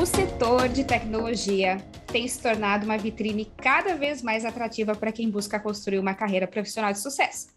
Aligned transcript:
O 0.00 0.06
setor 0.06 0.66
de 0.66 0.82
tecnologia 0.82 1.76
tem 2.10 2.26
se 2.26 2.40
tornado 2.40 2.86
uma 2.86 2.96
vitrine 2.96 3.44
cada 3.58 3.94
vez 3.96 4.22
mais 4.22 4.46
atrativa 4.46 4.94
para 4.94 5.12
quem 5.12 5.28
busca 5.28 5.60
construir 5.60 5.98
uma 5.98 6.14
carreira 6.14 6.48
profissional 6.48 6.90
de 6.90 6.98
sucesso. 6.98 7.48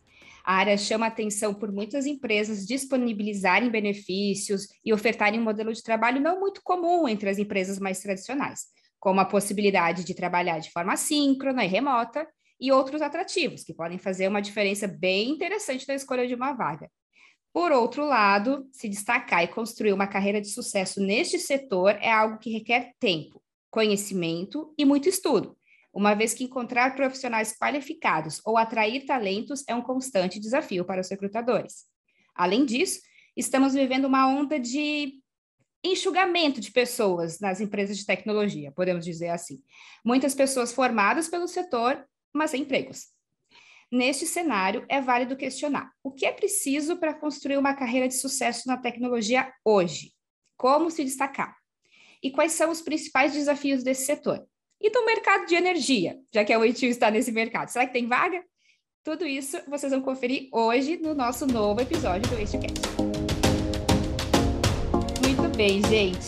A 0.44 0.56
área 0.56 0.78
chama 0.78 1.06
atenção 1.06 1.54
por 1.54 1.72
muitas 1.72 2.06
empresas 2.06 2.68
disponibilizarem 2.68 3.70
benefícios 3.70 4.68
e 4.84 4.92
ofertarem 4.92 5.40
um 5.40 5.44
modelo 5.44 5.72
de 5.72 5.82
trabalho 5.82 6.20
não 6.20 6.38
muito 6.38 6.62
comum 6.62 7.08
entre 7.08 7.30
as 7.30 7.38
empresas 7.38 7.80
mais 7.80 8.02
tradicionais, 8.02 8.66
como 9.00 9.22
a 9.22 9.26
possibilidade 9.26 10.04
de 10.04 10.14
trabalhar 10.14 10.60
de 10.60 10.70
forma 10.70 10.98
síncrona 10.98 11.64
e 11.64 11.70
remota 11.70 12.28
e 12.60 12.74
outros 12.74 13.02
atrativos 13.02 13.64
que 13.64 13.74
podem 13.74 13.98
fazer 13.98 14.28
uma 14.28 14.42
diferença 14.42 14.86
bem 14.86 15.30
interessante 15.30 15.88
na 15.88 15.96
escolha 15.96 16.28
de 16.28 16.36
uma 16.36 16.52
vaga. 16.52 16.90
Por 17.54 17.72
outro 17.72 18.04
lado, 18.04 18.68
se 18.72 18.90
destacar 18.90 19.44
e 19.44 19.48
construir 19.48 19.94
uma 19.94 20.08
carreira 20.08 20.42
de 20.42 20.50
sucesso 20.50 21.00
neste 21.00 21.38
setor 21.38 21.92
é 22.02 22.12
algo 22.12 22.40
que 22.40 22.52
requer 22.52 22.94
tempo, 23.00 23.40
conhecimento 23.70 24.74
e 24.76 24.84
muito 24.84 25.08
estudo, 25.08 25.56
uma 25.94 26.16
vez 26.16 26.34
que 26.34 26.44
encontrar 26.44 26.96
profissionais 26.96 27.56
qualificados 27.56 28.42
ou 28.44 28.58
atrair 28.58 29.06
talentos 29.06 29.64
é 29.68 29.76
um 29.76 29.84
constante 29.84 30.40
desafio 30.40 30.84
para 30.84 31.00
os 31.00 31.10
recrutadores. 31.10 31.86
Além 32.34 32.66
disso, 32.66 33.00
estamos 33.38 33.76
vivendo 33.76 34.06
uma 34.06 34.28
onda 34.28 34.60
de 34.60 35.22
enxugamento 35.84 36.60
de 36.60 36.72
pessoas 36.72 37.40
nas 37.40 37.62
empresas 37.62 37.98
de 37.98 38.06
tecnologia, 38.06 38.72
podemos 38.72 39.06
dizer 39.06 39.30
assim. 39.30 39.62
Muitas 40.04 40.34
pessoas 40.34 40.74
formadas 40.74 41.28
pelo 41.28 41.48
setor, 41.48 42.04
mas 42.34 42.50
sem 42.50 42.64
empregos. 42.64 43.10
Neste 43.94 44.26
cenário, 44.26 44.84
é 44.90 45.00
válido 45.00 45.38
questionar 45.38 45.92
o 46.04 46.10
que 46.10 46.26
é 46.26 46.32
preciso 46.32 46.98
para 46.98 47.14
construir 47.14 47.58
uma 47.58 47.76
carreira 47.76 48.08
de 48.08 48.16
sucesso 48.16 48.68
na 48.68 48.76
tecnologia 48.76 49.54
hoje? 49.64 50.14
Como 50.58 50.90
se 50.90 51.04
destacar? 51.04 51.56
E 52.24 52.32
quais 52.32 52.54
são 52.54 52.72
os 52.72 52.82
principais 52.82 53.34
desafios 53.34 53.84
desse 53.84 54.08
setor? 54.08 54.44
E 54.82 54.90
do 54.90 55.06
mercado 55.06 55.46
de 55.46 55.54
energia, 55.54 56.18
já 56.34 56.44
que 56.44 56.52
a 56.52 56.58
Oitil 56.58 56.90
está 56.90 57.12
nesse 57.12 57.32
mercado. 57.32 57.68
Será 57.68 57.86
que 57.86 57.94
tem 57.94 58.08
vaga? 58.08 58.44
Tudo 59.04 59.28
isso 59.28 59.62
vocês 59.68 59.92
vão 59.92 60.02
conferir 60.02 60.50
hoje 60.52 60.98
no 60.98 61.14
nosso 61.14 61.46
novo 61.46 61.80
episódio 61.80 62.28
do 62.32 62.36
Wastecast. 62.36 62.82
Muito 65.22 65.56
bem, 65.56 65.84
gente. 65.84 66.26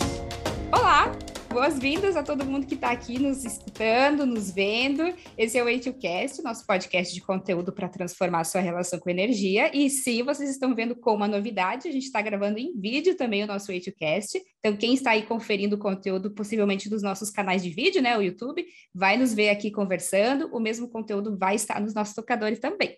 Olá, 0.72 1.12
boas-vindas 1.56 2.18
a 2.18 2.22
todo 2.22 2.44
mundo 2.44 2.68
que 2.68 2.76
está 2.76 2.92
aqui 2.92 3.18
nos 3.18 3.46
escutando, 3.46 4.26
nos 4.26 4.52
vendo. 4.52 5.04
Esse 5.38 5.58
é 5.58 5.64
o 5.64 5.70
Eitilcast, 5.70 6.44
nosso 6.44 6.68
podcast 6.68 7.14
de 7.14 7.22
conteúdo 7.22 7.72
para 7.72 7.88
transformar 7.88 8.42
a 8.42 8.44
sua 8.44 8.60
relação 8.60 9.00
com 9.00 9.10
energia. 9.10 9.72
E 9.74 9.90
sim, 9.90 10.22
vocês 10.22 10.50
estão 10.50 10.76
vendo 10.76 10.98
com 10.98 11.16
uma 11.16 11.30
novidade, 11.30 11.88
a 11.88 11.92
gente 11.94 12.08
está 12.08 12.22
gravando 12.22 12.60
em 12.60 12.78
vídeo 12.78 13.16
também 13.16 13.42
o 13.42 13.48
nosso 13.48 13.72
Eitilcast. 13.72 14.38
Então, 14.60 14.76
quem 14.76 14.96
está 14.96 15.12
aí 15.12 15.24
conferindo 15.24 15.78
o 15.78 15.80
conteúdo, 15.80 16.30
possivelmente 16.32 16.90
dos 16.90 17.02
nossos 17.02 17.30
canais 17.30 17.64
de 17.64 17.70
vídeo, 17.70 18.02
né, 18.02 18.18
o 18.18 18.22
YouTube, 18.22 18.66
vai 18.94 19.16
nos 19.16 19.34
ver 19.34 19.48
aqui 19.48 19.72
conversando. 19.72 20.54
O 20.54 20.60
mesmo 20.60 20.90
conteúdo 20.90 21.38
vai 21.38 21.56
estar 21.56 21.80
nos 21.80 21.94
nossos 21.94 22.14
tocadores 22.14 22.60
também. 22.60 22.98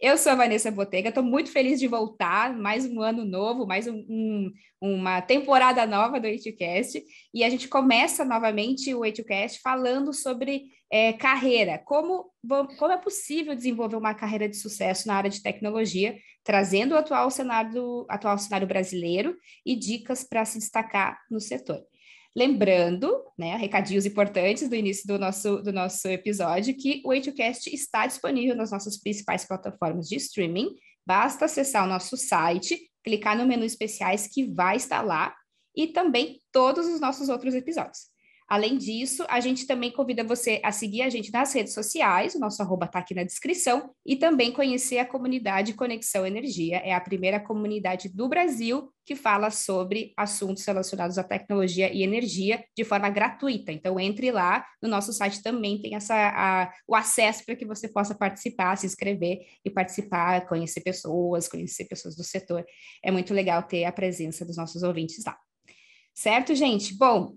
Eu 0.00 0.16
sou 0.16 0.30
a 0.30 0.36
Vanessa 0.36 0.70
Botega, 0.70 1.08
estou 1.08 1.24
muito 1.24 1.50
feliz 1.50 1.80
de 1.80 1.88
voltar, 1.88 2.56
mais 2.56 2.86
um 2.86 3.02
ano 3.02 3.24
novo, 3.24 3.66
mais 3.66 3.88
um, 3.88 3.96
um, 4.08 4.52
uma 4.80 5.20
temporada 5.20 5.84
nova 5.86 6.20
do 6.20 6.26
EituCast, 6.28 7.02
e 7.34 7.42
a 7.42 7.50
gente 7.50 7.66
começa 7.66 8.24
novamente 8.24 8.94
o 8.94 9.04
EituCast 9.04 9.60
falando 9.60 10.12
sobre 10.12 10.66
é, 10.88 11.12
carreira, 11.14 11.78
como, 11.84 12.30
como 12.78 12.92
é 12.92 12.96
possível 12.96 13.56
desenvolver 13.56 13.96
uma 13.96 14.14
carreira 14.14 14.48
de 14.48 14.56
sucesso 14.56 15.08
na 15.08 15.16
área 15.16 15.28
de 15.28 15.42
tecnologia, 15.42 16.16
trazendo 16.44 16.94
o 16.94 16.96
atual 16.96 17.28
cenário, 17.28 18.06
atual 18.08 18.38
cenário 18.38 18.68
brasileiro 18.68 19.36
e 19.66 19.74
dicas 19.74 20.22
para 20.22 20.44
se 20.44 20.60
destacar 20.60 21.18
no 21.28 21.40
setor. 21.40 21.82
Lembrando, 22.38 23.24
né, 23.36 23.56
recadinhos 23.56 24.06
importantes 24.06 24.68
do 24.68 24.76
início 24.76 25.08
do 25.08 25.18
nosso, 25.18 25.60
do 25.60 25.72
nosso 25.72 26.06
episódio, 26.06 26.72
que 26.76 27.02
o 27.04 27.12
HCast 27.12 27.68
está 27.74 28.06
disponível 28.06 28.54
nas 28.54 28.70
nossas 28.70 28.96
principais 28.96 29.44
plataformas 29.44 30.08
de 30.08 30.14
streaming. 30.14 30.76
Basta 31.04 31.46
acessar 31.46 31.84
o 31.84 31.88
nosso 31.88 32.16
site, 32.16 32.78
clicar 33.02 33.36
no 33.36 33.44
menu 33.44 33.64
especiais 33.64 34.28
que 34.28 34.54
vai 34.54 34.76
estar 34.76 35.02
lá 35.02 35.34
e 35.74 35.88
também 35.88 36.40
todos 36.52 36.86
os 36.86 37.00
nossos 37.00 37.28
outros 37.28 37.56
episódios. 37.56 38.06
Além 38.48 38.78
disso, 38.78 39.26
a 39.28 39.40
gente 39.40 39.66
também 39.66 39.92
convida 39.92 40.24
você 40.24 40.58
a 40.64 40.72
seguir 40.72 41.02
a 41.02 41.10
gente 41.10 41.30
nas 41.30 41.52
redes 41.52 41.74
sociais, 41.74 42.34
o 42.34 42.38
nosso 42.38 42.62
arroba 42.62 42.86
está 42.86 42.98
aqui 42.98 43.14
na 43.14 43.22
descrição, 43.22 43.90
e 44.06 44.16
também 44.16 44.50
conhecer 44.50 44.98
a 44.98 45.04
comunidade 45.04 45.74
Conexão 45.74 46.26
Energia. 46.26 46.78
É 46.78 46.94
a 46.94 47.00
primeira 47.00 47.38
comunidade 47.38 48.08
do 48.08 48.26
Brasil 48.26 48.90
que 49.04 49.14
fala 49.14 49.50
sobre 49.50 50.14
assuntos 50.16 50.64
relacionados 50.64 51.18
à 51.18 51.24
tecnologia 51.24 51.92
e 51.92 52.02
energia 52.02 52.64
de 52.74 52.84
forma 52.84 53.10
gratuita. 53.10 53.70
Então, 53.70 54.00
entre 54.00 54.30
lá, 54.30 54.66
no 54.82 54.88
nosso 54.88 55.12
site 55.12 55.42
também 55.42 55.80
tem 55.80 55.94
essa, 55.94 56.14
a, 56.14 56.72
o 56.86 56.94
acesso 56.94 57.44
para 57.44 57.54
que 57.54 57.66
você 57.66 57.86
possa 57.86 58.14
participar, 58.14 58.76
se 58.76 58.86
inscrever 58.86 59.40
e 59.62 59.70
participar, 59.70 60.46
conhecer 60.46 60.80
pessoas, 60.80 61.48
conhecer 61.48 61.84
pessoas 61.84 62.16
do 62.16 62.24
setor. 62.24 62.64
É 63.04 63.10
muito 63.10 63.34
legal 63.34 63.62
ter 63.62 63.84
a 63.84 63.92
presença 63.92 64.42
dos 64.44 64.56
nossos 64.56 64.82
ouvintes 64.82 65.22
lá. 65.24 65.36
Certo, 66.14 66.54
gente? 66.54 66.96
Bom, 66.96 67.36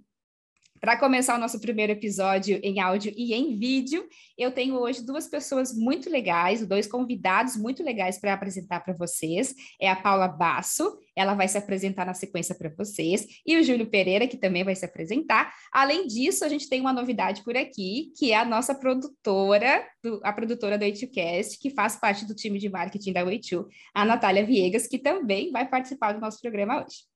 para 0.81 0.97
começar 0.97 1.35
o 1.35 1.39
nosso 1.39 1.61
primeiro 1.61 1.91
episódio 1.91 2.59
em 2.63 2.79
áudio 2.79 3.13
e 3.15 3.35
em 3.35 3.55
vídeo, 3.55 4.03
eu 4.35 4.51
tenho 4.51 4.75
hoje 4.75 5.05
duas 5.05 5.27
pessoas 5.27 5.77
muito 5.77 6.09
legais, 6.09 6.65
dois 6.65 6.87
convidados 6.87 7.55
muito 7.55 7.83
legais 7.83 8.19
para 8.19 8.33
apresentar 8.33 8.79
para 8.79 8.95
vocês. 8.95 9.53
É 9.79 9.87
a 9.87 9.95
Paula 9.95 10.27
Basso, 10.27 10.97
ela 11.15 11.35
vai 11.35 11.47
se 11.47 11.55
apresentar 11.55 12.03
na 12.03 12.15
sequência 12.15 12.55
para 12.55 12.73
vocês, 12.75 13.27
e 13.45 13.57
o 13.57 13.63
Júlio 13.63 13.91
Pereira, 13.91 14.27
que 14.27 14.37
também 14.37 14.63
vai 14.63 14.75
se 14.75 14.83
apresentar. 14.83 15.53
Além 15.71 16.07
disso, 16.07 16.43
a 16.43 16.49
gente 16.49 16.67
tem 16.67 16.81
uma 16.81 16.91
novidade 16.91 17.43
por 17.43 17.55
aqui, 17.55 18.11
que 18.17 18.31
é 18.31 18.37
a 18.37 18.43
nossa 18.45 18.73
produtora, 18.73 19.87
do, 20.03 20.19
a 20.23 20.33
produtora 20.33 20.79
do 20.79 20.85
A2Cast, 20.85 21.59
que 21.61 21.69
faz 21.69 21.95
parte 21.95 22.25
do 22.25 22.33
time 22.33 22.57
de 22.57 22.69
marketing 22.69 23.13
da 23.13 23.23
A2, 23.23 23.67
a 23.93 24.03
Natália 24.03 24.43
Viegas, 24.43 24.87
que 24.87 24.97
também 24.97 25.51
vai 25.51 25.69
participar 25.69 26.13
do 26.13 26.19
nosso 26.19 26.41
programa 26.41 26.83
hoje. 26.83 27.10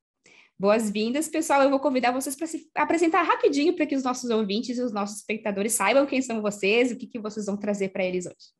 Boas-vindas, 0.57 1.27
pessoal. 1.27 1.63
Eu 1.63 1.69
vou 1.69 1.81
convidar 1.81 2.13
vocês 2.13 2.33
para 2.33 2.47
se 2.47 2.69
apresentar 2.73 3.23
rapidinho 3.23 3.75
para 3.75 3.85
que 3.85 3.95
os 3.95 4.03
nossos 4.03 4.29
ouvintes 4.29 4.77
e 4.77 4.81
os 4.81 4.93
nossos 4.93 5.17
espectadores 5.17 5.73
saibam 5.73 6.05
quem 6.05 6.21
são 6.21 6.41
vocês, 6.41 6.91
o 6.91 6.97
que, 6.97 7.07
que 7.07 7.19
vocês 7.19 7.45
vão 7.45 7.57
trazer 7.57 7.89
para 7.89 8.05
eles 8.05 8.25
hoje. 8.25 8.53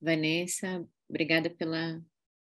Vanessa, 0.00 0.82
obrigada 1.10 1.50
pela, 1.50 2.02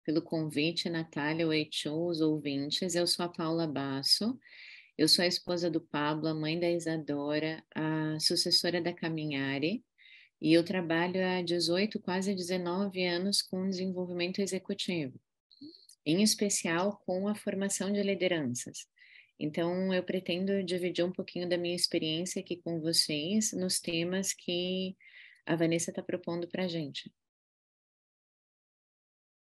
pelo 0.05 0.21
convite, 0.21 0.89
Natália, 0.89 1.45
o 1.45 1.51
show, 1.69 2.07
os 2.07 2.21
ouvintes. 2.21 2.95
Eu 2.95 3.05
sou 3.05 3.25
a 3.25 3.29
Paula 3.29 3.67
Basso, 3.67 4.39
eu 4.97 5.09
sou 5.09 5.21
a 5.21 5.27
esposa 5.27 5.69
do 5.69 5.81
Pablo, 5.81 6.29
a 6.29 6.33
mãe 6.33 6.57
da 6.57 6.71
Isadora, 6.71 7.61
a 7.75 8.17
sucessora 8.17 8.81
da 8.81 8.93
Caminhare, 8.93 9.83
e 10.41 10.53
eu 10.53 10.63
trabalho 10.63 11.19
há 11.21 11.41
18, 11.41 11.99
quase 11.99 12.33
19 12.33 13.05
anos 13.05 13.41
com 13.41 13.67
desenvolvimento 13.67 14.39
executivo 14.39 15.19
em 16.09 16.23
especial 16.23 16.97
com 17.05 17.27
a 17.27 17.35
formação 17.35 17.93
de 17.93 18.01
lideranças. 18.01 18.87
Então, 19.39 19.93
eu 19.93 20.03
pretendo 20.03 20.63
dividir 20.63 21.05
um 21.05 21.11
pouquinho 21.11 21.47
da 21.47 21.57
minha 21.57 21.75
experiência 21.75 22.41
aqui 22.41 22.57
com 22.57 22.81
vocês 22.81 23.53
nos 23.53 23.79
temas 23.79 24.33
que 24.33 24.97
a 25.45 25.55
Vanessa 25.55 25.91
está 25.91 26.01
propondo 26.01 26.47
para 26.47 26.63
a 26.63 26.67
gente. 26.67 27.11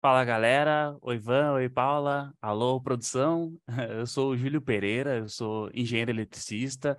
Fala 0.00 0.24
galera, 0.24 0.96
oi 1.00 1.16
Ivan, 1.16 1.54
oi 1.54 1.68
Paula, 1.68 2.32
alô 2.40 2.80
produção, 2.80 3.58
eu 3.98 4.06
sou 4.06 4.30
o 4.30 4.36
Júlio 4.36 4.60
Pereira, 4.60 5.16
eu 5.16 5.28
sou 5.28 5.70
engenheiro 5.74 6.10
eletricista, 6.10 6.96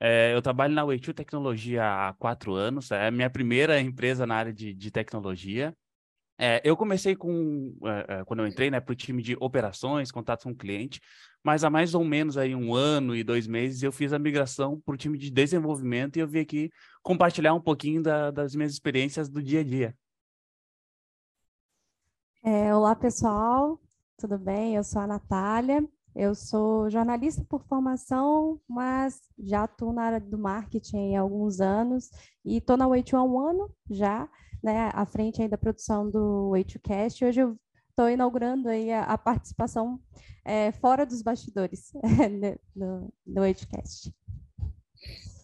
é, 0.00 0.34
eu 0.34 0.42
trabalho 0.42 0.74
na 0.74 0.84
Way 0.84 0.98
Tecnologia 0.98 1.84
há 1.84 2.12
quatro 2.14 2.54
anos, 2.54 2.90
é 2.90 3.06
a 3.06 3.10
minha 3.10 3.30
primeira 3.30 3.80
empresa 3.80 4.26
na 4.26 4.34
área 4.34 4.52
de, 4.52 4.74
de 4.74 4.90
tecnologia, 4.90 5.74
é, 6.38 6.60
eu 6.62 6.76
comecei 6.76 7.16
com, 7.16 7.74
é, 7.84 8.24
quando 8.24 8.40
eu 8.40 8.46
entrei, 8.46 8.70
né, 8.70 8.78
para 8.78 8.92
o 8.92 8.96
time 8.96 9.20
de 9.20 9.36
operações, 9.40 10.12
contatos 10.12 10.44
com 10.44 10.52
o 10.52 10.56
cliente, 10.56 11.00
mas 11.42 11.64
há 11.64 11.70
mais 11.70 11.94
ou 11.94 12.04
menos 12.04 12.38
aí 12.38 12.54
um 12.54 12.72
ano 12.72 13.16
e 13.16 13.24
dois 13.24 13.48
meses 13.48 13.82
eu 13.82 13.90
fiz 13.90 14.12
a 14.12 14.18
migração 14.18 14.80
para 14.80 14.94
o 14.94 14.96
time 14.96 15.18
de 15.18 15.30
desenvolvimento 15.30 16.16
e 16.16 16.20
eu 16.20 16.28
vim 16.28 16.40
aqui 16.40 16.70
compartilhar 17.02 17.54
um 17.54 17.60
pouquinho 17.60 18.02
da, 18.02 18.30
das 18.30 18.54
minhas 18.54 18.72
experiências 18.72 19.28
do 19.28 19.42
dia 19.42 19.60
a 19.60 19.64
dia. 19.64 19.96
É, 22.44 22.72
olá, 22.72 22.94
pessoal, 22.94 23.80
tudo 24.16 24.38
bem? 24.38 24.76
Eu 24.76 24.84
sou 24.84 25.02
a 25.02 25.06
Natália, 25.08 25.84
eu 26.14 26.34
sou 26.34 26.88
jornalista 26.88 27.44
por 27.48 27.64
formação, 27.64 28.60
mas 28.68 29.20
já 29.38 29.64
estou 29.64 29.92
na 29.92 30.02
área 30.02 30.20
do 30.20 30.38
marketing 30.38 31.16
há 31.16 31.20
alguns 31.20 31.60
anos 31.60 32.10
e 32.44 32.58
estou 32.58 32.76
na 32.76 32.86
Wait 32.86 33.12
há 33.12 33.22
um 33.22 33.40
ano 33.40 33.70
já, 33.90 34.28
né, 34.62 34.90
à 34.92 35.04
frente 35.06 35.42
aí 35.42 35.48
da 35.48 35.58
produção 35.58 36.10
do 36.10 36.50
Way2Cast. 36.52 37.26
Hoje 37.26 37.40
eu 37.40 37.58
estou 37.90 38.08
inaugurando 38.08 38.68
aí 38.68 38.92
a, 38.92 39.04
a 39.04 39.18
participação 39.18 40.00
é, 40.44 40.72
fora 40.72 41.04
dos 41.04 41.22
bastidores 41.22 41.92
né, 42.40 42.56
no, 42.74 43.12
Way2Cast. 43.28 44.12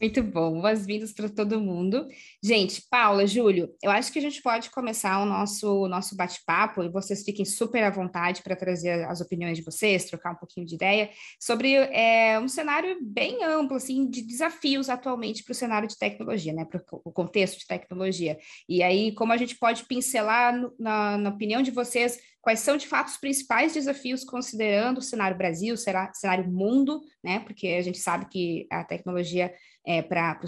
Muito 0.05 0.23
bom, 0.23 0.61
boas-vindas 0.61 1.15
para 1.15 1.31
todo 1.31 1.59
mundo. 1.59 2.07
Gente, 2.43 2.83
Paula, 2.91 3.27
Júlio, 3.27 3.75
eu 3.83 3.91
acho 3.91 4.13
que 4.13 4.19
a 4.19 4.23
gente 4.23 4.43
pode 4.43 4.69
começar 4.69 5.19
o 5.23 5.25
nosso, 5.25 5.89
nosso 5.89 6.15
bate-papo 6.15 6.83
e 6.83 6.91
vocês 6.91 7.25
fiquem 7.25 7.47
super 7.47 7.83
à 7.83 7.89
vontade 7.89 8.43
para 8.43 8.55
trazer 8.55 9.03
as 9.07 9.23
opiniões 9.23 9.57
de 9.57 9.65
vocês, 9.65 10.05
trocar 10.05 10.33
um 10.33 10.35
pouquinho 10.35 10.67
de 10.67 10.75
ideia 10.75 11.09
sobre 11.41 11.73
é, 11.73 12.39
um 12.39 12.49
cenário 12.49 12.99
bem 13.01 13.43
amplo, 13.45 13.79
assim, 13.79 14.07
de 14.07 14.21
desafios 14.21 14.91
atualmente 14.91 15.43
para 15.43 15.53
o 15.53 15.55
cenário 15.55 15.89
de 15.89 15.97
tecnologia, 15.97 16.53
né, 16.53 16.67
para 16.67 16.85
o 16.91 17.11
contexto 17.11 17.61
de 17.61 17.67
tecnologia. 17.67 18.37
E 18.69 18.83
aí, 18.83 19.11
como 19.15 19.33
a 19.33 19.39
gente 19.39 19.57
pode 19.57 19.87
pincelar, 19.87 20.55
no, 20.55 20.71
na, 20.79 21.17
na 21.17 21.31
opinião 21.31 21.63
de 21.63 21.71
vocês, 21.71 22.19
quais 22.45 22.61
são 22.61 22.77
de 22.77 22.87
fato 22.87 23.09
os 23.09 23.17
principais 23.17 23.73
desafios 23.73 24.23
considerando 24.23 24.99
o 24.99 25.03
cenário 25.03 25.37
Brasil, 25.37 25.77
será 25.79 26.13
cenário 26.13 26.47
mundo, 26.47 27.01
né? 27.23 27.41
Porque 27.41 27.69
a 27.69 27.83
gente 27.83 27.99
sabe 27.99 28.27
que 28.27 28.67
a 28.71 28.85
tecnologia 28.85 29.53
é, 29.87 30.03
para 30.03 30.39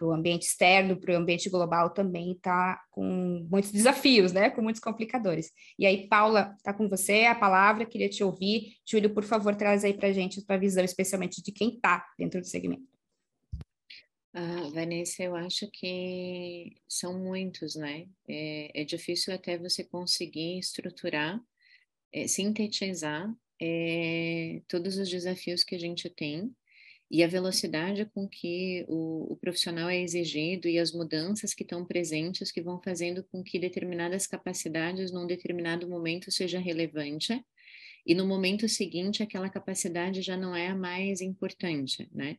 o 0.00 0.12
ambiente 0.12 0.46
externo, 0.46 0.96
para 0.96 1.12
o 1.12 1.16
ambiente 1.16 1.50
global 1.50 1.90
também 1.90 2.32
está 2.32 2.80
com 2.92 3.46
muitos 3.50 3.72
desafios, 3.72 4.32
né? 4.32 4.48
Com 4.48 4.62
muitos 4.62 4.80
complicadores. 4.80 5.50
E 5.76 5.84
aí, 5.84 6.06
Paula, 6.08 6.54
está 6.56 6.72
com 6.72 6.88
você 6.88 7.24
a 7.24 7.34
palavra, 7.34 7.84
queria 7.84 8.08
te 8.08 8.22
ouvir. 8.22 8.76
Júlio, 8.88 9.12
por 9.12 9.24
favor, 9.24 9.56
traz 9.56 9.84
aí 9.84 9.94
para 9.94 10.08
a 10.08 10.12
gente 10.12 10.38
a 10.38 10.44
tua 10.46 10.56
visão, 10.56 10.84
especialmente 10.84 11.42
de 11.42 11.50
quem 11.50 11.74
está 11.74 12.06
dentro 12.16 12.40
do 12.40 12.46
segmento. 12.46 12.97
Ah, 14.40 14.70
Vanessa, 14.72 15.24
eu 15.24 15.34
acho 15.34 15.68
que 15.68 16.76
são 16.88 17.18
muitos, 17.18 17.74
né? 17.74 18.06
É, 18.28 18.82
é 18.82 18.84
difícil 18.84 19.34
até 19.34 19.58
você 19.58 19.82
conseguir 19.82 20.60
estruturar, 20.60 21.40
é, 22.12 22.28
sintetizar 22.28 23.34
é, 23.60 24.62
todos 24.68 24.96
os 24.96 25.10
desafios 25.10 25.64
que 25.64 25.74
a 25.74 25.78
gente 25.78 26.08
tem 26.08 26.54
e 27.10 27.24
a 27.24 27.26
velocidade 27.26 28.04
com 28.14 28.28
que 28.28 28.84
o, 28.88 29.32
o, 29.32 29.36
profissional 29.38 29.88
é 29.90 30.00
exigido 30.00 30.68
e 30.68 30.78
as 30.78 30.92
mudanças 30.92 31.52
que 31.52 31.64
estão 31.64 31.84
presentes 31.84 32.52
que 32.52 32.62
vão 32.62 32.80
fazendo 32.80 33.24
com 33.24 33.42
que 33.42 33.58
determinadas 33.58 34.24
capacidades 34.28 35.10
num 35.10 35.26
determinado 35.26 35.88
momento 35.88 36.30
seja 36.30 36.60
relevante 36.60 37.44
e 38.06 38.14
no 38.14 38.24
momento 38.24 38.68
seguinte 38.68 39.20
aquela 39.20 39.50
capacidade 39.50 40.22
já 40.22 40.36
não 40.36 40.54
é 40.54 40.68
a 40.68 40.76
mais 40.76 41.20
importante, 41.20 42.08
né? 42.12 42.38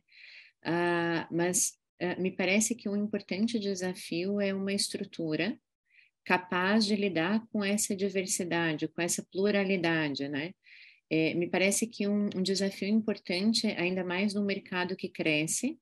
Ah, 0.62 1.26
mas 1.30 1.79
me 2.18 2.30
parece 2.30 2.74
que 2.74 2.88
um 2.88 2.96
importante 2.96 3.58
desafio 3.58 4.40
é 4.40 4.54
uma 4.54 4.72
estrutura 4.72 5.58
capaz 6.24 6.84
de 6.84 6.94
lidar 6.94 7.46
com 7.52 7.64
essa 7.64 7.94
diversidade, 7.94 8.88
com 8.88 9.00
essa 9.02 9.26
pluralidade, 9.32 10.28
né? 10.28 10.52
É, 11.10 11.34
me 11.34 11.48
parece 11.48 11.86
que 11.86 12.06
um, 12.06 12.26
um, 12.36 12.42
desafio 12.42 12.88
importante, 12.88 13.66
ainda 13.66 14.04
mais 14.04 14.32
no 14.32 14.44
mercado 14.44 14.94
que 14.94 15.08
cresce, 15.08 15.76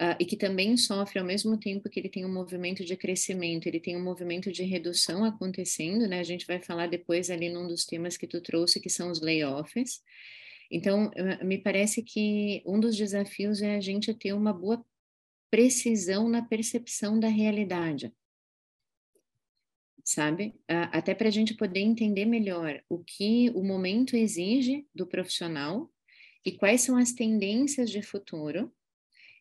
uh, 0.00 0.16
e 0.18 0.24
que 0.24 0.36
também 0.36 0.76
sofre 0.76 1.20
ao 1.20 1.24
mesmo 1.24 1.56
tempo 1.58 1.88
que 1.88 2.00
ele 2.00 2.08
tem 2.08 2.24
um 2.24 2.32
movimento 2.32 2.84
de 2.84 2.96
crescimento, 2.96 3.68
ele 3.68 3.78
tem 3.78 3.96
um 3.96 4.02
movimento 4.02 4.50
de 4.50 4.64
redução 4.64 5.24
acontecendo, 5.24 6.08
né? 6.08 6.18
A 6.18 6.24
gente 6.24 6.44
vai 6.44 6.60
falar 6.60 6.88
depois 6.88 7.30
ali 7.30 7.48
num 7.48 7.68
dos 7.68 7.84
temas 7.86 8.16
que 8.16 8.26
tu 8.26 8.40
trouxe, 8.40 8.80
que 8.80 8.90
são 8.90 9.12
os 9.12 9.20
layoffs. 9.20 10.02
Então, 10.70 11.10
me 11.42 11.56
parece 11.58 12.02
que 12.02 12.62
um 12.66 12.78
dos 12.78 12.96
desafios 12.96 13.62
é 13.62 13.76
a 13.76 13.80
gente 13.80 14.12
ter 14.12 14.34
uma 14.34 14.52
boa 14.52 14.84
precisão 15.50 16.28
na 16.28 16.42
percepção 16.42 17.18
da 17.18 17.28
realidade. 17.28 18.12
Sabe? 20.04 20.54
Até 20.66 21.14
para 21.14 21.28
a 21.28 21.30
gente 21.30 21.54
poder 21.54 21.80
entender 21.80 22.24
melhor 22.24 22.82
o 22.88 22.98
que 22.98 23.50
o 23.54 23.62
momento 23.62 24.16
exige 24.16 24.86
do 24.94 25.06
profissional 25.06 25.90
e 26.44 26.52
quais 26.52 26.80
são 26.80 26.96
as 26.96 27.12
tendências 27.12 27.90
de 27.90 28.00
futuro 28.00 28.72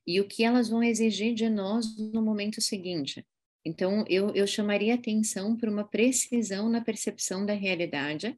e 0.05 0.19
o 0.19 0.27
que 0.27 0.43
elas 0.43 0.69
vão 0.69 0.83
exigir 0.83 1.33
de 1.33 1.49
nós 1.49 1.97
no 1.97 2.21
momento 2.21 2.61
seguinte. 2.61 3.25
Então, 3.63 4.05
eu, 4.07 4.33
eu 4.33 4.47
chamaria 4.47 4.95
atenção 4.95 5.55
para 5.55 5.69
uma 5.69 5.83
precisão 5.85 6.69
na 6.69 6.81
percepção 6.81 7.45
da 7.45 7.53
realidade, 7.53 8.37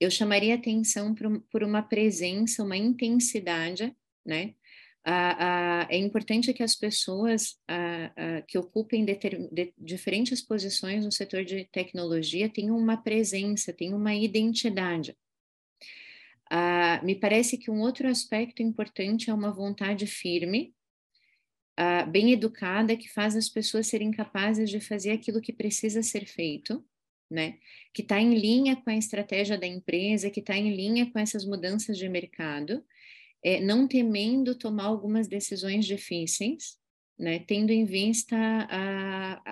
eu 0.00 0.10
chamaria 0.10 0.54
atenção 0.54 1.14
por, 1.14 1.40
por 1.50 1.64
uma 1.64 1.82
presença, 1.82 2.62
uma 2.62 2.76
intensidade, 2.76 3.94
né? 4.24 4.54
Ah, 5.04 5.84
ah, 5.84 5.86
é 5.90 5.96
importante 5.96 6.52
que 6.52 6.62
as 6.62 6.74
pessoas 6.74 7.56
ah, 7.66 8.42
que 8.46 8.58
ocupem 8.58 9.04
de, 9.04 9.72
diferentes 9.78 10.42
posições 10.42 11.04
no 11.04 11.12
setor 11.12 11.44
de 11.44 11.64
tecnologia 11.66 12.48
tenham 12.48 12.76
uma 12.76 12.96
presença, 12.96 13.72
tenham 13.72 13.96
uma 13.98 14.14
identidade. 14.14 15.16
me 17.02 17.14
parece 17.14 17.56
que 17.56 17.70
um 17.70 17.80
outro 17.80 18.08
aspecto 18.08 18.62
importante 18.62 19.30
é 19.30 19.34
uma 19.34 19.52
vontade 19.52 20.06
firme, 20.06 20.74
bem 22.10 22.32
educada, 22.32 22.96
que 22.96 23.08
faz 23.08 23.36
as 23.36 23.48
pessoas 23.48 23.86
serem 23.86 24.10
capazes 24.10 24.68
de 24.68 24.80
fazer 24.80 25.12
aquilo 25.12 25.40
que 25.40 25.52
precisa 25.52 26.02
ser 26.02 26.26
feito, 26.26 26.84
né? 27.30 27.58
Que 27.94 28.02
está 28.02 28.20
em 28.20 28.34
linha 28.34 28.76
com 28.76 28.90
a 28.90 28.96
estratégia 28.96 29.56
da 29.56 29.66
empresa, 29.66 30.30
que 30.30 30.40
está 30.40 30.56
em 30.56 30.74
linha 30.74 31.10
com 31.10 31.18
essas 31.18 31.44
mudanças 31.44 31.96
de 31.96 32.08
mercado 32.08 32.84
é, 33.42 33.60
não 33.60 33.86
temendo 33.86 34.54
tomar 34.54 34.84
algumas 34.84 35.28
decisões 35.28 35.86
difíceis, 35.86 36.78
né, 37.18 37.40
tendo 37.40 37.72
em 37.72 37.84
vista 37.84 38.36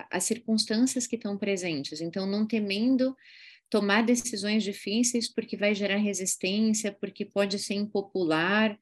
as 0.09 0.23
circunstâncias 0.23 1.05
que 1.05 1.17
estão 1.17 1.37
presentes. 1.37 1.99
Então, 1.99 2.25
não 2.25 2.47
temendo 2.47 3.15
tomar 3.69 4.03
decisões 4.03 4.63
difíceis 4.63 5.27
porque 5.27 5.57
vai 5.57 5.75
gerar 5.75 5.97
resistência, 5.97 6.91
porque 6.91 7.25
pode 7.25 7.59
ser 7.59 7.73
impopular. 7.73 8.79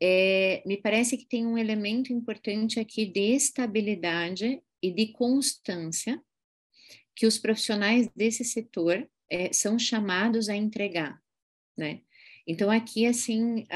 É, 0.00 0.62
me 0.64 0.76
parece 0.76 1.16
que 1.16 1.26
tem 1.26 1.46
um 1.46 1.58
elemento 1.58 2.12
importante 2.12 2.80
aqui 2.80 3.04
de 3.04 3.34
estabilidade 3.34 4.62
e 4.82 4.90
de 4.90 5.08
constância 5.08 6.20
que 7.14 7.26
os 7.26 7.36
profissionais 7.36 8.08
desse 8.14 8.44
setor 8.44 9.08
é, 9.30 9.52
são 9.52 9.78
chamados 9.78 10.48
a 10.48 10.56
entregar, 10.56 11.20
né? 11.76 12.00
Então, 12.50 12.70
aqui, 12.70 13.04
assim, 13.04 13.66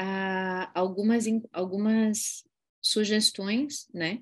algumas, 0.73 1.25
algumas 1.51 2.43
sugestões, 2.81 3.87
né? 3.93 4.19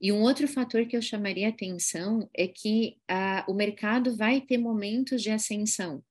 E 0.00 0.10
um 0.10 0.22
outro 0.22 0.48
fator 0.48 0.86
que 0.86 0.96
eu 0.96 1.02
chamaria 1.02 1.50
atenção 1.50 2.26
é 2.34 2.48
que 2.48 2.96
o 3.46 3.52
mercado 3.52 4.16
vai 4.16 4.40
ter 4.40 4.56
momentos 4.56 5.22
de 5.22 5.30
ascensão, 5.30 6.02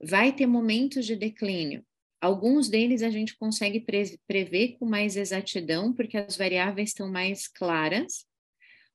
vai 0.00 0.32
ter 0.32 0.46
momentos 0.46 1.04
de 1.04 1.16
declínio. 1.16 1.84
Alguns 2.20 2.68
deles 2.68 3.02
a 3.02 3.10
gente 3.10 3.36
consegue 3.36 3.80
pre 3.80 4.18
prever 4.24 4.76
com 4.78 4.86
mais 4.86 5.16
exatidão, 5.16 5.92
porque 5.92 6.16
as 6.16 6.36
variáveis 6.36 6.90
estão 6.90 7.10
mais 7.10 7.48
claras, 7.48 8.24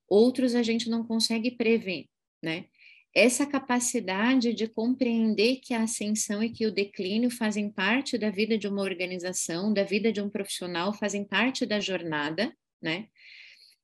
outros 0.08 0.56
a 0.56 0.64
gente 0.64 0.90
não 0.90 1.06
consegue 1.06 1.52
prever, 1.52 2.06
né? 2.42 2.68
Essa 3.14 3.46
capacidade 3.46 4.54
de 4.54 4.68
compreender 4.68 5.58
que 5.58 5.74
a 5.74 5.84
ascensão 5.84 6.42
e 6.42 6.50
que 6.50 6.66
o 6.66 6.72
declínio 6.72 7.30
fazem 7.30 7.70
parte 7.70 8.18
da 8.18 8.30
vida 8.30 8.58
de 8.58 8.68
uma 8.68 8.82
organização, 8.82 9.74
da 9.74 9.84
vida 9.84 10.12
de 10.12 10.22
um 10.22 10.30
profissional, 10.30 10.94
fazem 10.94 11.26
parte 11.26 11.66
da 11.66 11.80
jornada, 11.80 12.56
né? 12.82 13.08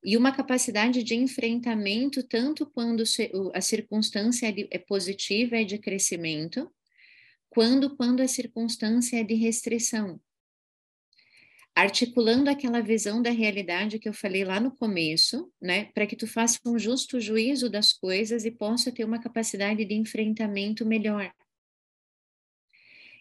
E 0.04 0.16
uma 0.16 0.32
capacidade 0.32 1.04
de 1.04 1.16
enfrentamento, 1.16 2.24
tanto 2.24 2.66
quando 2.66 3.04
a 3.54 3.60
circunstância 3.60 4.54
é 4.72 4.78
positiva, 4.78 5.58
é 5.58 5.64
de 5.64 5.78
crescimento, 5.78 6.72
quando 7.50 7.96
quando 7.98 8.22
a 8.22 8.28
circunstância 8.28 9.20
é 9.20 9.24
de 9.24 9.34
restrição 9.34 10.22
articulando 11.78 12.50
aquela 12.50 12.82
visão 12.82 13.22
da 13.22 13.30
realidade 13.30 14.00
que 14.00 14.10
eu 14.10 14.14
falei 14.14 14.44
lá 14.44 14.60
no 14.60 14.76
começo, 14.76 15.54
né, 15.62 15.86
para 15.94 16.08
que 16.08 16.16
tu 16.16 16.26
faça 16.26 16.58
um 16.66 16.80
justo 16.80 17.22
juízo 17.22 17.70
das 17.70 17.94
coisas 17.94 18.46
e 18.46 18.50
possa 18.50 18.92
ter 18.92 19.04
uma 19.06 19.22
capacidade 19.22 19.86
de 19.86 19.94
enfrentamento 19.94 20.84
melhor. 20.84 21.32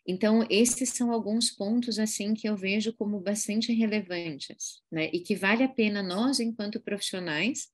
Então, 0.06 0.46
esses 0.48 0.88
são 0.88 1.12
alguns 1.12 1.50
pontos 1.50 1.98
assim 1.98 2.32
que 2.32 2.48
eu 2.48 2.56
vejo 2.56 2.94
como 2.94 3.20
bastante 3.20 3.74
relevantes, 3.74 4.80
né, 4.90 5.10
e 5.12 5.20
que 5.20 5.36
vale 5.36 5.62
a 5.62 5.68
pena 5.68 6.02
nós, 6.02 6.40
enquanto 6.40 6.80
profissionais, 6.80 7.68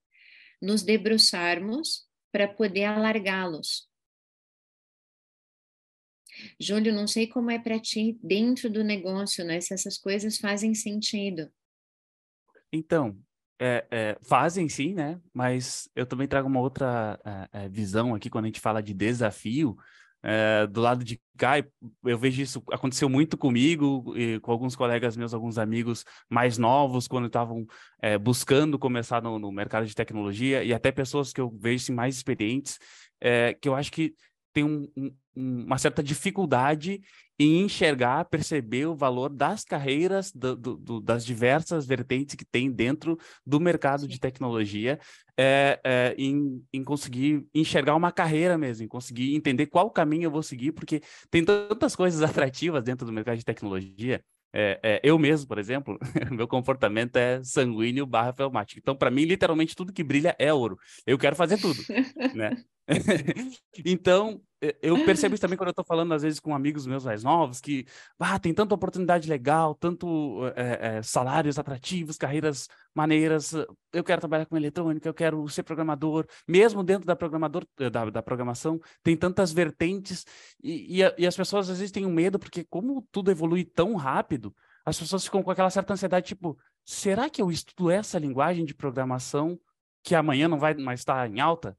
nos 0.61 0.83
debruçarmos 0.83 2.09
para 2.33 2.49
poder 2.49 2.87
alargá-los, 2.87 3.89
Júlio, 6.59 6.95
não 6.95 7.07
sei 7.07 7.27
como 7.27 7.51
é 7.51 7.59
para 7.59 7.79
ti 7.79 8.19
dentro 8.23 8.71
do 8.71 8.83
negócio, 8.83 9.45
né? 9.45 9.61
Se 9.61 9.75
essas 9.75 9.99
coisas 9.99 10.39
fazem 10.39 10.75
sentido. 10.75 11.51
Então, 12.73 13.19
é, 13.61 13.87
é, 13.91 14.19
fazem 14.23 14.69
sim, 14.69 14.95
né? 14.95 15.21
Mas 15.33 15.89
eu 15.95 16.05
também 16.05 16.27
trago 16.27 16.49
uma 16.49 16.61
outra 16.61 17.21
é, 17.53 17.65
é 17.65 17.69
visão 17.69 18.15
aqui 18.15 18.29
quando 18.29 18.47
a 18.47 18.49
gente 18.49 18.61
fala 18.61 18.83
de 18.83 18.93
desafio. 18.93 19.77
É, 20.25 20.69
do 20.69 20.81
lado 20.81 21.05
de 21.05 21.21
cá, 21.37 21.55
eu 22.05 22.17
vejo 22.17 22.41
isso 22.41 22.63
aconteceu 22.73 23.09
muito 23.09 23.37
comigo 23.37 24.15
e 24.17 24.39
com 24.39 24.53
alguns 24.53 24.77
colegas 24.77 25.17
meus, 25.17 25.35
alguns 25.35 25.59
amigos 25.59 26.05
mais 26.31 26.59
novos, 26.59 27.09
quando 27.09 27.27
estavam 27.27 27.67
é, 28.01 28.17
buscando 28.17 28.79
começar 28.79 29.21
no, 29.21 29.37
no, 29.39 29.51
mercado 29.51 29.85
de 29.85 29.95
tecnologia, 29.95 30.63
e 30.63 30.73
até 30.73 30.93
pessoas 30.93 31.33
que 31.33 31.41
eu 31.41 31.51
vejo 31.51 31.83
assim, 31.85 31.93
mais 31.93 32.17
experientes, 32.17 32.79
que 33.61 33.69
eu 33.69 33.75
acho 33.75 33.91
que 33.93 34.15
tem 34.53 34.65
um, 34.65 34.89
um, 34.97 35.15
uma 35.35 35.79
certa 35.79 36.03
dificuldade 36.03 37.01
em 37.39 37.63
enxergar, 37.63 38.25
perceber 38.27 38.87
o 38.87 38.95
valor 38.95 39.29
das 39.29 39.65
carreiras, 39.65 40.31
do, 40.31 40.55
do, 40.55 41.01
das 41.01 41.25
diversas 41.25 41.87
vertentes 41.87 42.35
que 42.35 42.45
tem 42.45 42.71
dentro 42.71 43.19
do 43.45 43.59
mercado 43.59 44.07
de 44.07 44.21
tecnologia, 44.21 45.01
é, 45.37 45.81
é, 45.85 46.15
em, 46.17 46.63
em 46.73 46.85
conseguir 46.85 47.47
enxergar 47.55 47.97
uma 47.97 48.13
carreira 48.13 48.57
mesmo, 48.57 48.85
em 48.85 48.89
conseguir 48.89 49.35
entender 49.35 49.67
qual 49.67 49.91
caminho 49.91 50.25
eu 50.25 50.31
vou 50.31 50.43
seguir, 50.43 50.73
porque 50.73 51.01
tem 51.31 51.45
tantas 51.45 51.97
coisas 51.97 52.23
atrativas 52.23 52.85
dentro 52.85 53.07
do 53.07 53.13
mercado 53.13 53.39
de 53.39 53.45
tecnologia. 53.45 54.23
É, 54.55 54.79
é, 54.83 55.01
eu 55.03 55.19
mesmo, 55.19 55.49
por 55.49 55.59
exemplo, 55.59 55.99
meu 56.31 56.47
comportamento 56.47 57.17
é 57.17 57.43
sanguíneo 57.43 58.05
barra 58.05 58.35
felmático. 58.35 58.79
Então, 58.79 58.95
para 58.95 59.11
mim, 59.11 59.25
literalmente, 59.25 59.75
tudo 59.75 59.93
que 59.93 60.05
brilha 60.05 60.37
é 60.39 60.53
ouro. 60.53 60.79
Eu 61.07 61.17
quero 61.17 61.35
fazer 61.35 61.59
tudo, 61.59 61.83
né? 62.35 62.51
então, 63.85 64.41
eu 64.81 65.05
percebo 65.05 65.35
isso 65.35 65.41
também 65.41 65.57
quando 65.59 65.69
eu 65.69 65.73
estou 65.73 65.85
falando, 65.85 66.15
às 66.15 66.23
vezes, 66.23 66.39
com 66.39 66.55
amigos 66.55 66.87
meus 66.87 67.05
mais 67.05 67.25
novos, 67.25 67.61
que 67.61 67.85
ah, 68.19 68.39
tem 68.39 68.55
tanta 68.55 68.75
oportunidade 68.75 69.29
legal, 69.29 69.75
tanto 69.75 70.41
é, 70.55 70.99
é, 70.99 71.03
salários 71.03 71.59
atrativos, 71.59 72.17
carreiras 72.17 72.69
maneiras. 72.95 73.53
Eu 73.93 74.05
quero 74.05 74.21
trabalhar 74.21 74.47
com 74.47 74.57
eletrônica, 74.57 75.09
eu 75.09 75.15
quero 75.15 75.49
ser 75.49 75.65
programador. 75.65 76.27
Mesmo 76.47 76.85
dentro 76.85 77.07
da, 77.07 77.17
programador, 77.17 77.67
da, 77.77 78.09
da 78.09 78.23
programação, 78.23 78.81
tem 79.03 79.17
tantas 79.17 79.53
vertentes. 79.53 80.25
E, 80.63 81.03
e, 81.03 81.15
e 81.19 81.27
as 81.27 81.37
pessoas, 81.37 81.69
às 81.69 81.79
vezes, 81.79 81.91
têm 81.91 82.07
um 82.07 82.13
medo, 82.13 82.39
porque 82.39 82.65
como 82.65 83.07
tudo 83.11 83.31
evolui 83.33 83.65
tão 83.65 83.97
rápido, 83.97 84.55
as 84.85 84.99
pessoas 84.99 85.25
ficam 85.25 85.43
com 85.43 85.51
aquela 85.51 85.71
certa 85.71 85.93
ansiedade, 85.93 86.27
tipo, 86.27 86.57
será 86.85 87.29
que 87.29 87.43
eu 87.43 87.51
estudo 87.51 87.91
essa 87.91 88.19
linguagem 88.19 88.65
de 88.65 88.75
programação 88.75 89.59
que 90.05 90.15
amanhã 90.15 90.47
não 90.49 90.59
vai 90.59 90.75
mais 90.75 91.01
estar 91.01 91.29
em 91.29 91.41
alta? 91.41 91.77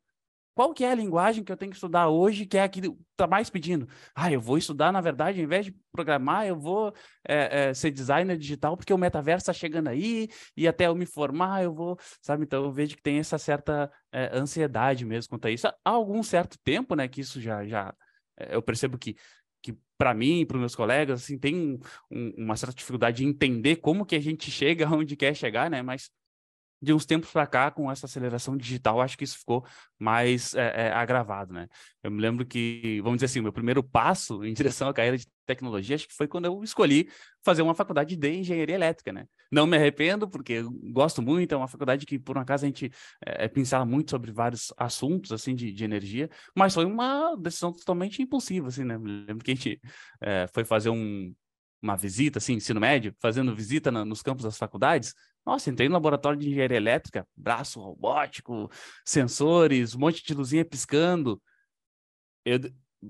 Qual 0.54 0.74
que 0.74 0.84
é 0.84 0.92
a 0.92 0.96
linguagem 0.96 1.44
que 1.44 1.52
eu 1.52 1.58
tenho 1.58 1.72
que 1.72 1.78
estudar 1.78 2.10
hoje, 2.10 2.46
que 2.46 2.58
é 2.58 2.64
a 2.64 2.70
que 2.70 2.80
está 3.12 3.26
mais 3.28 3.50
pedindo? 3.50 3.88
Ah, 4.14 4.32
eu 4.32 4.40
vou 4.40 4.58
estudar, 4.58 4.92
na 4.92 5.02
verdade, 5.02 5.40
ao 5.40 5.46
invés 5.46 5.66
de 5.66 5.76
programar, 5.92 6.46
eu 6.46 6.60
vou 6.60 6.94
é, 7.28 7.70
é, 7.70 7.74
ser 7.74 7.92
designer 7.92 8.38
digital, 8.38 8.78
porque 8.78 8.94
o 8.94 8.98
metaverso 8.98 9.44
está 9.44 9.54
chegando 9.54 9.88
aí, 9.88 10.30
e 10.56 10.68
até 10.68 10.88
eu 10.88 10.96
me 10.96 11.06
formar, 11.06 11.64
eu 11.64 11.74
vou, 11.74 11.98
sabe? 12.22 12.44
Então, 12.44 12.64
eu 12.64 12.72
vejo 12.72 12.96
que 12.96 13.02
tem 13.02 13.18
essa 13.18 13.38
certa 13.38 13.92
é, 14.12 14.30
ansiedade 14.38 15.06
mesmo 15.06 15.30
quanto 15.30 15.48
a 15.48 15.52
isso. 15.52 15.68
Há 15.68 15.76
algum 15.86 16.22
certo 16.22 16.58
tempo, 16.64 16.96
né, 16.96 17.08
que 17.08 17.22
isso 17.22 17.42
já, 17.42 17.66
já 17.66 17.94
eu 18.50 18.62
percebo 18.62 18.98
que 18.98 19.16
que 19.62 19.78
para 19.98 20.14
mim 20.14 20.46
para 20.46 20.58
os 20.58 20.60
meus 20.60 20.76
colegas 20.76 21.24
assim 21.24 21.40
tem 21.40 21.56
um, 21.56 21.80
um, 22.12 22.34
uma 22.38 22.58
certa 22.58 22.76
dificuldade 22.76 23.18
de 23.18 23.26
entender 23.26 23.78
como 23.78 24.06
que 24.06 24.16
a 24.16 24.20
gente 24.20 24.52
chega 24.52 24.90
onde 24.90 25.16
quer 25.16 25.34
chegar, 25.34 25.70
né? 25.72 25.82
Mas 25.82 26.12
de 26.84 26.94
uns 26.94 27.06
tempos 27.06 27.32
para 27.32 27.48
cá, 27.48 27.72
com 27.72 27.90
essa 27.90 28.08
aceleração 28.08 28.58
digital, 28.58 29.00
acho 29.00 29.18
que 29.18 29.24
isso 29.24 29.40
ficou 29.40 29.66
mais 29.98 30.54
é, 30.54 30.88
é, 30.88 30.92
agravado, 30.92 31.54
né? 31.54 31.70
Eu 32.04 32.12
me 32.12 32.20
lembro 32.22 32.46
que, 32.46 33.00
vamos 33.02 33.18
dizer 33.18 33.28
assim, 33.28 33.40
o 33.40 33.44
meu 33.44 33.54
primeiro 33.54 33.82
passo 33.82 34.44
em 34.44 34.52
direção 34.54 34.90
à 34.90 34.94
carreira 34.94 35.18
de 35.18 35.26
tecnologia, 35.46 35.96
acho 35.96 36.08
que 36.08 36.14
foi 36.14 36.28
quando 36.28 36.46
eu 36.46 36.62
escolhi 36.62 37.10
fazer 37.42 37.62
uma 37.62 37.74
faculdade 37.74 38.18
de 38.18 38.30
engenharia 38.30 38.76
elétrica, 38.76 39.14
né? 39.14 39.26
Não 39.50 39.66
me 39.66 39.78
arrependo, 39.78 40.28
porque 40.28 40.62
gosto 40.92 41.22
muito, 41.22 41.54
é 41.54 41.58
uma 41.58 41.70
faculdade 41.70 42.06
que, 42.06 42.20
por 42.20 42.38
um 42.38 42.42
acaso, 42.42 42.66
a 42.66 42.68
gente 42.68 42.92
é, 43.26 43.48
pincela 43.48 43.86
muito 43.86 44.12
sobre 44.12 44.34
vários 44.34 44.74
assuntos, 44.76 45.32
assim, 45.32 45.56
de, 45.56 45.72
de, 45.72 45.86
energia, 45.86 46.30
mas 46.54 46.74
foi 46.74 46.84
uma 46.84 47.34
decisão 47.38 47.72
totalmente 47.72 48.22
impulsiva, 48.22 48.68
assim, 48.68 48.84
né? 48.84 48.98
Me 48.98 49.26
lembro 49.26 49.44
que 49.44 49.52
a 49.52 49.56
gente 49.56 49.80
é, 50.22 50.48
foi 50.54 50.66
fazer 50.66 50.90
um, 50.90 51.34
uma 51.82 51.98
visita, 51.98 52.40
assim, 52.40 52.54
ensino 52.54 52.80
médio, 52.80 53.14
fazendo 53.22 53.56
visita 53.56 53.92
na, 53.92 54.04
nos 54.04 54.22
campos 54.22 54.44
das 54.44 54.58
faculdades, 54.58 55.14
nossa, 55.46 55.70
entrei 55.70 55.90
no 55.90 55.94
laboratório 55.94 56.40
de 56.40 56.50
engenharia 56.50 56.78
elétrica, 56.78 57.28
braço 57.36 57.80
robótico, 57.82 58.70
sensores, 59.06 59.96
um 59.96 60.00
monte 60.00 60.24
de 60.24 60.34
luzinha 60.34 60.64
piscando. 60.64 61.42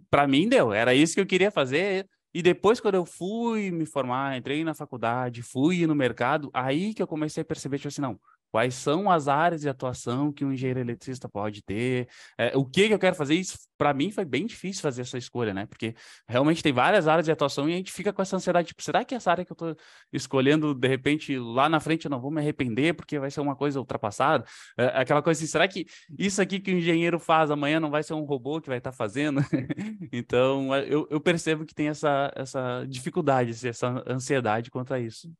Para 0.09 0.27
mim 0.27 0.49
deu, 0.49 0.73
era 0.73 0.93
isso 0.93 1.13
que 1.13 1.21
eu 1.21 1.25
queria 1.25 1.51
fazer. 1.51 2.07
E 2.33 2.41
depois, 2.41 2.79
quando 2.79 2.95
eu 2.95 3.05
fui 3.05 3.69
me 3.69 3.85
formar, 3.85 4.35
entrei 4.35 4.63
na 4.63 4.73
faculdade, 4.73 5.43
fui 5.43 5.85
no 5.85 5.93
mercado, 5.93 6.49
aí 6.51 6.93
que 6.93 7.01
eu 7.01 7.07
comecei 7.07 7.41
a 7.41 7.45
perceber, 7.45 7.77
tipo 7.77 7.89
assim, 7.89 8.01
não, 8.01 8.19
quais 8.53 8.75
são 8.75 9.09
as 9.09 9.27
áreas 9.27 9.61
de 9.61 9.67
atuação 9.67 10.31
que 10.31 10.45
um 10.45 10.53
engenheiro 10.53 10.79
eletricista 10.79 11.27
pode 11.27 11.63
ter, 11.63 12.07
é, 12.37 12.55
o 12.55 12.63
que, 12.63 12.87
que 12.87 12.93
eu 12.93 12.99
quero 12.99 13.15
fazer. 13.15 13.33
Isso, 13.33 13.57
para 13.75 13.95
mim, 13.95 14.11
foi 14.11 14.23
bem 14.25 14.45
difícil 14.45 14.83
fazer 14.83 15.01
essa 15.01 15.17
escolha, 15.17 15.55
né? 15.55 15.65
Porque 15.65 15.95
realmente 16.29 16.61
tem 16.61 16.71
várias 16.71 17.07
áreas 17.07 17.25
de 17.25 17.31
atuação 17.31 17.67
e 17.67 17.73
a 17.73 17.77
gente 17.77 17.91
fica 17.91 18.13
com 18.13 18.21
essa 18.21 18.35
ansiedade, 18.35 18.67
tipo, 18.67 18.83
será 18.83 19.03
que 19.03 19.15
essa 19.15 19.31
área 19.31 19.43
que 19.43 19.51
eu 19.51 19.55
estou 19.55 19.75
escolhendo, 20.11 20.75
de 20.75 20.87
repente, 20.87 21.35
lá 21.39 21.67
na 21.67 21.79
frente 21.79 22.05
eu 22.05 22.11
não 22.11 22.21
vou 22.21 22.29
me 22.29 22.41
arrepender 22.41 22.93
porque 22.93 23.17
vai 23.17 23.31
ser 23.31 23.41
uma 23.41 23.55
coisa 23.55 23.79
ultrapassada? 23.79 24.45
É, 24.77 24.85
aquela 25.01 25.23
coisa 25.23 25.39
assim, 25.39 25.51
será 25.51 25.67
que 25.67 25.87
isso 26.15 26.39
aqui 26.39 26.59
que 26.59 26.71
o 26.71 26.77
engenheiro 26.77 27.19
faz 27.19 27.49
amanhã 27.49 27.79
não 27.79 27.89
vai 27.89 28.03
ser 28.03 28.13
um 28.13 28.23
robô 28.23 28.61
que 28.61 28.69
vai 28.69 28.77
estar 28.77 28.91
tá 28.91 28.95
fazendo? 28.95 29.41
então, 30.13 30.75
é, 30.75 30.85
eu, 30.87 31.07
eu, 31.09 31.19
percebo 31.19 31.65
que 31.65 31.73
tem 31.73 31.87
essa, 31.87 32.31
essa 32.35 32.85
dificuldade, 32.87 33.67
essa 33.67 34.03
ansiedade 34.07 34.69
quanto 34.69 34.93
a 34.93 34.99
isso. 34.99 35.33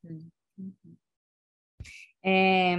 Uhum. 0.58 0.98
É, 2.24 2.76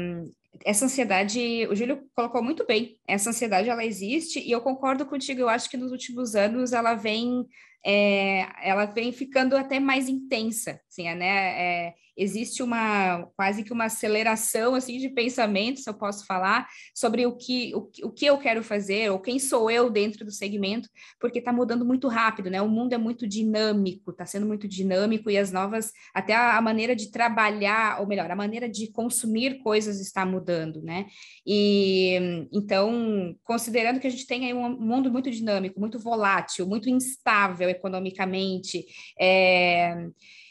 essa 0.65 0.87
ansiedade, 0.87 1.67
o 1.69 1.75
Júlio 1.75 2.09
colocou 2.15 2.43
muito 2.43 2.67
bem, 2.67 2.97
essa 3.07 3.31
ansiedade 3.31 3.69
ela 3.69 3.85
existe 3.85 4.41
e 4.41 4.51
eu 4.51 4.61
concordo 4.61 5.05
contigo, 5.05 5.41
eu 5.41 5.49
acho 5.49 5.69
que 5.69 5.77
nos 5.77 5.93
últimos 5.93 6.35
anos 6.35 6.73
ela 6.73 6.95
vem 6.95 7.47
é, 7.85 8.49
ela 8.63 8.87
vem 8.87 9.13
ficando 9.13 9.57
até 9.57 9.79
mais 9.79 10.09
intensa, 10.09 10.81
assim, 10.89 11.13
né? 11.15 11.89
É, 11.89 11.95
existe 12.17 12.63
uma 12.63 13.27
quase 13.37 13.63
que 13.65 13.73
uma 13.73 13.85
aceleração 13.87 14.75
assim 14.75 14.99
de 14.99 15.09
pensamento, 15.09 15.81
se 15.81 15.91
eu 15.91 15.95
posso 15.95 16.25
falar, 16.27 16.67
sobre 16.95 17.27
o 17.27 17.37
que, 17.37 17.75
o, 17.75 17.91
o 18.05 18.11
que 18.11 18.27
eu 18.27 18.39
quero 18.39 18.63
fazer 18.63 19.11
ou 19.11 19.19
quem 19.19 19.39
sou 19.39 19.71
eu 19.71 19.91
dentro 19.91 20.25
do 20.25 20.31
segmento, 20.31 20.89
porque 21.21 21.41
está 21.41 21.53
mudando 21.53 21.85
muito 21.85 22.09
rápido, 22.09 22.51
né? 22.51 22.63
O 22.63 22.69
mundo 22.69 22.93
é 22.93 22.99
muito 22.99 23.27
dinâmico, 23.27 24.11
está 24.11 24.25
sendo 24.25 24.47
muito 24.47 24.69
dinâmico 24.69 25.31
e 25.31 25.37
as 25.37 25.51
novas, 25.51 25.93
até 26.15 26.35
a, 26.35 26.57
a, 26.57 26.63
maneira 26.63 26.95
de 26.95 27.11
trabalhar, 27.11 28.01
ou 28.01 28.07
melhor, 28.07 28.31
a 28.31 28.37
maneira 28.37 28.69
de 28.69 28.91
consumir 28.93 29.59
coisas 29.59 30.01
está 30.01 30.25
mudando, 30.25 30.81
né? 30.83 31.07
E 31.47 32.49
então, 32.53 33.35
considerando 33.43 34.01
que 34.01 34.07
a 34.07 34.11
gente 34.11 34.27
tem 34.27 34.47
aí 34.47 34.55
um 34.55 34.79
mundo 34.79 35.11
muito 35.11 35.31
dinâmico, 35.31 35.81
muito 35.81 35.99
volátil, 35.99 36.67
muito 36.67 36.89
instável 36.89 37.69
economicamente. 37.75 38.85
É... 39.21 40.09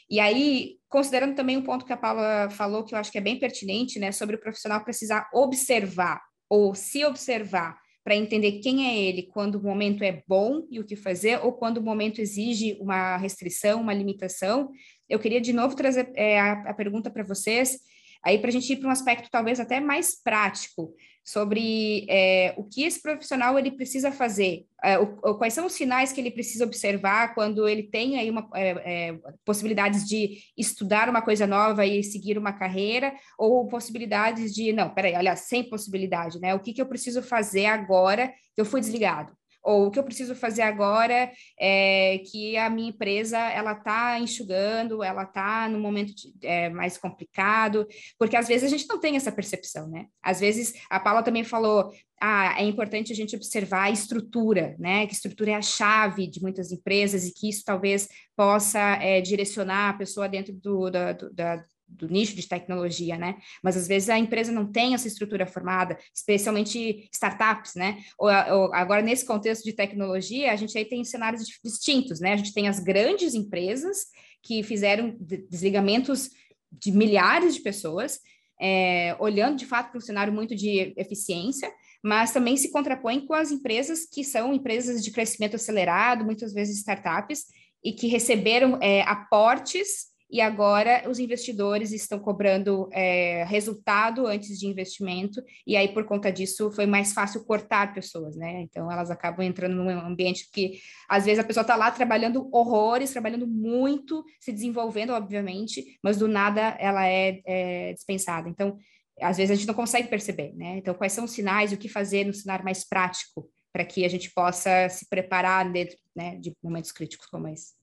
E 0.10 0.20
aí, 0.20 0.76
considerando 0.88 1.36
também 1.36 1.58
um 1.58 1.64
ponto 1.64 1.86
que 1.86 1.94
a 1.94 1.98
Paula 1.98 2.50
falou, 2.52 2.84
que 2.84 2.94
eu 2.94 3.00
acho 3.00 3.12
que 3.12 3.18
é 3.18 3.22
bem 3.22 3.40
pertinente, 3.40 3.98
né, 3.98 4.12
sobre 4.12 4.36
o 4.36 4.40
profissional 4.40 4.84
precisar 4.84 5.30
observar 5.34 6.22
ou 6.48 6.76
se 6.76 7.04
observar 7.04 7.78
para 8.04 8.16
entender 8.16 8.60
quem 8.60 8.88
é 8.88 9.02
ele 9.02 9.24
quando 9.24 9.56
o 9.56 9.64
momento 9.64 10.04
é 10.04 10.22
bom 10.28 10.68
e 10.70 10.80
o 10.80 10.84
que 10.86 10.96
fazer, 10.96 11.40
ou 11.44 11.54
quando 11.54 11.78
o 11.78 11.82
momento 11.82 12.20
exige 12.20 12.78
uma 12.80 13.16
restrição, 13.18 13.82
uma 13.82 13.94
limitação. 13.94 14.70
Eu 15.10 15.20
queria 15.20 15.40
de 15.40 15.54
novo 15.54 15.76
trazer 15.76 16.12
é, 16.16 16.40
a, 16.40 16.52
a 16.70 16.74
pergunta 16.74 17.10
para 17.10 17.24
vocês, 17.24 17.80
aí 18.24 18.40
para 18.40 18.50
a 18.50 18.52
gente 18.52 18.72
ir 18.72 18.78
para 18.78 18.88
um 18.88 18.92
aspecto 18.92 19.30
talvez 19.32 19.60
até 19.60 19.80
mais 19.80 20.22
prático 20.22 20.94
sobre 21.24 22.06
é, 22.10 22.54
o 22.58 22.64
que 22.66 22.84
esse 22.84 23.02
profissional 23.02 23.58
ele 23.58 23.72
precisa 23.72 24.12
fazer, 24.12 24.66
é, 24.84 25.00
o, 25.00 25.36
quais 25.36 25.54
são 25.54 25.66
os 25.66 25.74
sinais 25.74 26.12
que 26.12 26.20
ele 26.20 26.30
precisa 26.30 26.66
observar 26.66 27.34
quando 27.34 27.68
ele 27.68 27.84
tem 27.84 28.20
aí 28.20 28.30
uma, 28.30 28.50
é, 28.54 28.70
é, 29.10 29.20
possibilidades 29.46 30.06
de 30.08 30.40
estudar 30.58 31.08
uma 31.08 31.22
coisa 31.22 31.48
nova 31.48 31.86
e 31.86 32.04
seguir 32.04 32.38
uma 32.38 32.52
carreira, 32.52 33.14
ou 33.38 33.68
possibilidades 33.68 34.54
de, 34.54 34.74
não, 34.74 34.94
peraí, 34.94 35.16
olha, 35.16 35.36
sem 35.38 35.64
possibilidade, 35.64 36.40
né? 36.42 36.54
O 36.54 36.60
que, 36.60 36.74
que 36.74 36.82
eu 36.82 36.86
preciso 36.86 37.24
fazer 37.24 37.68
agora 37.68 38.28
que 38.54 38.60
eu 38.60 38.66
fui 38.66 38.82
desligado? 38.82 39.32
Ou 39.64 39.88
o 39.88 39.92
que 39.92 39.98
eu 39.98 40.04
preciso 40.04 40.36
fazer 40.36 40.62
agora 40.62 41.32
é 41.60 42.20
que 42.30 42.58
a 42.58 42.70
minha 42.70 42.90
empresa 42.90 43.38
ela 43.38 43.72
está 43.72 44.20
enxugando, 44.20 45.04
ela 45.04 45.24
está 45.24 45.70
no 45.70 45.80
momento 45.80 46.14
de, 46.14 46.34
é, 46.42 46.70
mais 46.70 46.98
complicado, 46.98 47.88
porque 48.20 48.36
às 48.36 48.48
vezes 48.48 48.66
a 48.66 48.76
gente 48.76 48.88
não 48.88 49.00
tem 49.00 49.16
essa 49.16 49.32
percepção, 49.32 49.88
né? 49.90 50.08
Às 50.22 50.40
vezes 50.40 50.74
a 50.90 51.00
Paula 51.00 51.24
também 51.24 51.44
falou, 51.44 51.92
ah, 52.22 52.56
é 52.58 52.64
importante 52.64 53.12
a 53.12 53.16
gente 53.16 53.36
observar 53.36 53.84
a 53.84 53.92
estrutura, 53.92 54.76
né? 54.80 55.06
Que 55.08 55.14
estrutura 55.14 55.52
é 55.52 55.56
a 55.56 55.62
chave 55.62 56.28
de 56.28 56.42
muitas 56.42 56.72
empresas 56.72 57.26
e 57.26 57.34
que 57.34 57.50
isso 57.50 57.64
talvez 57.66 58.08
possa 58.36 58.80
é, 59.02 59.22
direcionar 59.22 59.90
a 59.90 59.98
pessoa 59.98 60.30
dentro 60.30 60.54
do, 60.54 60.90
da, 60.90 61.14
do, 61.14 61.34
da, 61.34 61.62
do 61.98 62.08
nicho 62.08 62.36
de 62.36 62.48
tecnologia, 62.48 63.18
né? 63.18 63.38
Mas 63.64 63.78
às 63.78 63.88
vezes 63.88 64.10
a 64.10 64.18
empresa 64.18 64.52
não 64.52 64.72
tem 64.72 64.94
essa 64.94 65.08
estrutura 65.08 65.46
formada, 65.46 65.98
especialmente 66.14 67.08
startups, 67.12 67.76
né? 67.76 68.04
Ou, 68.18 68.30
ou, 68.30 68.74
agora 68.74 69.02
nesse 69.02 69.26
contexto 69.26 69.64
de 69.64 69.74
tecnologia, 69.74 70.52
a 70.52 70.56
gente 70.56 70.78
aí 70.78 70.86
tem 70.86 71.04
cenários 71.04 71.44
distintos, 71.64 72.20
né? 72.20 72.34
A 72.34 72.38
gente 72.38 72.54
tem 72.54 72.68
as 72.68 72.80
grandes 72.80 73.34
empresas 73.34 74.08
que 74.42 74.62
fizeram 74.64 75.16
desligamentos 75.50 76.30
de 76.72 76.92
milhares 76.92 77.56
de 77.56 77.62
pessoas, 77.62 78.20
é, 78.60 79.16
olhando 79.20 79.58
de 79.58 79.66
fato 79.66 79.90
para 79.90 79.98
um 79.98 80.02
cenário 80.02 80.34
muito 80.34 80.56
de 80.56 80.94
eficiência, 80.98 81.72
mas 82.04 82.32
também 82.32 82.58
se 82.58 82.72
contrapõe 82.72 83.26
com 83.26 83.34
as 83.34 83.52
empresas 83.52 84.06
que 84.06 84.24
são 84.24 84.54
empresas 84.54 85.04
de 85.04 85.12
crescimento 85.12 85.56
acelerado, 85.56 86.26
muitas 86.26 86.54
vezes 86.54 86.78
startups, 86.78 87.46
e 87.84 87.94
que 87.94 88.08
receberam 88.08 88.78
é, 88.82 89.02
aportes 89.02 90.13
e 90.34 90.42
agora 90.42 91.08
os 91.08 91.20
investidores 91.20 91.92
estão 91.92 92.18
cobrando 92.18 92.90
é, 92.92 93.44
resultado 93.44 94.26
antes 94.26 94.58
de 94.58 94.66
investimento, 94.66 95.40
e 95.66 95.78
aí 95.78 95.94
por 95.94 96.06
conta 96.06 96.32
disso 96.32 96.72
foi 96.72 96.88
mais 96.88 97.14
fácil 97.14 97.46
cortar 97.46 97.94
pessoas, 97.94 98.36
né? 98.36 98.62
Então 98.62 98.92
elas 98.92 99.12
acabam 99.12 99.46
entrando 99.46 99.76
num 99.76 99.88
ambiente 99.92 100.50
que 100.52 100.80
às 101.08 101.26
vezes 101.26 101.38
a 101.38 101.44
pessoa 101.44 101.62
está 101.62 101.76
lá 101.76 101.92
trabalhando 101.92 102.50
horrores, 102.52 103.12
trabalhando 103.12 103.46
muito, 103.46 104.26
se 104.40 104.52
desenvolvendo, 104.52 105.12
obviamente, 105.14 106.00
mas 106.02 106.18
do 106.18 106.28
nada 106.28 106.76
ela 106.80 107.06
é, 107.08 107.40
é 107.46 107.94
dispensada. 107.94 108.50
Então, 108.50 108.76
às 109.22 109.38
vezes 109.38 109.52
a 109.52 109.56
gente 109.56 109.68
não 109.68 109.76
consegue 109.76 110.08
perceber, 110.08 110.52
né? 110.56 110.78
Então, 110.78 110.96
quais 110.96 111.14
são 111.14 111.26
os 111.26 111.32
sinais, 111.32 111.72
o 111.72 111.78
que 111.78 111.88
fazer 111.88 112.26
no 112.26 112.34
cenário 112.34 112.66
mais 112.66 112.84
prático 112.84 113.48
para 113.72 113.86
que 113.86 114.04
a 114.04 114.10
gente 114.10 114.32
possa 114.34 114.90
se 114.90 115.08
preparar 115.08 115.72
dentro 115.72 115.96
né, 116.16 116.38
de 116.38 116.52
momentos 116.64 116.92
críticos 116.92 117.28
como 117.28 117.48
esse? 117.48 117.83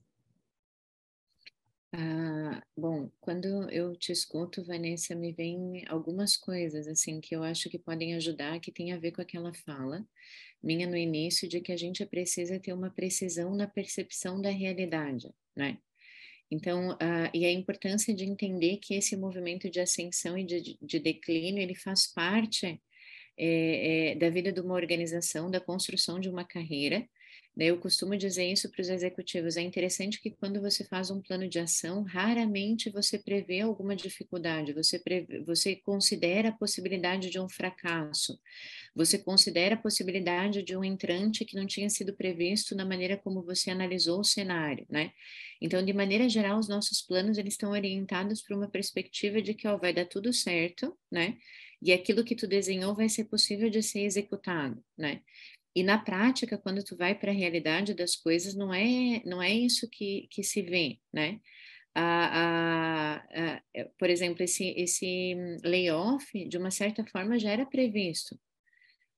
Ah, 1.93 2.63
bom, 2.75 3.11
quando 3.19 3.69
eu 3.69 3.93
te 3.97 4.13
escuto, 4.13 4.63
Vanessa, 4.63 5.13
me 5.13 5.33
vem 5.33 5.83
algumas 5.89 6.37
coisas 6.37 6.87
assim 6.87 7.19
que 7.19 7.35
eu 7.35 7.43
acho 7.43 7.69
que 7.69 7.77
podem 7.77 8.15
ajudar, 8.15 8.61
que 8.61 8.71
tem 8.71 8.93
a 8.93 8.97
ver 8.97 9.11
com 9.11 9.21
aquela 9.21 9.53
fala 9.53 10.05
minha 10.63 10.87
no 10.87 10.95
início 10.95 11.49
de 11.49 11.59
que 11.59 11.71
a 11.71 11.77
gente 11.77 12.05
precisa 12.05 12.59
ter 12.59 12.71
uma 12.73 12.89
precisão 12.89 13.55
na 13.55 13.67
percepção 13.67 14.41
da 14.41 14.49
realidade, 14.49 15.29
né? 15.55 15.77
Então, 16.49 16.91
uh, 16.93 17.29
e 17.33 17.45
a 17.45 17.51
importância 17.51 18.13
de 18.13 18.25
entender 18.25 18.77
que 18.77 18.93
esse 18.93 19.15
movimento 19.17 19.69
de 19.69 19.79
ascensão 19.79 20.37
e 20.37 20.43
de, 20.45 20.77
de 20.81 20.99
declínio, 20.99 21.61
ele 21.61 21.75
faz 21.75 22.07
parte 22.07 22.81
é, 23.37 24.11
é, 24.11 24.15
da 24.15 24.29
vida 24.29 24.51
de 24.51 24.59
uma 24.59 24.75
organização, 24.75 25.49
da 25.49 25.61
construção 25.61 26.19
de 26.19 26.29
uma 26.29 26.43
carreira, 26.45 27.07
eu 27.57 27.77
costumo 27.77 28.15
dizer 28.15 28.45
isso 28.49 28.71
para 28.71 28.81
os 28.81 28.89
executivos. 28.89 29.57
É 29.57 29.61
interessante 29.61 30.21
que 30.21 30.31
quando 30.31 30.61
você 30.61 30.85
faz 30.85 31.11
um 31.11 31.21
plano 31.21 31.49
de 31.49 31.59
ação, 31.59 32.01
raramente 32.03 32.89
você 32.89 33.19
prevê 33.19 33.59
alguma 33.59 33.95
dificuldade, 33.95 34.73
você, 34.73 34.97
prevê, 34.97 35.41
você 35.41 35.75
considera 35.75 36.49
a 36.49 36.51
possibilidade 36.53 37.29
de 37.29 37.39
um 37.39 37.49
fracasso, 37.49 38.39
você 38.95 39.17
considera 39.17 39.75
a 39.75 39.77
possibilidade 39.77 40.63
de 40.63 40.77
um 40.77 40.83
entrante 40.83 41.43
que 41.43 41.55
não 41.55 41.67
tinha 41.67 41.89
sido 41.89 42.15
previsto 42.15 42.75
na 42.75 42.85
maneira 42.85 43.17
como 43.17 43.43
você 43.43 43.69
analisou 43.69 44.21
o 44.21 44.23
cenário, 44.23 44.85
né? 44.89 45.11
Então, 45.61 45.83
de 45.83 45.93
maneira 45.93 46.29
geral, 46.29 46.57
os 46.57 46.69
nossos 46.69 47.01
planos 47.01 47.37
eles 47.37 47.53
estão 47.53 47.71
orientados 47.71 48.41
para 48.41 48.55
uma 48.55 48.69
perspectiva 48.69 49.41
de 49.41 49.53
que 49.53 49.67
ó, 49.67 49.77
vai 49.77 49.93
dar 49.93 50.05
tudo 50.05 50.31
certo, 50.31 50.97
né? 51.11 51.37
E 51.81 51.91
aquilo 51.91 52.23
que 52.23 52.35
tu 52.35 52.47
desenhou 52.47 52.95
vai 52.95 53.09
ser 53.09 53.25
possível 53.25 53.69
de 53.69 53.81
ser 53.81 54.01
executado, 54.01 54.83
né? 54.97 55.21
E 55.75 55.83
na 55.83 55.97
prática, 55.97 56.57
quando 56.57 56.83
tu 56.83 56.97
vai 56.97 57.15
para 57.15 57.31
a 57.31 57.35
realidade 57.35 57.93
das 57.93 58.15
coisas, 58.15 58.55
não 58.55 58.73
é, 58.73 59.21
não 59.25 59.41
é 59.41 59.51
isso 59.51 59.89
que, 59.89 60.27
que 60.29 60.43
se 60.43 60.61
vê, 60.61 60.99
né? 61.13 61.39
A, 61.93 63.15
a, 63.15 63.15
a, 63.15 63.61
é, 63.73 63.89
por 63.97 64.09
exemplo, 64.09 64.43
esse, 64.43 64.69
esse 64.77 65.35
layoff, 65.63 66.47
de 66.47 66.57
uma 66.57 66.71
certa 66.71 67.05
forma, 67.05 67.39
já 67.39 67.51
era 67.51 67.65
previsto, 67.65 68.39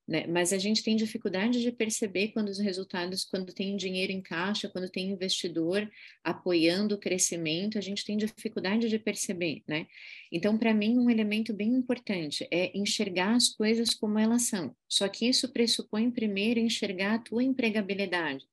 né? 0.07 0.27
Mas 0.27 0.51
a 0.51 0.57
gente 0.57 0.83
tem 0.83 0.95
dificuldade 0.95 1.61
de 1.61 1.71
perceber 1.71 2.29
quando 2.29 2.49
os 2.49 2.59
resultados, 2.59 3.23
quando 3.23 3.53
tem 3.53 3.75
dinheiro 3.77 4.11
em 4.11 4.21
caixa, 4.21 4.67
quando 4.67 4.89
tem 4.89 5.09
investidor 5.09 5.89
apoiando 6.23 6.95
o 6.95 6.97
crescimento, 6.97 7.77
a 7.77 7.81
gente 7.81 8.03
tem 8.03 8.17
dificuldade 8.17 8.89
de 8.89 8.99
perceber, 8.99 9.63
né? 9.67 9.87
Então, 10.31 10.57
para 10.57 10.73
mim, 10.73 10.97
um 10.97 11.09
elemento 11.09 11.53
bem 11.53 11.69
importante 11.69 12.45
é 12.51 12.77
enxergar 12.77 13.35
as 13.35 13.49
coisas 13.49 13.93
como 13.93 14.19
elas 14.19 14.43
são. 14.43 14.75
Só 14.89 15.07
que 15.07 15.27
isso 15.27 15.51
pressupõe 15.53 16.11
primeiro 16.11 16.59
enxergar 16.59 17.15
a 17.15 17.19
tua 17.19 17.43
empregabilidade. 17.43 18.45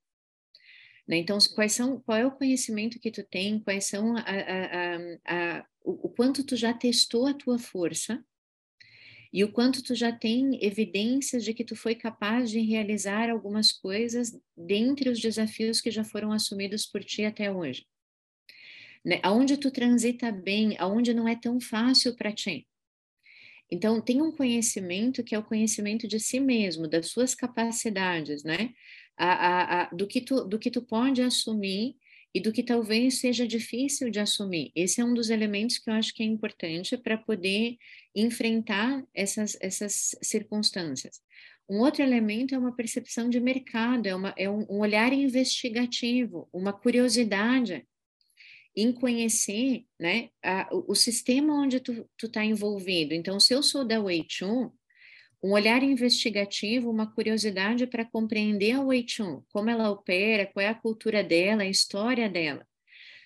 Né? 1.09 1.17
Então, 1.17 1.37
quais 1.57 1.73
são, 1.73 2.01
qual 2.01 2.17
é 2.17 2.25
o 2.25 2.31
conhecimento 2.31 3.01
que 3.01 3.11
tu 3.11 3.25
tem, 3.25 3.59
quais 3.59 3.87
são 3.87 4.17
a, 4.17 4.21
a, 4.21 5.09
a, 5.27 5.67
o, 5.85 6.07
o 6.07 6.09
quanto 6.09 6.45
tu 6.45 6.55
já 6.55 6.73
testou 6.73 7.27
a 7.27 7.35
tua 7.35 7.59
força, 7.59 8.25
e 9.33 9.45
o 9.45 9.53
quanto 9.53 9.83
tu 9.83 9.95
já 9.95 10.11
tem 10.11 10.59
evidências 10.65 11.45
de 11.45 11.55
que 11.55 11.65
tu 11.65 11.77
foi 11.77 11.95
capaz 11.95 12.51
de 12.51 12.61
realizar 12.61 13.31
algumas 13.31 13.71
coisas 13.71 14.37
dentre 14.57 15.09
os 15.09 15.21
desafios 15.21 15.81
que 15.81 15.91
já 15.91 16.03
foram 16.03 16.33
assumidos 16.33 16.85
por 16.85 17.05
ti 17.05 17.25
até 17.25 17.51
hoje. 17.51 17.87
Né? 19.05 19.21
Aonde 19.23 19.57
tu 19.57 19.71
transita 19.71 20.33
bem, 20.33 20.77
aonde 20.79 21.15
não 21.15 21.29
é 21.29 21.37
tão 21.37 21.61
fácil 21.61 22.17
para 22.17 22.33
ti. 22.33 22.67
Então, 23.71 24.01
tem 24.01 24.21
um 24.21 24.33
conhecimento 24.33 25.23
que 25.23 25.33
é 25.33 25.39
o 25.39 25.45
conhecimento 25.45 26.09
de 26.09 26.19
si 26.19 26.41
mesmo, 26.41 26.89
das 26.89 27.07
suas 27.07 27.37
capacidades, 27.37 28.43
né? 28.43 28.75
A, 29.17 29.33
a, 29.33 29.83
a, 29.83 29.85
do, 29.91 30.09
que 30.09 30.21
tu, 30.21 30.45
do 30.45 30.59
que 30.59 30.71
tu 30.71 30.83
pode 30.83 31.23
assumir 31.23 31.95
e 32.35 32.41
do 32.41 32.53
que 32.53 32.63
talvez 32.63 33.19
seja 33.19 33.47
difícil 33.47 34.11
de 34.11 34.21
assumir. 34.21 34.71
Esse 34.75 35.01
é 35.01 35.05
um 35.05 35.15
dos 35.15 35.31
elementos 35.31 35.79
que 35.79 35.91
eu 35.91 35.95
acho 35.95 36.15
que 36.15 36.23
é 36.23 36.27
importante 36.27 36.97
para 36.97 37.19
poder 37.19 37.77
enfrentar 38.15 39.05
essas, 39.15 39.57
essas 39.61 40.15
circunstâncias. 40.23 41.21
Um 41.69 41.79
outro 41.79 42.03
elemento 42.03 42.55
é 42.55 42.59
uma 42.59 42.75
percepção 42.75 43.29
de 43.29 43.39
mercado, 43.39 44.07
é, 44.07 44.15
uma, 44.15 44.35
é 44.37 44.51
um, 44.51 44.67
um 44.69 44.79
olhar 44.81 45.13
investigativo, 45.13 46.49
uma 46.53 46.73
curiosidade 46.73 47.87
em 48.75 48.93
conhecer 48.93 49.85
né, 49.99 50.31
a, 50.43 50.69
o, 50.73 50.93
o, 50.93 50.95
sistema 50.95 51.55
onde 51.55 51.81
tu 51.81 52.07
está 52.23 52.45
envolvido. 52.45 53.15
Então, 53.15 53.39
se 53.39 53.53
eu 53.53 53.63
sou 53.63 53.85
da 53.85 54.01
Weichun, 54.01 54.71
um 55.43 55.53
olhar 55.53 55.83
investigativo, 55.83 56.91
uma 56.91 57.11
curiosidade 57.11 57.87
para 57.87 58.05
compreender 58.05 58.73
a 58.73 58.83
Weichun, 58.83 59.43
como 59.51 59.71
ela 59.71 59.91
opera, 59.91 60.47
qual 60.47 60.65
é 60.65 60.69
a 60.69 60.75
cultura 60.75 61.25
dela, 61.25 61.63
a 61.63 61.69
história 61.69 62.29
dela. 62.29 62.67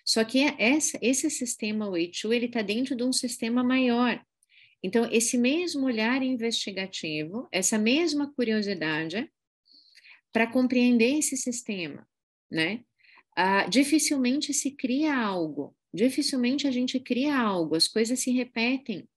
Só 0.04 0.22
que 0.22 0.40
essa, 0.58 0.98
esse 1.00 1.28
sistema 1.30 1.88
Weichun, 1.88 2.32
ele 2.32 2.46
está 2.46 2.62
dentro 2.62 2.94
de 2.94 3.02
um 3.02 3.12
sistema 3.12 3.64
maior. 3.64 4.22
Então, 4.82 5.08
esse 5.10 5.38
mesmo 5.38 5.86
olhar 5.86 6.22
investigativo, 6.22 7.48
essa 7.50 7.78
mesma 7.78 8.32
curiosidade 8.34 9.30
para 10.30 10.46
compreender 10.46 11.18
esse 11.18 11.36
sistema, 11.36 12.06
né? 12.50 12.84
Ah, 13.34 13.66
dificilmente 13.66 14.52
se 14.52 14.72
cria 14.72 15.16
algo, 15.16 15.74
dificilmente 15.92 16.66
a 16.68 16.70
gente 16.70 17.00
cria 17.00 17.36
algo, 17.36 17.74
as 17.74 17.88
coisas 17.88 18.20
se 18.20 18.30
repetem. 18.30 19.08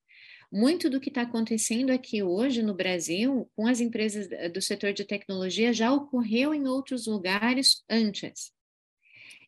Muito 0.51 0.89
do 0.89 0.99
que 0.99 1.10
está 1.10 1.23
acontecendo 1.23 1.89
aqui 1.91 2.23
hoje 2.23 2.63
no 2.63 2.73
Brasil, 2.73 3.49
com 3.55 3.67
as 3.67 3.81
empresas 3.81 4.27
do 4.53 4.62
setor 4.62 4.93
de 4.93 5.03
tecnologia, 5.03 5.73
já 5.73 5.91
ocorreu 5.91 6.53
em 6.53 6.67
outros 6.67 7.05
lugares 7.05 7.83
antes. 7.89 8.53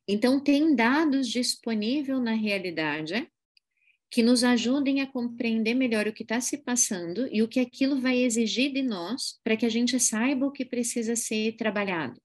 Então, 0.08 0.40
tem 0.40 0.76
dados 0.76 1.30
disponíveis 1.30 2.20
na 2.20 2.34
realidade 2.34 3.32
que 4.12 4.24
nos 4.24 4.44
ajudem 4.44 5.02
a 5.02 5.08
compreender 5.08 5.76
melhor 5.76 6.08
o 6.08 6.14
que 6.14 6.24
está 6.24 6.42
se 6.42 6.58
passando 6.58 7.30
e 7.32 7.44
o 7.44 7.48
que 7.48 7.60
aquilo 7.60 8.02
vai 8.02 8.18
exigir 8.18 8.74
de 8.74 8.82
nós 8.82 9.40
para 9.44 9.56
que 9.56 9.68
a 9.68 9.70
gente 9.70 10.00
saiba 10.00 10.48
o 10.48 10.52
que 10.52 10.66
precisa 10.66 11.16
ser 11.16 11.56
trabalhado, 11.58 12.20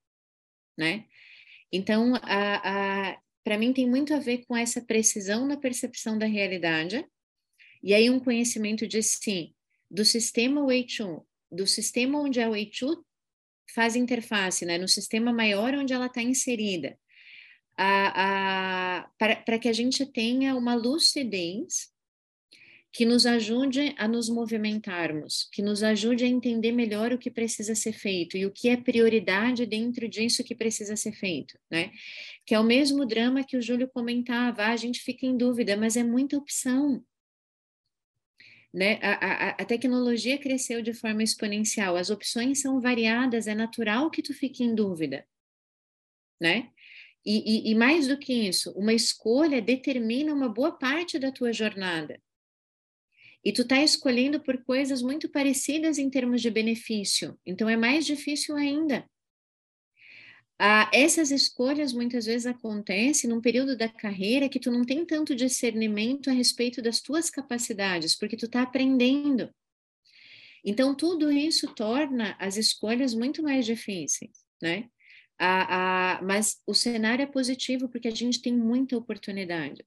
né? 0.78 1.04
Então, 1.70 2.14
para 3.44 3.58
mim 3.58 3.72
tem 3.72 3.86
muito 3.88 4.14
a 4.14 4.18
ver 4.18 4.46
com 4.46 4.56
essa 4.56 4.80
precisão 4.80 5.46
na 5.46 5.58
percepção 5.58 6.16
da 6.16 6.24
realidade 6.24 7.06
e 7.84 7.92
aí 7.92 8.08
um 8.08 8.18
conhecimento 8.18 8.88
de 8.88 9.02
sim, 9.02 9.52
do 9.90 10.06
sistema 10.06 10.64
Weichun, 10.64 11.20
do 11.52 11.66
sistema 11.66 12.18
onde 12.18 12.40
a 12.40 12.48
Weichun 12.48 12.96
faz 13.74 13.94
interface, 13.94 14.64
né, 14.64 14.78
no 14.78 14.88
sistema 14.88 15.34
maior 15.34 15.74
onde 15.74 15.92
ela 15.92 16.06
está 16.06 16.22
inserida, 16.22 16.98
para 17.76 19.58
que 19.60 19.68
a 19.68 19.72
gente 19.74 20.06
tenha 20.06 20.56
uma 20.56 20.74
lucidez 20.74 21.92
que 22.90 23.04
nos 23.04 23.26
ajude 23.26 23.94
a 23.98 24.08
nos 24.08 24.30
movimentarmos, 24.30 25.48
que 25.52 25.60
nos 25.60 25.82
ajude 25.82 26.24
a 26.24 26.28
entender 26.28 26.72
melhor 26.72 27.12
o 27.12 27.18
que 27.18 27.30
precisa 27.30 27.74
ser 27.74 27.92
feito 27.92 28.36
e 28.36 28.46
o 28.46 28.52
que 28.52 28.68
é 28.68 28.76
prioridade 28.78 29.66
dentro 29.66 30.08
disso 30.08 30.44
que 30.44 30.54
precisa 30.54 30.96
ser 30.96 31.12
feito, 31.12 31.58
né? 31.68 31.90
Que 32.46 32.54
é 32.54 32.60
o 32.60 32.64
mesmo 32.64 33.04
drama 33.04 33.44
que 33.44 33.56
o 33.56 33.62
Júlio 33.62 33.88
comentava, 33.88 34.62
ah, 34.62 34.70
a 34.70 34.76
gente 34.76 35.00
fica 35.00 35.26
em 35.26 35.36
dúvida, 35.36 35.76
mas 35.76 35.96
é 35.96 36.04
muita 36.04 36.38
opção. 36.38 37.04
Né? 38.74 38.98
A, 39.00 39.12
a, 39.12 39.50
a, 39.50 39.64
tecnologia 39.64 40.36
cresceu 40.36 40.82
de 40.82 40.92
forma 40.92 41.22
exponencial, 41.22 41.94
as 41.94 42.10
opções 42.10 42.60
são 42.60 42.80
variadas, 42.80 43.46
é 43.46 43.54
natural 43.54 44.10
que 44.10 44.20
tu 44.20 44.34
fique 44.34 44.64
em 44.64 44.74
dúvida, 44.74 45.24
né? 46.40 46.72
E, 47.24 47.68
e, 47.68 47.70
e 47.70 47.74
mais 47.76 48.08
do 48.08 48.18
que 48.18 48.32
isso, 48.32 48.72
uma 48.72 48.92
escolha 48.92 49.62
determina 49.62 50.34
uma 50.34 50.48
boa 50.48 50.72
parte 50.72 51.20
da 51.20 51.30
tua 51.30 51.52
jornada. 51.52 52.20
E 53.44 53.52
tu 53.52 53.64
tá 53.64 53.80
escolhendo 53.80 54.40
por 54.40 54.64
coisas 54.64 55.02
muito 55.02 55.28
parecidas 55.28 55.96
em 55.96 56.10
termos 56.10 56.42
de 56.42 56.50
benefício, 56.50 57.38
então 57.46 57.68
é 57.68 57.76
mais 57.76 58.04
difícil 58.04 58.56
ainda. 58.56 59.08
Ah, 60.58 60.88
essas 60.92 61.30
escolhas 61.30 61.92
muitas 61.92 62.26
vezes 62.26 62.46
acontecem 62.46 63.28
num 63.28 63.40
período 63.40 63.76
da 63.76 63.88
carreira 63.88 64.48
que 64.48 64.60
tu 64.60 64.70
não 64.70 64.84
tem 64.84 65.04
tanto 65.04 65.34
discernimento 65.34 66.30
a 66.30 66.32
respeito 66.32 66.80
das 66.80 67.00
tuas 67.00 67.28
capacidades, 67.28 68.16
porque 68.16 68.36
tu 68.36 68.46
está 68.46 68.62
aprendendo. 68.62 69.52
Então, 70.64 70.94
tudo 70.94 71.30
isso 71.30 71.74
torna 71.74 72.36
as 72.38 72.56
escolhas 72.56 73.14
muito 73.14 73.42
mais 73.42 73.66
difíceis, 73.66 74.44
né? 74.62 74.88
Ah, 75.38 76.18
ah, 76.18 76.22
mas 76.22 76.60
o 76.66 76.72
cenário 76.72 77.22
é 77.22 77.26
positivo 77.26 77.88
porque 77.88 78.08
a 78.08 78.14
gente 78.14 78.40
tem 78.40 78.56
muita 78.56 78.96
oportunidade. 78.96 79.84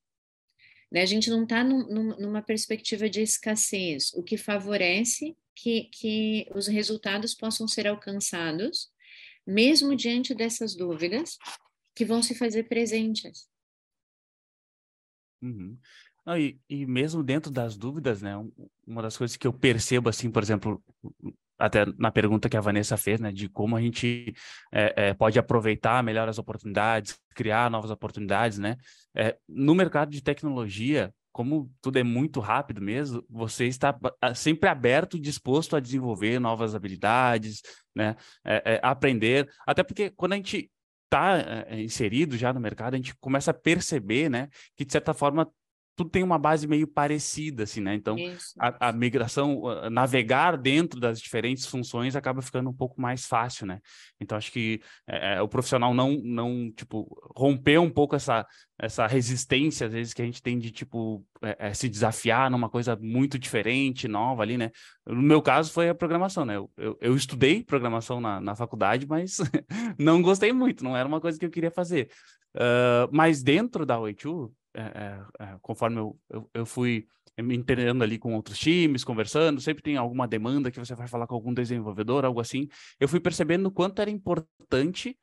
Né? 0.92 1.02
A 1.02 1.06
gente 1.06 1.30
não 1.30 1.44
está 1.44 1.64
num, 1.64 2.18
numa 2.18 2.42
perspectiva 2.42 3.10
de 3.10 3.22
escassez, 3.22 4.14
o 4.14 4.22
que 4.22 4.38
favorece 4.38 5.36
que, 5.56 5.86
que 5.86 6.48
os 6.54 6.68
resultados 6.68 7.34
possam 7.34 7.68
ser 7.68 7.88
alcançados, 7.88 8.92
mesmo 9.48 9.96
diante 9.96 10.36
dessas 10.36 10.76
dúvidas 10.76 11.38
que 11.96 12.04
vão 12.06 12.22
se 12.22 12.36
fazer 12.36 12.64
presentes. 12.64 13.48
Uhum. 15.42 15.78
E, 16.38 16.60
e 16.70 16.86
mesmo 16.86 17.24
dentro 17.24 17.50
das 17.50 17.78
dúvidas, 17.78 18.22
né? 18.22 18.34
Uma 18.86 19.02
das 19.02 19.16
coisas 19.16 19.38
que 19.38 19.48
eu 19.48 19.54
percebo, 19.54 20.10
assim, 20.10 20.30
por 20.30 20.44
exemplo, 20.44 20.84
até 21.58 21.86
na 21.98 22.12
pergunta 22.12 22.50
que 22.50 22.58
a 22.58 22.62
Vanessa 22.62 22.98
fez, 22.98 23.20
né, 23.20 23.32
de 23.32 23.50
como 23.50 23.76
a 23.76 23.82
gente 23.82 24.34
é, 24.72 25.08
é, 25.08 25.14
pode 25.14 25.40
aproveitar 25.40 26.04
melhor 26.04 26.28
as 26.28 26.38
oportunidades, 26.38 27.18
criar 27.34 27.72
novas 27.72 27.90
oportunidades, 27.90 28.60
né? 28.60 28.76
É, 29.16 29.38
no 29.48 29.74
mercado 29.74 30.12
de 30.12 30.22
tecnologia, 30.22 31.14
como 31.38 31.71
tudo 31.84 32.00
é 32.00 32.04
muito 32.04 32.39
rápido 32.39 32.82
mesmo, 32.82 33.23
você 33.30 33.65
está 33.65 33.95
sempre 34.34 34.67
aberto, 34.67 35.19
disposto 35.19 35.76
a 35.76 35.80
desenvolver 35.80 36.39
novas 36.39 36.73
habilidades, 36.73 37.62
né? 37.95 38.15
É, 38.43 38.73
é, 38.73 38.80
aprender, 38.82 39.47
até 39.63 39.84
porque 39.84 40.10
quando 40.10 40.34
a 40.34 40.36
gente 40.38 40.71
está 41.06 41.65
é, 41.67 41.80
inserido 41.80 42.36
já 42.36 42.52
no 42.52 42.60
mercado, 42.60 42.95
a 42.95 42.97
gente 42.97 43.15
começa 43.17 43.52
a 43.52 43.54
perceber, 43.54 44.32
né, 44.32 44.47
que 44.76 44.84
de 44.84 44.91
certa 44.91 45.13
forma 45.13 45.47
tudo 45.98 46.12
tem 46.12 46.22
uma 46.22 46.38
base 46.38 46.68
meio 46.68 46.88
parecida, 46.88 47.64
assim, 47.64 47.82
né? 47.82 47.96
Então, 47.96 48.16
a, 48.60 48.90
a, 48.90 48.94
migração, 48.94 49.64
navegar 49.90 50.56
dentro 50.56 51.00
das 51.00 51.20
diferentes 51.20 51.66
funções 51.66 52.16
acaba 52.16 52.40
ficando 52.40 52.70
um 52.70 52.74
pouco 52.74 53.02
mais 53.02 53.26
fácil, 53.26 53.66
né? 53.66 53.80
Então, 54.22 54.38
acho 54.38 54.52
que 54.52 54.80
é, 55.08 55.42
o 55.42 55.48
profissional 55.48 55.96
não, 55.96 56.12
não, 56.24 56.72
tipo, 56.72 57.08
romper 57.36 57.80
um 57.80 57.90
pouco 57.90 58.16
essa, 58.16 58.46
essa 58.78 59.08
resistência, 59.08 59.88
às 59.88 59.94
vezes, 59.94 60.14
que 60.14 60.22
a 60.22 60.26
gente 60.26 60.42
tem 60.42 60.60
de, 60.60 60.70
tipo, 60.70 61.26
é, 61.42 61.70
é, 61.70 61.74
se 61.74 61.90
desafiar 61.90 62.52
numa 62.52 62.70
coisa 62.70 62.96
muito 62.96 63.40
diferente, 63.40 64.08
nova 64.08 64.44
ali, 64.44 64.56
né? 64.56 64.70
No 65.04 65.24
meu 65.24 65.42
caso, 65.42 65.74
foi 65.74 65.90
a 65.90 65.96
programação, 65.96 66.46
né? 66.46 66.58
Eu, 66.58 66.70
eu, 66.78 66.98
eu 67.02 67.16
estudei 67.16 67.64
programação 67.64 68.22
na, 68.22 68.40
na 68.40 68.56
faculdade, 68.56 69.08
mas 69.08 69.38
não 69.98 70.22
gostei 70.22 70.54
muito, 70.54 70.84
não 70.84 70.96
era 70.96 71.08
uma 71.08 71.20
coisa 71.20 71.40
que 71.40 71.46
eu 71.46 71.52
queria 71.52 71.72
fazer. 71.72 72.08
Uh, 72.56 73.10
mas 73.12 73.42
dentro 73.42 73.84
da 73.84 74.00
Weichu, 74.00 74.52
é, 74.67 74.67
é, 74.67 74.67
é, 74.67 74.67
conforme 75.62 75.98
eu, 75.98 76.20
eu, 76.30 76.50
eu, 76.54 76.66
fui 76.66 77.08
me 77.38 77.56
entendendo 77.56 78.04
ali 78.04 78.18
com 78.18 78.34
outros 78.34 78.58
times, 78.58 79.04
conversando, 79.04 79.62
sempre 79.62 79.84
tem 79.84 79.98
alguma 79.98 80.28
demanda 80.28 80.72
que 80.72 80.80
você 80.80 80.96
vai 80.96 81.08
falar 81.08 81.28
com 81.28 81.36
algum 81.36 81.54
desenvolvedor, 81.54 82.26
algo 82.26 82.40
assim, 82.40 82.68
eu 83.00 83.08
fui 83.08 83.20
percebendo 83.20 83.68
o 83.68 83.72
quanto 83.72 84.02
era 84.02 84.10
importante 84.10 85.18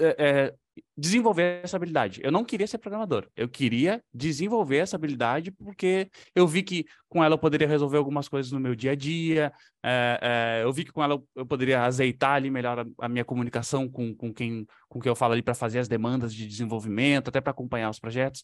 é, 0.00 0.16
é, 0.18 0.54
desenvolver 0.96 1.60
essa 1.62 1.76
habilidade. 1.76 2.20
Eu 2.22 2.32
não 2.32 2.44
queria 2.44 2.66
ser 2.66 2.78
programador, 2.78 3.28
eu 3.36 3.48
queria 3.48 4.02
desenvolver 4.12 4.78
essa 4.78 4.96
habilidade 4.96 5.50
porque 5.50 6.10
eu 6.34 6.46
vi 6.46 6.62
que 6.62 6.84
com 7.08 7.22
ela 7.22 7.34
eu 7.34 7.38
poderia 7.38 7.68
resolver 7.68 7.98
algumas 7.98 8.28
coisas 8.28 8.50
no 8.52 8.60
meu 8.60 8.74
dia 8.74 8.92
a 8.92 8.94
dia, 8.94 9.52
é, 9.82 10.60
é, 10.60 10.64
eu 10.64 10.72
vi 10.72 10.84
que 10.84 10.92
com 10.92 11.02
ela 11.02 11.22
eu 11.34 11.46
poderia 11.46 11.82
azeitar 11.82 12.32
ali 12.32 12.50
melhor 12.50 12.80
a, 12.80 12.86
a 13.04 13.08
minha 13.08 13.24
comunicação 13.24 13.88
com, 13.88 14.14
com 14.14 14.32
quem 14.32 14.66
com 14.88 15.00
quem 15.00 15.10
eu 15.10 15.16
falo 15.16 15.32
ali 15.32 15.42
para 15.42 15.54
fazer 15.54 15.78
as 15.78 15.88
demandas 15.88 16.34
de 16.34 16.46
desenvolvimento, 16.46 17.28
até 17.28 17.40
para 17.40 17.52
acompanhar 17.52 17.90
os 17.90 18.00
projetos. 18.00 18.42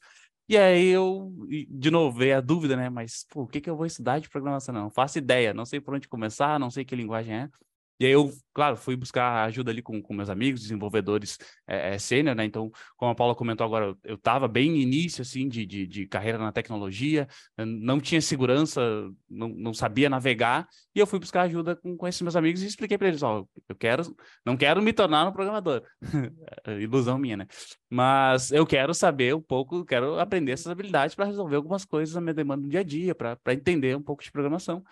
E 0.49 0.57
aí 0.57 0.88
eu, 0.88 1.33
de 1.69 1.90
novo, 1.90 2.16
veio 2.19 2.37
a 2.37 2.40
dúvida, 2.40 2.77
né? 2.77 2.88
Mas, 2.88 3.27
pô, 3.29 3.42
o 3.42 3.47
que, 3.49 3.61
que 3.61 3.69
eu 3.69 3.77
vou 3.77 3.85
estudar 3.85 4.21
de 4.21 4.29
programação? 4.31 4.73
Não, 4.73 4.83
não 4.83 4.90
faço 4.90 5.19
ideia, 5.19 5.53
não 5.53 5.64
sei 5.64 5.81
por 5.81 5.92
onde 5.95 6.07
começar, 6.09 6.59
não 6.61 6.71
sei 6.71 6.85
que 6.85 6.95
linguagem 6.95 7.35
é. 7.35 7.49
E 7.98 8.04
aí 8.04 8.12
eu, 8.12 8.30
claro, 8.52 8.76
fui 8.76 8.94
buscar 8.94 9.44
ajuda 9.44 9.70
ali 9.70 9.80
com, 9.80 10.02
com 10.02 10.12
meus 10.12 10.28
amigos, 10.28 10.61
desenvolvedores 10.61 11.38
é, 11.66 11.94
é, 11.94 11.98
sênior, 11.98 12.35
né? 12.35 12.44
Então, 12.44 12.70
como 12.96 13.11
a 13.11 13.14
Paula 13.14 13.35
comentou 13.35 13.64
agora, 13.64 13.96
eu 14.04 14.16
estava 14.16 14.46
bem 14.46 14.76
início, 14.80 15.22
assim, 15.22 15.48
de, 15.48 15.64
de, 15.64 15.87
de, 15.87 16.06
carreira 16.06 16.38
na 16.38 16.52
tecnologia, 16.52 17.26
não 17.56 17.98
tinha 17.98 18.20
segurança, 18.20 18.80
não, 19.28 19.48
não 19.48 19.72
sabia 19.72 20.11
navegar, 20.11 20.68
e 20.94 20.98
eu 20.98 21.06
fui 21.06 21.18
buscar 21.18 21.42
ajuda 21.42 21.74
com, 21.74 21.96
com 21.96 22.06
esses 22.06 22.20
meus 22.20 22.37
amigos 22.37 22.62
e 22.62 22.66
expliquei 22.66 22.98
para 22.98 23.09
eles, 23.09 23.22
ó, 23.22 23.44
eu 23.68 23.76
quero, 23.76 24.14
não 24.44 24.56
quero 24.56 24.82
me 24.82 24.92
tornar 24.92 25.26
um 25.26 25.32
programador, 25.32 25.82
ilusão 26.80 27.18
minha, 27.18 27.38
né? 27.38 27.46
Mas 27.88 28.50
eu 28.52 28.66
quero 28.66 28.92
saber 28.92 29.35
um 29.35 29.40
pouco, 29.40 29.85
quero 29.85 30.18
aprender 30.18 30.52
essas 30.52 30.66
habilidades 30.66 31.14
para 31.14 31.24
resolver 31.24 31.56
algumas 31.56 31.85
coisas 31.85 32.14
na 32.14 32.20
minha 32.20 32.35
demanda 32.35 32.62
no 32.62 32.68
dia 32.68 32.80
a 32.80 32.85
dia, 32.85 33.14
para 33.14 33.54
entender 33.54 33.96
um 33.96 34.02
pouco 34.02 34.22
de 34.22 34.30
programação. 34.30 34.85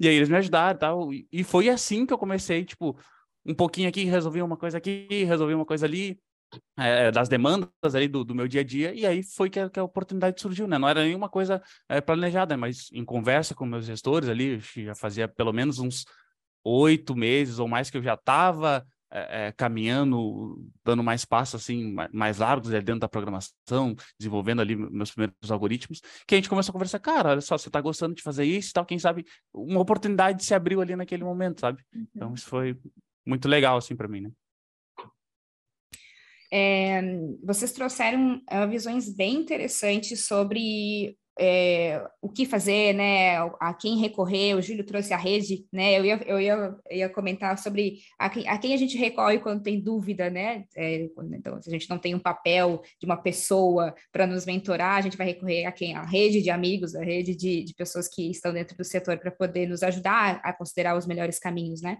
E 0.00 0.08
aí 0.08 0.14
eles 0.14 0.28
me 0.28 0.36
ajudaram 0.36 0.76
e 0.76 0.78
tal. 0.78 1.10
E 1.32 1.44
foi 1.44 1.68
assim 1.68 2.06
que 2.06 2.12
eu 2.12 2.18
comecei, 2.18 2.64
tipo, 2.64 2.98
um 3.44 3.54
pouquinho 3.54 3.88
aqui, 3.88 4.04
resolvi 4.04 4.42
uma 4.42 4.56
coisa 4.56 4.78
aqui, 4.78 5.06
resolvi 5.24 5.54
uma 5.54 5.64
coisa 5.64 5.86
ali, 5.86 6.18
é, 6.76 7.10
das 7.10 7.28
demandas 7.28 7.70
ali 7.94 8.08
do, 8.08 8.24
do, 8.24 8.34
meu 8.34 8.48
dia 8.48 8.60
a 8.62 8.64
dia, 8.64 8.94
e 8.94 9.04
aí 9.04 9.22
foi 9.22 9.50
que 9.50 9.60
a, 9.60 9.68
que 9.68 9.78
a 9.78 9.84
oportunidade 9.84 10.40
surgiu, 10.40 10.66
né? 10.66 10.78
Não 10.78 10.88
era 10.88 11.02
nenhuma 11.02 11.28
coisa 11.28 11.62
é, 11.88 12.00
planejada, 12.00 12.56
mas 12.56 12.88
em 12.92 13.04
conversa 13.04 13.54
com 13.54 13.66
meus 13.66 13.84
gestores 13.84 14.28
ali, 14.28 14.58
já 14.58 14.94
fazia 14.94 15.28
pelo 15.28 15.52
menos 15.52 15.78
uns 15.78 16.04
oito 16.64 17.14
meses 17.14 17.58
ou 17.58 17.68
mais 17.68 17.90
que 17.90 17.96
eu 17.96 18.02
já 18.02 18.14
estava 18.14 18.86
é, 19.10 19.46
é, 19.46 19.52
caminhando, 19.52 20.62
dando 20.84 21.02
mais 21.02 21.24
passos 21.24 21.62
assim, 21.62 21.94
mais 22.12 22.38
largos 22.38 22.72
é, 22.72 22.80
dentro 22.80 23.00
da 23.00 23.08
programação, 23.08 23.94
desenvolvendo 24.18 24.60
ali 24.60 24.76
meus 24.76 25.10
primeiros 25.10 25.50
algoritmos, 25.50 26.00
que 26.26 26.34
a 26.34 26.38
gente 26.38 26.48
começou 26.48 26.70
a 26.70 26.74
conversar, 26.74 26.98
cara, 26.98 27.30
olha 27.30 27.40
só, 27.40 27.56
você 27.56 27.68
está 27.68 27.80
gostando 27.80 28.14
de 28.14 28.22
fazer 28.22 28.44
isso 28.44 28.70
e 28.70 28.72
tal, 28.72 28.84
quem 28.84 28.98
sabe 28.98 29.24
uma 29.52 29.80
oportunidade 29.80 30.44
se 30.44 30.54
abriu 30.54 30.80
ali 30.80 30.94
naquele 30.94 31.24
momento, 31.24 31.60
sabe? 31.60 31.82
Então, 31.92 32.00
uhum. 32.00 32.08
Então 32.14 32.34
isso 32.34 32.46
foi 32.46 32.78
muito 33.26 33.48
legal 33.48 33.78
assim 33.78 33.96
para 33.96 34.08
mim, 34.08 34.20
né? 34.20 34.30
É, 36.50 37.02
vocês 37.44 37.72
trouxeram 37.72 38.42
uh, 38.50 38.68
visões 38.70 39.14
bem 39.14 39.34
interessantes 39.34 40.26
sobre 40.26 41.16
é, 41.38 42.04
o 42.20 42.28
que 42.28 42.44
fazer, 42.44 42.92
né, 42.92 43.38
a 43.60 43.72
quem 43.72 43.98
recorrer, 43.98 44.54
o 44.54 44.60
Júlio 44.60 44.84
trouxe 44.84 45.14
a 45.14 45.16
rede, 45.16 45.64
né, 45.72 45.98
eu 45.98 46.04
ia, 46.04 46.20
eu 46.26 46.40
ia, 46.40 46.76
ia 46.90 47.08
comentar 47.08 47.56
sobre 47.58 47.98
a 48.18 48.28
quem, 48.28 48.48
a 48.48 48.58
quem 48.58 48.74
a 48.74 48.76
gente 48.76 48.98
recorre 48.98 49.38
quando 49.38 49.62
tem 49.62 49.80
dúvida, 49.80 50.28
né, 50.28 50.64
é, 50.76 51.08
então, 51.32 51.62
se 51.62 51.68
a 51.68 51.72
gente 51.72 51.88
não 51.88 51.98
tem 51.98 52.14
um 52.14 52.18
papel 52.18 52.82
de 53.00 53.06
uma 53.06 53.16
pessoa 53.16 53.94
para 54.10 54.26
nos 54.26 54.44
mentorar, 54.44 54.96
a 54.96 55.00
gente 55.00 55.16
vai 55.16 55.28
recorrer 55.28 55.64
a 55.64 55.72
quem? 55.72 55.94
A 55.94 56.02
rede 56.02 56.42
de 56.42 56.50
amigos, 56.50 56.96
a 56.96 57.04
rede 57.04 57.36
de, 57.36 57.62
de 57.62 57.74
pessoas 57.74 58.08
que 58.08 58.30
estão 58.30 58.52
dentro 58.52 58.76
do 58.76 58.84
setor 58.84 59.16
para 59.18 59.30
poder 59.30 59.68
nos 59.68 59.82
ajudar 59.84 60.40
a 60.42 60.52
considerar 60.52 60.96
os 60.96 61.06
melhores 61.06 61.38
caminhos, 61.38 61.80
né, 61.80 61.98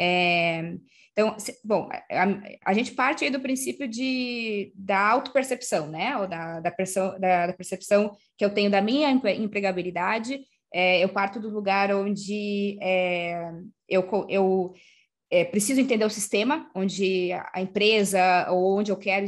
é, 0.00 0.76
então, 1.12 1.36
bom, 1.62 1.88
a, 2.10 2.70
a, 2.70 2.72
gente 2.72 2.92
parte 2.92 3.24
aí 3.24 3.30
do 3.30 3.40
princípio 3.40 3.86
de, 3.86 4.72
da 4.74 4.98
autopercepção, 5.10 5.86
né? 5.86 6.16
Ou 6.16 6.26
da, 6.26 6.60
da, 6.60 6.70
perso, 6.70 7.18
da, 7.18 7.48
da 7.48 7.52
percepção 7.52 8.16
que 8.38 8.44
eu 8.44 8.54
tenho 8.54 8.70
da 8.70 8.80
minha 8.80 9.10
empregabilidade. 9.10 10.40
É, 10.72 11.04
eu 11.04 11.10
parto 11.10 11.38
do 11.38 11.50
lugar 11.50 11.94
onde 11.94 12.78
é, 12.80 13.52
eu, 13.86 14.08
eu 14.30 14.72
é, 15.30 15.44
preciso 15.44 15.80
entender 15.80 16.04
o 16.04 16.10
sistema 16.10 16.68
onde 16.74 17.30
a 17.52 17.62
empresa 17.62 18.50
ou 18.50 18.76
onde 18.78 18.90
eu 18.90 18.96
quero 18.96 19.24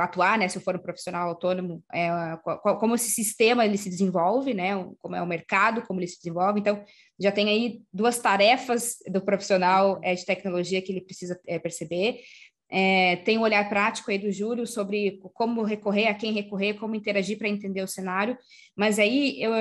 atuar, 0.00 0.38
né? 0.38 0.48
Se 0.48 0.56
eu 0.56 0.62
for 0.62 0.74
um 0.74 0.78
profissional 0.78 1.28
autônomo, 1.28 1.84
é, 1.92 2.08
como 2.80 2.94
esse 2.94 3.10
sistema 3.10 3.66
ele 3.66 3.76
se 3.76 3.90
desenvolve, 3.90 4.54
né? 4.54 4.72
Como 4.98 5.14
é 5.14 5.20
o 5.20 5.26
mercado, 5.26 5.82
como 5.82 6.00
ele 6.00 6.06
se 6.06 6.16
desenvolve. 6.16 6.58
Então, 6.58 6.82
já 7.20 7.30
tem 7.30 7.50
aí 7.50 7.82
duas 7.92 8.18
tarefas 8.18 8.96
do 9.10 9.20
profissional 9.20 10.00
é, 10.02 10.14
de 10.14 10.24
tecnologia 10.24 10.80
que 10.80 10.90
ele 10.90 11.02
precisa 11.02 11.38
é, 11.46 11.58
perceber. 11.58 12.20
É, 12.70 13.16
tem 13.16 13.36
um 13.36 13.42
olhar 13.42 13.68
prático 13.68 14.10
aí 14.10 14.16
do 14.16 14.32
Júlio 14.32 14.66
sobre 14.66 15.20
como 15.34 15.62
recorrer, 15.62 16.08
a 16.08 16.14
quem 16.14 16.32
recorrer, 16.32 16.78
como 16.78 16.94
interagir 16.94 17.36
para 17.36 17.48
entender 17.48 17.82
o 17.82 17.86
cenário. 17.86 18.38
Mas 18.74 18.98
aí 18.98 19.36
eu, 19.38 19.52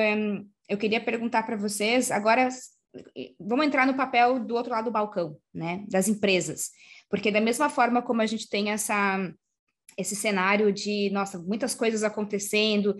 eu 0.69 0.77
queria 0.77 1.01
perguntar 1.01 1.43
para 1.43 1.57
vocês 1.57 2.09
agora 2.09 2.47
vamos 3.39 3.65
entrar 3.65 3.85
no 3.85 3.95
papel 3.95 4.39
do 4.39 4.55
outro 4.55 4.71
lado 4.71 4.85
do 4.85 4.91
balcão, 4.91 5.37
né, 5.53 5.85
das 5.89 6.07
empresas, 6.07 6.69
porque 7.09 7.31
da 7.31 7.41
mesma 7.41 7.69
forma 7.69 8.01
como 8.01 8.21
a 8.21 8.25
gente 8.25 8.49
tem 8.49 8.69
essa 8.69 9.17
esse 9.97 10.15
cenário 10.15 10.71
de, 10.71 11.09
nossa, 11.11 11.37
muitas 11.39 11.75
coisas 11.75 12.03
acontecendo, 12.03 12.95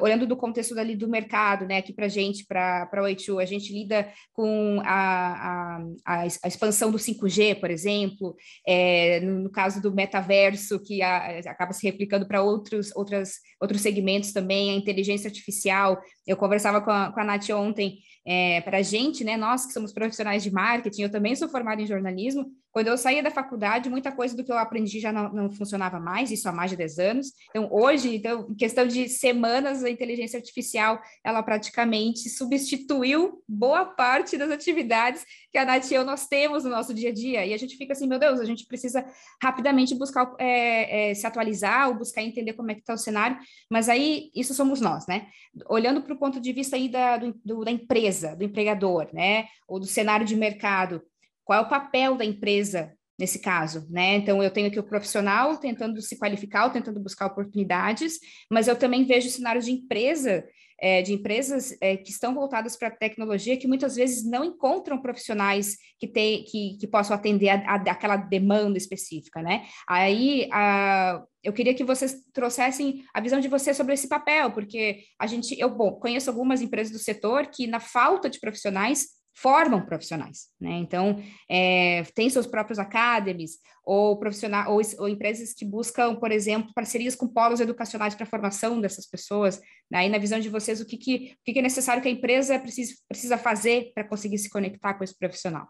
olhando 0.00 0.26
do 0.26 0.36
contexto 0.36 0.74
do 0.74 1.08
mercado, 1.08 1.66
né, 1.66 1.78
aqui 1.78 1.92
para 1.92 2.08
gente, 2.08 2.44
para 2.46 2.88
o 2.94 3.06
H2, 3.06 3.42
a 3.42 3.44
gente 3.44 3.72
lida 3.72 4.10
com 4.32 4.80
a, 4.84 5.80
a, 6.06 6.22
a, 6.22 6.26
expansão 6.26 6.90
do 6.90 6.98
5G, 6.98 7.58
por 7.58 7.70
exemplo, 7.70 8.34
é, 8.66 9.20
no, 9.20 9.40
no, 9.40 9.50
caso 9.50 9.82
do 9.82 9.92
metaverso, 9.92 10.80
que 10.82 11.02
a, 11.02 11.38
acaba 11.40 11.72
se 11.72 11.86
replicando 11.86 12.26
para 12.26 12.42
outros, 12.42 12.94
outras, 12.94 13.34
outros 13.60 13.80
segmentos 13.80 14.32
também, 14.32 14.70
a 14.70 14.76
inteligência 14.76 15.28
artificial, 15.28 16.00
Eu 16.28 16.36
conversava 16.36 16.80
com 16.80 16.90
a, 16.90 17.10
com 17.10 17.20
a 17.20 17.24
Nath 17.24 17.48
ontem, 17.50 17.98
é, 18.26 18.60
para 18.60 18.78
a 18.78 18.82
gente, 18.82 19.24
né, 19.24 19.38
nós 19.38 19.64
que 19.64 19.72
somos 19.72 19.90
profissionais 19.90 20.42
de 20.42 20.50
marketing, 20.50 21.02
eu 21.02 21.10
também 21.10 21.34
sou 21.34 21.48
formada 21.48 21.80
em 21.80 21.86
jornalismo, 21.86 22.52
quando 22.70 22.88
eu 22.88 22.98
saía 22.98 23.22
da 23.22 23.30
faculdade, 23.30 23.88
muita 23.88 24.12
coisa 24.12 24.36
do 24.36 24.44
que 24.44 24.52
eu 24.52 24.58
aprendi 24.58 25.00
já 25.00 25.10
não, 25.10 25.32
não, 25.32 25.50
funcionava 25.50 25.98
mais, 25.98 26.30
isso 26.30 26.48
há 26.48 26.52
mais 26.52 26.70
de 26.70 26.76
10 26.76 26.98
anos. 26.98 27.32
Então, 27.48 27.68
hoje, 27.72 28.14
então, 28.14 28.46
em 28.50 28.54
questão 28.54 28.86
de 28.86 29.08
semanas, 29.08 29.82
a 29.82 29.90
inteligência 29.90 30.38
artificial, 30.38 31.00
ela 31.24 31.42
praticamente 31.42 32.28
substituiu 32.28 33.42
boa 33.48 33.86
parte 33.86 34.36
das 34.36 34.50
atividades 34.50 35.24
que 35.50 35.58
a 35.58 35.64
Nath 35.64 35.90
e 35.90 35.94
eu 35.94 36.04
nós 36.04 36.26
temos 36.26 36.64
no 36.64 36.70
nosso 36.70 36.92
dia 36.92 37.10
a 37.10 37.12
dia. 37.12 37.46
E 37.46 37.54
a 37.54 37.56
gente 37.56 37.76
fica 37.76 37.92
assim, 37.92 38.06
meu 38.06 38.18
Deus, 38.18 38.40
a 38.40 38.44
gente 38.44 38.66
precisa 38.66 39.04
rapidamente 39.42 39.94
buscar 39.94 40.34
é, 40.38 41.10
é, 41.10 41.14
se 41.14 41.26
atualizar 41.26 41.88
ou 41.88 41.94
buscar 41.94 42.22
entender 42.22 42.52
como 42.52 42.70
é 42.70 42.74
que 42.74 42.80
está 42.80 42.94
o 42.94 42.98
cenário. 42.98 43.38
Mas 43.70 43.88
aí, 43.88 44.30
isso 44.34 44.52
somos 44.54 44.80
nós, 44.80 45.06
né? 45.06 45.28
Olhando 45.68 46.02
para 46.02 46.14
o 46.14 46.18
ponto 46.18 46.40
de 46.40 46.52
vista 46.52 46.76
aí 46.76 46.88
da, 46.88 47.16
do, 47.16 47.64
da 47.64 47.70
empresa, 47.70 48.36
do 48.36 48.44
empregador, 48.44 49.08
né? 49.12 49.46
Ou 49.66 49.80
do 49.80 49.86
cenário 49.86 50.26
de 50.26 50.36
mercado, 50.36 51.02
qual 51.44 51.60
é 51.60 51.62
o 51.62 51.68
papel 51.68 52.14
da 52.14 52.24
empresa 52.24 52.97
nesse 53.18 53.40
caso, 53.40 53.86
né? 53.90 54.16
Então 54.16 54.42
eu 54.42 54.50
tenho 54.50 54.68
aqui 54.68 54.78
o 54.78 54.84
profissional 54.84 55.56
tentando 55.56 56.00
se 56.00 56.16
qualificar, 56.16 56.70
tentando 56.70 57.00
buscar 57.00 57.26
oportunidades, 57.26 58.18
mas 58.50 58.68
eu 58.68 58.76
também 58.76 59.04
vejo 59.04 59.28
cenários 59.28 59.64
de 59.64 59.72
empresa, 59.72 60.44
é, 60.80 61.02
de 61.02 61.12
empresas 61.12 61.76
é, 61.80 61.96
que 61.96 62.10
estão 62.10 62.32
voltadas 62.32 62.76
para 62.76 62.88
a 62.88 62.96
tecnologia, 62.96 63.56
que 63.56 63.66
muitas 63.66 63.96
vezes 63.96 64.24
não 64.24 64.44
encontram 64.44 65.02
profissionais 65.02 65.76
que, 65.98 66.06
tem, 66.06 66.44
que, 66.44 66.76
que 66.78 66.86
possam 66.86 67.16
atender 67.16 67.48
a, 67.48 67.74
a, 67.74 67.74
aquela 67.90 68.16
demanda 68.16 68.78
específica, 68.78 69.42
né? 69.42 69.64
Aí 69.88 70.48
a, 70.52 71.20
eu 71.42 71.52
queria 71.52 71.74
que 71.74 71.82
vocês 71.82 72.22
trouxessem 72.32 73.04
a 73.12 73.20
visão 73.20 73.40
de 73.40 73.48
vocês 73.48 73.76
sobre 73.76 73.94
esse 73.94 74.08
papel, 74.08 74.52
porque 74.52 75.00
a 75.18 75.26
gente, 75.26 75.58
eu 75.58 75.68
bom, 75.68 75.92
conheço 75.92 76.30
algumas 76.30 76.62
empresas 76.62 76.92
do 76.92 76.98
setor 77.00 77.48
que, 77.48 77.66
na 77.66 77.80
falta 77.80 78.30
de 78.30 78.38
profissionais, 78.38 79.17
formam 79.40 79.84
profissionais, 79.84 80.48
né? 80.60 80.72
Então, 80.78 81.22
é, 81.48 82.02
tem 82.14 82.28
seus 82.28 82.46
próprios 82.46 82.78
academies, 82.78 83.60
ou, 83.84 84.18
profissional, 84.18 84.72
ou, 84.72 84.80
ou, 84.98 85.08
empresas 85.08 85.54
que 85.54 85.64
buscam, 85.64 86.16
por 86.16 86.32
exemplo, 86.32 86.74
parcerias 86.74 87.14
com 87.14 87.28
polos 87.28 87.60
educacionais 87.60 88.14
para 88.14 88.24
a 88.24 88.28
formação 88.28 88.80
dessas 88.80 89.06
pessoas. 89.06 89.60
Né? 89.90 89.98
Aí, 89.98 90.08
na 90.08 90.18
visão 90.18 90.40
de 90.40 90.48
vocês, 90.48 90.80
o 90.80 90.86
que, 90.86 90.96
que, 90.96 91.36
o 91.40 91.44
que, 91.44 91.52
que 91.52 91.58
é 91.60 91.62
necessário 91.62 92.02
que 92.02 92.08
a 92.08 92.12
empresa 92.12 92.58
precisa, 92.58 92.94
precisa 93.08 93.38
fazer 93.38 93.92
para 93.94 94.04
conseguir 94.04 94.38
se 94.38 94.50
conectar 94.50 94.94
com 94.94 95.04
esse 95.04 95.16
profissional? 95.16 95.68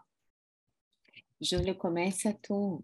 Júlio, 1.39 1.75
começa 1.75 2.35
tu. 2.41 2.83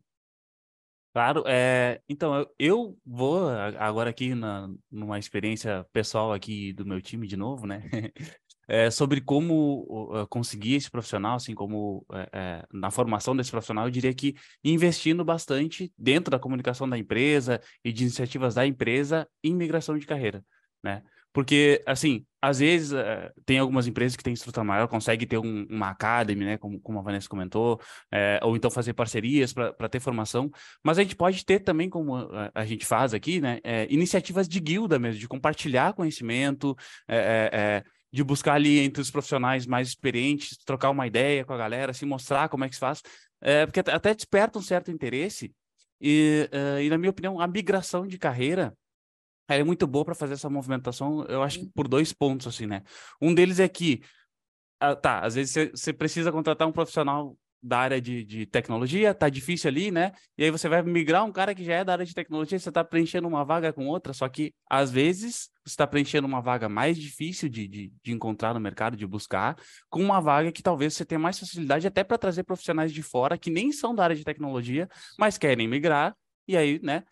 Claro, 1.13 1.43
é, 1.47 2.01
então 2.07 2.35
eu, 2.35 2.55
eu, 2.59 2.97
vou 3.05 3.49
agora 3.79 4.09
aqui 4.09 4.35
na, 4.35 4.69
numa 4.91 5.17
experiência 5.17 5.85
pessoal 5.91 6.31
aqui 6.31 6.73
do 6.73 6.85
meu 6.85 7.01
time 7.01 7.25
de 7.25 7.37
novo, 7.37 7.65
né? 7.65 7.81
é, 8.67 8.89
sobre 8.89 9.21
como 9.21 9.85
uh, 9.89 10.27
conseguir 10.27 10.75
esse 10.75 10.89
profissional, 10.89 11.35
assim 11.35 11.53
como 11.53 12.05
é, 12.31 12.65
na 12.71 12.89
formação 12.89 13.35
desse 13.35 13.51
profissional, 13.51 13.85
eu 13.85 13.91
diria 13.91 14.13
que 14.13 14.35
investindo 14.63 15.23
bastante 15.23 15.91
dentro 15.97 16.31
da 16.31 16.39
comunicação 16.39 16.87
da 16.87 16.97
empresa 16.97 17.61
e 17.83 17.91
de 17.91 18.03
iniciativas 18.03 18.55
da 18.55 18.65
empresa 18.65 19.27
em 19.43 19.55
migração 19.55 19.97
de 19.97 20.05
carreira, 20.05 20.43
né? 20.83 21.03
Porque, 21.33 21.83
assim, 21.85 22.25
às 22.41 22.59
vezes 22.59 22.93
uh, 22.93 23.29
tem 23.45 23.59
algumas 23.59 23.87
empresas 23.87 24.15
que 24.15 24.23
têm 24.23 24.31
estrutura 24.31 24.63
maior, 24.63 24.87
consegue 24.87 25.25
ter 25.25 25.37
um, 25.37 25.67
uma 25.69 25.89
academy, 25.89 26.45
né, 26.45 26.57
como, 26.57 26.79
como 26.79 26.97
a 26.97 27.01
Vanessa 27.01 27.27
comentou, 27.27 27.77
ou 28.41 28.55
então 28.55 28.71
fazer 28.71 28.93
parcerias 28.93 29.51
para 29.51 29.89
ter 29.89 29.99
formação, 29.99 30.49
mas 30.81 30.97
a 30.97 31.03
gente 31.03 31.13
pode 31.13 31.43
ter 31.43 31.59
também, 31.59 31.89
como 31.89 32.15
a, 32.15 32.51
a 32.55 32.65
gente 32.65 32.85
faz 32.85 33.13
aqui, 33.13 33.41
né, 33.41 33.59
iniciativas 33.89 34.47
de 34.47 34.61
guilda 34.61 34.97
mesmo, 34.97 35.19
de 35.19 35.27
compartilhar 35.27 35.91
conhecimento, 35.91 36.73
é, 37.05 37.83
de 38.15 38.23
buscar 38.23 38.53
ali 38.53 38.79
entre 38.79 39.01
os 39.01 39.11
profissionais 39.11 39.67
mais 39.67 39.89
experientes, 39.89 40.57
trocar 40.63 40.89
uma 40.89 41.05
ideia 41.05 41.43
com 41.43 41.51
a 41.51 41.57
galera, 41.57 41.93
se 41.93 42.05
mostrar 42.05 42.47
como 42.47 42.63
é 42.63 42.69
que 42.69 42.75
se 42.75 42.79
faz, 42.79 43.03
é, 43.41 43.65
porque 43.65 43.81
até 43.81 44.15
desperta 44.15 44.57
um 44.57 44.61
certo 44.61 44.89
interesse. 44.89 45.53
E, 45.99 46.49
uh, 46.53 46.79
e, 46.79 46.89
na 46.89 46.97
minha 46.97 47.09
opinião, 47.09 47.41
a 47.41 47.45
migração 47.47 48.07
de 48.07 48.17
carreira 48.17 48.73
é 49.49 49.61
muito 49.65 49.85
boa 49.85 50.05
para 50.05 50.15
fazer 50.15 50.35
essa 50.35 50.49
movimentação, 50.49 51.25
eu 51.25 51.43
acho 51.43 51.59
que 51.59 51.69
por 51.75 51.89
dois 51.89 52.13
pontos, 52.13 52.47
assim, 52.47 52.65
né? 52.65 52.83
Um 53.21 53.33
deles 53.33 53.59
é 53.59 53.67
que, 53.67 54.01
uh, 54.81 54.95
tá, 54.95 55.19
às 55.19 55.35
vezes 55.35 55.71
você 55.73 55.91
precisa 55.91 56.31
contratar 56.31 56.69
um 56.69 56.71
profissional 56.71 57.37
da 57.65 57.79
área 57.79 57.99
de, 57.99 58.23
de 58.23 58.45
tecnologia, 58.45 59.11
tá 59.11 59.27
difícil 59.27 59.67
ali, 59.67 59.89
né? 59.89 60.11
E 60.37 60.43
aí 60.43 60.51
você 60.51 60.69
vai 60.69 60.83
migrar 60.83 61.25
um 61.25 61.31
cara 61.31 61.55
que 61.55 61.63
já 61.63 61.73
é 61.73 61.83
da 61.83 61.93
área 61.93 62.05
de 62.05 62.13
tecnologia, 62.13 62.59
você 62.59 62.69
está 62.69 62.83
preenchendo 62.83 63.27
uma 63.27 63.43
vaga 63.43 63.73
com 63.73 63.87
outra, 63.87 64.13
só 64.13 64.29
que 64.29 64.53
às 64.69 64.91
vezes 64.91 65.49
você 65.65 65.73
está 65.73 65.87
preenchendo 65.87 66.27
uma 66.27 66.41
vaga 66.41 66.69
mais 66.69 66.95
difícil 66.95 67.49
de, 67.49 67.67
de, 67.67 67.91
de, 68.03 68.11
encontrar 68.11 68.53
no 68.53 68.59
mercado, 68.59 68.95
de 68.95 69.07
buscar, 69.07 69.57
com 69.89 69.99
uma 69.99 70.21
vaga 70.21 70.51
que 70.51 70.61
talvez 70.61 70.93
você 70.93 71.03
tenha 71.03 71.17
mais 71.17 71.39
facilidade 71.39 71.87
até 71.87 72.03
para 72.03 72.19
trazer 72.19 72.43
profissionais 72.43 72.93
de 72.93 73.01
fora 73.01 73.35
que 73.35 73.49
nem 73.49 73.71
são 73.71 73.95
da 73.95 74.03
área 74.03 74.15
de 74.15 74.23
tecnologia, 74.23 74.87
mas 75.17 75.35
querem 75.35 75.67
migrar, 75.67 76.15
e 76.47 76.55
aí, 76.55 76.79
né? 76.83 77.03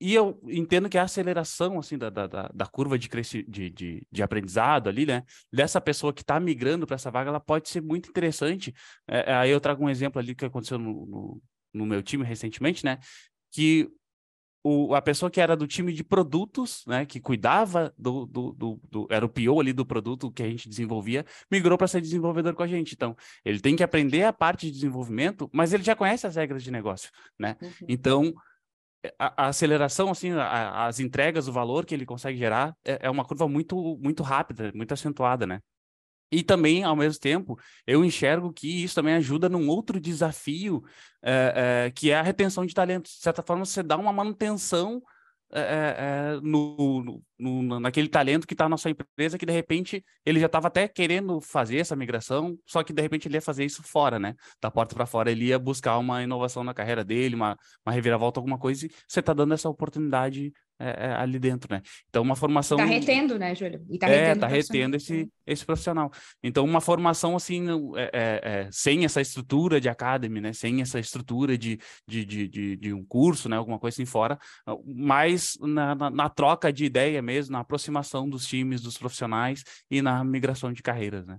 E 0.00 0.14
eu 0.14 0.40
entendo 0.46 0.88
que 0.88 0.96
a 0.96 1.02
aceleração 1.02 1.78
assim 1.78 1.98
da, 1.98 2.08
da, 2.08 2.26
da 2.26 2.66
curva 2.66 2.98
de, 2.98 3.08
cresci, 3.08 3.42
de, 3.48 3.68
de, 3.68 4.06
de, 4.10 4.22
aprendizado 4.22 4.88
ali, 4.88 5.04
né? 5.04 5.24
Dessa 5.52 5.80
pessoa 5.80 6.12
que 6.12 6.22
está 6.22 6.38
migrando 6.38 6.86
para 6.86 6.94
essa 6.94 7.10
vaga, 7.10 7.30
ela 7.30 7.40
pode 7.40 7.68
ser 7.68 7.82
muito 7.82 8.08
interessante. 8.08 8.72
É, 9.08 9.32
é, 9.32 9.34
aí 9.34 9.50
eu 9.50 9.60
trago 9.60 9.84
um 9.84 9.90
exemplo 9.90 10.20
ali 10.20 10.34
que 10.34 10.44
aconteceu 10.44 10.78
no, 10.78 11.06
no, 11.06 11.42
no 11.74 11.86
meu 11.86 12.02
time 12.02 12.24
recentemente, 12.24 12.84
né? 12.84 12.98
Que 13.50 13.90
o, 14.62 14.94
a 14.94 15.00
pessoa 15.00 15.30
que 15.30 15.40
era 15.40 15.56
do 15.56 15.66
time 15.66 15.92
de 15.92 16.04
produtos, 16.04 16.84
né, 16.86 17.06
que 17.06 17.20
cuidava 17.20 17.94
do, 17.96 18.26
do, 18.26 18.52
do, 18.52 18.80
do 18.90 19.06
era 19.10 19.24
o 19.24 19.28
PO 19.28 19.60
ali 19.60 19.72
do 19.72 19.86
produto 19.86 20.30
que 20.30 20.42
a 20.42 20.48
gente 20.48 20.68
desenvolvia, 20.68 21.24
migrou 21.50 21.78
para 21.78 21.86
ser 21.86 22.00
desenvolvedor 22.00 22.54
com 22.54 22.62
a 22.62 22.66
gente. 22.66 22.94
Então, 22.94 23.16
ele 23.44 23.60
tem 23.60 23.76
que 23.76 23.82
aprender 23.82 24.24
a 24.24 24.32
parte 24.32 24.66
de 24.66 24.72
desenvolvimento, 24.72 25.48
mas 25.52 25.72
ele 25.72 25.82
já 25.82 25.96
conhece 25.96 26.26
as 26.26 26.36
regras 26.36 26.62
de 26.62 26.70
negócio, 26.70 27.10
né? 27.38 27.56
Uhum. 27.62 27.70
Então, 27.88 28.34
a, 29.18 29.44
a, 29.44 29.48
aceleração, 29.48 30.10
assim, 30.10 30.32
a, 30.32 30.86
as 30.86 31.00
entregas, 31.00 31.48
o 31.48 31.52
valor 31.52 31.84
que 31.86 31.94
ele 31.94 32.06
consegue 32.06 32.38
gerar 32.38 32.74
é, 32.84 33.00
é, 33.02 33.10
uma 33.10 33.24
curva 33.24 33.48
muito, 33.48 33.98
muito 34.00 34.22
rápida, 34.22 34.72
muito 34.74 34.92
acentuada, 34.92 35.46
né? 35.46 35.60
E 36.30 36.42
também, 36.42 36.84
ao 36.84 36.94
mesmo 36.94 37.18
tempo, 37.20 37.58
eu 37.86 38.04
enxergo 38.04 38.52
que 38.52 38.84
isso 38.84 38.94
também 38.94 39.14
ajuda 39.14 39.48
num 39.48 39.66
outro 39.68 39.98
desafio, 39.98 40.84
é, 41.22 41.86
é, 41.86 41.90
que 41.90 42.10
é 42.10 42.18
a 42.18 42.22
retenção 42.22 42.66
de 42.66 42.74
talentos. 42.74 43.12
De 43.12 43.22
certa 43.22 43.42
forma, 43.42 43.64
você 43.64 43.82
dá 43.82 43.96
uma 43.96 44.12
manutenção 44.12 45.02
é, 45.52 46.34
é, 46.36 46.40
no, 46.42 47.22
no, 47.38 47.80
naquele 47.80 48.08
talento 48.08 48.46
que 48.46 48.54
está 48.54 48.68
na 48.68 48.76
sua 48.76 48.90
empresa, 48.90 49.38
que 49.38 49.46
de 49.46 49.52
repente 49.52 50.04
ele 50.24 50.40
já 50.40 50.46
estava 50.46 50.68
até 50.68 50.86
querendo 50.86 51.40
fazer 51.40 51.78
essa 51.78 51.96
migração, 51.96 52.58
só 52.66 52.82
que 52.82 52.92
de 52.92 53.00
repente 53.00 53.28
ele 53.28 53.36
ia 53.36 53.42
fazer 53.42 53.64
isso 53.64 53.82
fora, 53.82 54.18
né? 54.18 54.34
Da 54.60 54.70
porta 54.70 54.94
para 54.94 55.06
fora, 55.06 55.30
ele 55.30 55.46
ia 55.46 55.58
buscar 55.58 55.96
uma 55.98 56.22
inovação 56.22 56.62
na 56.62 56.74
carreira 56.74 57.04
dele, 57.04 57.34
uma, 57.34 57.56
uma 57.84 57.92
reviravolta, 57.92 58.38
alguma 58.38 58.58
coisa, 58.58 58.86
e 58.86 58.90
você 59.06 59.20
está 59.20 59.32
dando 59.32 59.54
essa 59.54 59.68
oportunidade 59.68 60.52
é, 60.80 61.06
é, 61.08 61.12
ali 61.14 61.38
dentro, 61.38 61.74
né? 61.74 61.82
Então, 62.08 62.22
uma 62.22 62.36
formação. 62.36 62.78
Está 62.78 62.88
retendo, 62.88 63.38
né, 63.38 63.54
Júlio? 63.54 63.84
E 63.90 63.98
tá 63.98 64.08
é, 64.08 64.32
está 64.32 64.46
retendo 64.46 64.96
esse, 64.96 65.28
esse 65.46 65.64
profissional. 65.64 66.10
Então, 66.42 66.64
uma 66.64 66.80
formação 66.80 67.34
assim, 67.34 67.66
é, 67.96 68.10
é, 68.12 68.40
é, 68.42 68.68
sem 68.70 69.04
essa 69.04 69.20
estrutura 69.20 69.80
de 69.80 69.88
academy, 69.88 70.40
né? 70.40 70.52
Sem 70.52 70.80
essa 70.80 71.00
estrutura 71.00 71.58
de, 71.58 71.78
de, 72.06 72.24
de, 72.24 72.48
de, 72.48 72.76
de 72.76 72.92
um 72.92 73.04
curso, 73.04 73.48
né? 73.48 73.56
Alguma 73.56 73.78
coisa 73.78 73.96
assim 73.96 74.06
fora, 74.06 74.38
mas 74.86 75.58
na, 75.60 75.94
na, 75.94 76.10
na, 76.10 76.28
troca 76.28 76.72
de 76.72 76.84
ideia 76.84 77.20
mesmo, 77.20 77.52
na 77.52 77.60
aproximação 77.60 78.28
dos 78.28 78.46
times, 78.46 78.80
dos 78.80 78.96
profissionais 78.96 79.64
e 79.90 80.00
na 80.00 80.22
migração 80.22 80.72
de 80.72 80.82
carreiras, 80.82 81.26
né? 81.26 81.38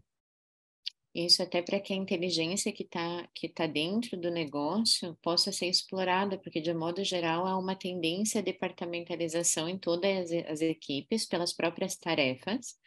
Isso 1.13 1.41
até 1.41 1.59
para 1.61 1.79
que 1.79 1.91
a 1.91 1.95
inteligência 1.95 2.71
que 2.71 2.83
está 2.83 3.27
que 3.33 3.49
tá 3.49 3.65
dentro 3.65 4.15
do 4.15 4.29
negócio 4.29 5.17
possa 5.23 5.51
ser 5.51 5.65
explorada, 5.65 6.37
porque 6.37 6.61
de 6.61 6.71
modo 6.71 7.03
geral 7.03 7.47
há 7.47 7.57
uma 7.57 7.75
tendência 7.75 8.39
à 8.39 8.43
departamentalização 8.43 9.67
em 9.67 9.77
todas 9.77 10.31
as, 10.31 10.45
as 10.47 10.61
equipes 10.61 11.25
pelas 11.25 11.51
próprias 11.51 11.95
tarefas, 11.95 12.77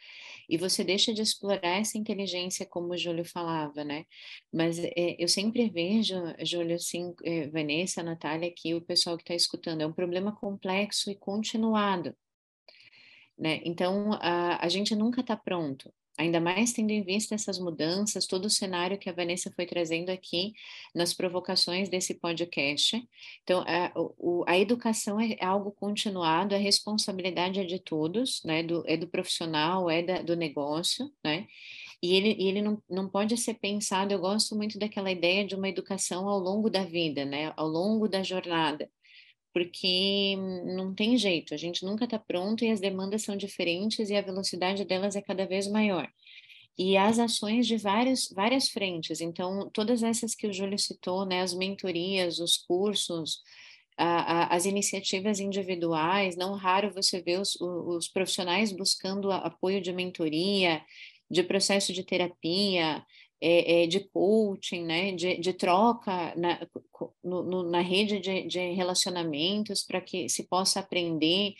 e 0.49 0.57
você 0.57 0.85
deixa 0.85 1.13
de 1.13 1.21
explorar 1.21 1.81
essa 1.81 1.97
inteligência 1.97 2.65
como 2.65 2.93
o 2.93 2.97
Júlio 2.97 3.25
falava, 3.25 3.83
né? 3.83 4.05
Mas 4.51 4.79
é, 4.79 5.15
eu 5.19 5.27
sempre 5.27 5.69
vejo, 5.69 6.15
Júlio, 6.45 6.79
sim, 6.79 7.13
é, 7.25 7.47
Vanessa, 7.49 8.01
Natália, 8.03 8.49
aqui 8.49 8.73
o 8.73 8.81
pessoal 8.81 9.17
que 9.17 9.23
está 9.23 9.35
escutando, 9.35 9.81
é 9.81 9.87
um 9.87 9.93
problema 9.93 10.33
complexo 10.33 11.11
e 11.11 11.15
continuado. 11.15 12.15
Né? 13.37 13.61
Então, 13.65 14.13
a, 14.21 14.63
a 14.63 14.69
gente 14.69 14.95
nunca 14.95 15.21
está 15.21 15.35
pronto 15.35 15.91
ainda 16.17 16.39
mais 16.39 16.73
tendo 16.73 16.91
em 16.91 17.03
vista 17.03 17.35
essas 17.35 17.57
mudanças, 17.59 18.27
todo 18.27 18.45
o 18.45 18.49
cenário 18.49 18.97
que 18.97 19.09
a 19.09 19.13
Vanessa 19.13 19.51
foi 19.55 19.65
trazendo 19.65 20.09
aqui 20.09 20.53
nas 20.93 21.13
provocações 21.13 21.89
desse 21.89 22.15
podcast. 22.15 23.01
Então, 23.43 23.63
a, 23.67 23.91
o, 23.95 24.43
a 24.47 24.57
educação 24.57 25.19
é 25.19 25.37
algo 25.43 25.71
continuado, 25.71 26.53
a 26.55 26.57
responsabilidade 26.57 27.59
é 27.59 27.63
de 27.63 27.79
todos, 27.79 28.41
né? 28.43 28.63
Do, 28.63 28.83
é 28.85 28.95
do 28.97 29.07
profissional, 29.07 29.89
é 29.89 30.01
da, 30.03 30.21
do 30.21 30.35
negócio, 30.35 31.11
né? 31.23 31.47
E 32.01 32.15
ele, 32.15 32.35
ele 32.39 32.61
não, 32.61 32.81
não 32.89 33.09
pode 33.09 33.37
ser 33.37 33.55
pensado, 33.55 34.13
eu 34.13 34.19
gosto 34.19 34.55
muito 34.55 34.77
daquela 34.77 35.11
ideia 35.11 35.45
de 35.45 35.55
uma 35.55 35.69
educação 35.69 36.27
ao 36.27 36.37
longo 36.37 36.69
da 36.69 36.83
vida, 36.83 37.25
né? 37.25 37.53
Ao 37.55 37.67
longo 37.67 38.07
da 38.07 38.21
jornada 38.21 38.89
porque 39.53 40.35
não 40.75 40.93
tem 40.93 41.17
jeito, 41.17 41.53
a 41.53 41.57
gente 41.57 41.85
nunca 41.85 42.05
está 42.05 42.17
pronto 42.17 42.65
e 42.65 42.71
as 42.71 42.79
demandas 42.79 43.23
são 43.23 43.37
diferentes 43.37 44.09
e 44.09 44.15
a 44.15 44.21
velocidade 44.21 44.83
delas 44.83 45.15
é 45.15 45.21
cada 45.21 45.45
vez 45.45 45.67
maior. 45.67 46.09
E 46.77 46.97
as 46.97 47.19
ações 47.19 47.67
de 47.67 47.77
várias, 47.77 48.29
várias 48.29 48.69
frentes, 48.69 49.21
então, 49.21 49.69
todas 49.71 50.01
essas 50.01 50.33
que 50.33 50.47
o 50.47 50.53
Júlio 50.53 50.79
citou, 50.79 51.23
né, 51.25 51.41
as 51.41 51.53
mentorias, 51.53 52.39
os 52.39 52.57
cursos, 52.57 53.41
a, 53.95 54.05
a, 54.05 54.55
as 54.55 54.65
iniciativas 54.65 55.39
individuais, 55.39 56.35
não 56.35 56.53
raro 56.55 56.91
você 56.91 57.21
vê 57.21 57.37
os, 57.37 57.55
os 57.61 58.07
profissionais 58.07 58.71
buscando 58.71 59.31
apoio 59.31 59.79
de 59.81 59.93
mentoria, 59.93 60.81
de 61.29 61.43
processo 61.43 61.93
de 61.93 62.03
terapia, 62.03 63.05
é, 63.45 63.83
é, 63.83 63.87
de 63.87 63.99
coaching, 63.99 64.85
né, 64.85 65.11
de, 65.11 65.37
de 65.37 65.51
troca 65.51 66.33
na, 66.37 66.65
no, 67.21 67.69
na 67.69 67.81
rede 67.81 68.21
de, 68.21 68.47
de 68.47 68.71
relacionamentos 68.71 69.83
para 69.83 69.99
que 69.99 70.29
se 70.29 70.47
possa 70.47 70.79
aprender, 70.79 71.53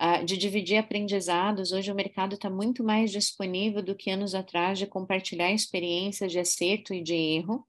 uh, 0.00 0.24
de 0.24 0.36
dividir 0.36 0.78
aprendizados. 0.78 1.70
Hoje 1.70 1.92
o 1.92 1.94
mercado 1.94 2.34
está 2.34 2.50
muito 2.50 2.82
mais 2.82 3.12
disponível 3.12 3.80
do 3.80 3.94
que 3.94 4.10
anos 4.10 4.34
atrás 4.34 4.80
de 4.80 4.86
compartilhar 4.88 5.52
experiências 5.52 6.32
de 6.32 6.40
acerto 6.40 6.92
e 6.92 7.00
de 7.00 7.14
erro. 7.14 7.64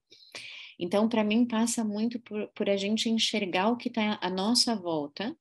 Então, 0.79 1.07
para 1.07 1.23
mim, 1.23 1.45
passa 1.45 1.83
muito 1.83 2.19
por, 2.21 2.47
por 2.55 2.69
a 2.71 2.75
gente 2.75 3.07
enxergar 3.07 3.69
o 3.69 3.77
que 3.77 3.89
está 3.89 4.17
à 4.19 4.31
nossa 4.31 4.75
volta 4.75 5.37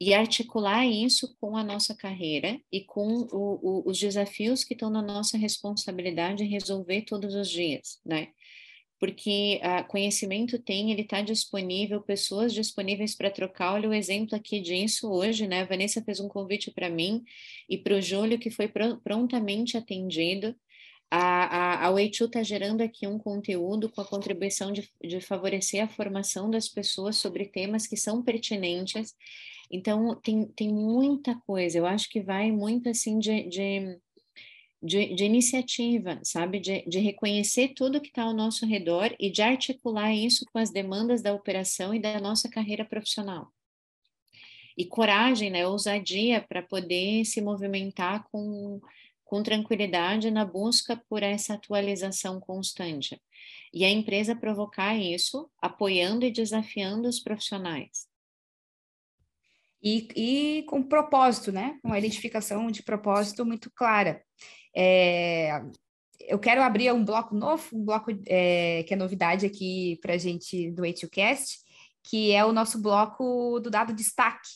e 0.00 0.14
articular 0.14 0.86
isso 0.86 1.36
com 1.40 1.56
a 1.56 1.64
nossa 1.64 1.94
carreira 1.94 2.60
e 2.70 2.82
com 2.84 3.26
o, 3.32 3.82
o, 3.86 3.90
os 3.90 3.98
desafios 3.98 4.62
que 4.62 4.74
estão 4.74 4.90
na 4.90 5.02
nossa 5.02 5.36
responsabilidade 5.36 6.44
resolver 6.44 7.02
todos 7.02 7.34
os 7.34 7.50
dias, 7.50 8.00
né? 8.04 8.28
Porque 9.00 9.60
uh, 9.62 9.86
conhecimento 9.86 10.58
tem, 10.58 10.90
ele 10.90 11.02
está 11.02 11.20
disponível, 11.20 12.00
pessoas 12.00 12.52
disponíveis 12.52 13.14
para 13.14 13.30
trocar. 13.30 13.74
Olha 13.74 13.88
o 13.88 13.94
exemplo 13.94 14.34
aqui 14.34 14.60
disso 14.60 15.08
hoje, 15.10 15.46
né? 15.46 15.62
A 15.62 15.66
Vanessa 15.66 16.02
fez 16.02 16.18
um 16.18 16.28
convite 16.28 16.70
para 16.72 16.90
mim 16.90 17.22
e 17.68 17.78
para 17.78 17.94
o 17.94 18.00
Júlio, 18.00 18.38
que 18.38 18.50
foi 18.50 18.66
pr 18.66 18.96
prontamente 19.02 19.76
atendido. 19.76 20.54
A, 21.10 21.84
a, 21.84 21.86
a 21.86 21.90
Weichu 21.90 22.26
está 22.26 22.42
gerando 22.42 22.82
aqui 22.82 23.06
um 23.06 23.18
conteúdo 23.18 23.90
com 23.90 24.00
a 24.00 24.04
contribuição 24.04 24.72
de, 24.72 24.90
de 25.02 25.20
favorecer 25.20 25.82
a 25.82 25.88
formação 25.88 26.50
das 26.50 26.68
pessoas 26.68 27.16
sobre 27.16 27.46
temas 27.46 27.86
que 27.86 27.96
são 27.96 28.22
pertinentes 28.22 29.14
então, 29.70 30.14
tem, 30.20 30.46
tem 30.46 30.72
muita 30.72 31.34
coisa, 31.40 31.78
eu 31.78 31.86
acho 31.86 32.08
que 32.08 32.20
vai 32.20 32.50
muito 32.50 32.88
assim 32.88 33.18
de, 33.18 33.42
de, 33.48 33.98
de, 34.82 35.14
de 35.14 35.24
iniciativa, 35.24 36.18
sabe? 36.22 36.58
De, 36.58 36.82
de 36.86 36.98
reconhecer 36.98 37.74
tudo 37.74 38.00
que 38.00 38.08
está 38.08 38.22
ao 38.22 38.32
nosso 38.34 38.64
redor 38.66 39.14
e 39.20 39.30
de 39.30 39.42
articular 39.42 40.14
isso 40.14 40.46
com 40.52 40.58
as 40.58 40.70
demandas 40.70 41.22
da 41.22 41.34
operação 41.34 41.94
e 41.94 42.00
da 42.00 42.18
nossa 42.20 42.48
carreira 42.48 42.84
profissional. 42.84 43.52
E 44.76 44.86
coragem, 44.86 45.50
né? 45.50 45.66
Ousadia 45.66 46.40
para 46.40 46.62
poder 46.62 47.24
se 47.26 47.40
movimentar 47.42 48.24
com, 48.30 48.80
com 49.28 49.42
tranquilidade 49.42 50.30
na 50.30 50.44
busca 50.44 51.00
por 51.08 51.22
essa 51.22 51.54
atualização 51.54 52.40
constante. 52.40 53.20
E 53.72 53.84
a 53.84 53.90
empresa 53.90 54.34
provocar 54.34 54.96
isso, 54.96 55.48
apoiando 55.60 56.24
e 56.24 56.30
desafiando 56.32 57.06
os 57.06 57.20
profissionais 57.20 58.08
e, 59.82 60.08
e 60.16 60.62
com 60.64 60.82
propósito, 60.82 61.52
né? 61.52 61.78
Uma 61.82 61.98
identificação 61.98 62.70
de 62.70 62.82
propósito 62.82 63.44
muito 63.44 63.70
clara. 63.70 64.22
É, 64.76 65.62
eu 66.20 66.38
quero 66.38 66.62
abrir 66.62 66.92
um 66.92 67.04
bloco 67.04 67.34
novo, 67.34 67.64
um 67.72 67.84
bloco 67.84 68.10
é, 68.26 68.82
que 68.84 68.94
é 68.94 68.96
novidade 68.96 69.46
aqui 69.46 69.98
para 70.02 70.14
a 70.14 70.18
gente 70.18 70.70
do 70.72 70.82
A2Cast, 70.82 71.58
que 72.04 72.32
é 72.32 72.44
o 72.44 72.52
nosso 72.52 72.80
bloco 72.80 73.60
do 73.60 73.70
dado 73.70 73.92
destaque, 73.92 74.48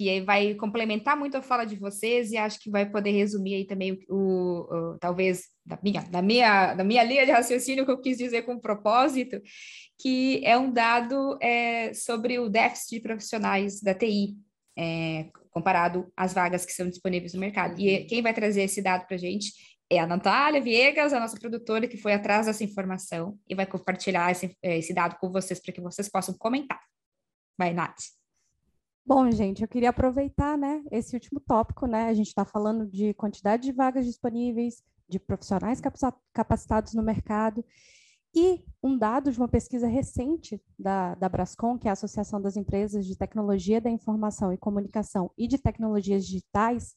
que 0.00 0.18
vai 0.22 0.54
complementar 0.54 1.14
muito 1.14 1.36
a 1.36 1.42
fala 1.42 1.66
de 1.66 1.76
vocês 1.76 2.32
e 2.32 2.38
acho 2.38 2.58
que 2.58 2.70
vai 2.70 2.88
poder 2.88 3.10
resumir 3.10 3.56
aí 3.56 3.66
também 3.66 3.92
o, 4.08 4.16
o, 4.16 4.92
o 4.94 4.98
talvez 4.98 5.42
da 5.62 5.78
minha, 5.82 6.00
da 6.00 6.22
minha, 6.22 6.72
da 6.72 6.82
minha 6.82 7.04
linha 7.04 7.26
de 7.26 7.32
raciocínio 7.32 7.84
que 7.84 7.90
eu 7.90 8.00
quis 8.00 8.16
dizer 8.16 8.46
com 8.46 8.58
propósito, 8.58 9.38
que 10.00 10.40
é 10.42 10.56
um 10.56 10.72
dado 10.72 11.38
é, 11.42 11.92
sobre 11.92 12.38
o 12.38 12.48
déficit 12.48 12.94
de 12.94 13.02
profissionais 13.02 13.82
da 13.82 13.92
TI, 13.92 14.38
é, 14.74 15.28
comparado 15.50 16.10
às 16.16 16.32
vagas 16.32 16.64
que 16.64 16.72
são 16.72 16.88
disponíveis 16.88 17.34
no 17.34 17.40
mercado. 17.40 17.78
E 17.78 17.98
uhum. 17.98 18.06
quem 18.06 18.22
vai 18.22 18.32
trazer 18.32 18.62
esse 18.62 18.80
dado 18.80 19.06
para 19.06 19.16
a 19.16 19.18
gente 19.20 19.52
é 19.90 19.98
a 19.98 20.06
Natália 20.06 20.62
Viegas, 20.62 21.12
a 21.12 21.20
nossa 21.20 21.38
produtora, 21.38 21.86
que 21.86 21.98
foi 21.98 22.14
atrás 22.14 22.46
dessa 22.46 22.64
informação 22.64 23.38
e 23.46 23.54
vai 23.54 23.66
compartilhar 23.66 24.30
esse, 24.30 24.56
é, 24.62 24.78
esse 24.78 24.94
dado 24.94 25.18
com 25.20 25.30
vocês 25.30 25.60
para 25.60 25.74
que 25.74 25.80
vocês 25.82 26.08
possam 26.08 26.34
comentar. 26.38 26.80
Vai, 27.58 27.74
Nath. 27.74 28.19
Bom, 29.12 29.28
gente, 29.32 29.60
eu 29.60 29.66
queria 29.66 29.90
aproveitar, 29.90 30.56
né, 30.56 30.84
esse 30.88 31.16
último 31.16 31.40
tópico, 31.40 31.84
né, 31.84 32.04
a 32.04 32.14
gente 32.14 32.28
está 32.28 32.44
falando 32.44 32.86
de 32.86 33.12
quantidade 33.14 33.64
de 33.64 33.72
vagas 33.72 34.06
disponíveis, 34.06 34.84
de 35.08 35.18
profissionais 35.18 35.82
capacitados 36.32 36.94
no 36.94 37.02
mercado, 37.02 37.64
e 38.32 38.64
um 38.80 38.96
dado 38.96 39.32
de 39.32 39.36
uma 39.36 39.48
pesquisa 39.48 39.88
recente 39.88 40.62
da, 40.78 41.16
da 41.16 41.28
Brascom, 41.28 41.76
que 41.76 41.88
é 41.88 41.90
a 41.90 41.94
Associação 41.94 42.40
das 42.40 42.56
Empresas 42.56 43.04
de 43.04 43.18
Tecnologia 43.18 43.80
da 43.80 43.90
Informação 43.90 44.52
e 44.52 44.56
Comunicação 44.56 45.32
e 45.36 45.48
de 45.48 45.58
Tecnologias 45.58 46.24
Digitais, 46.24 46.94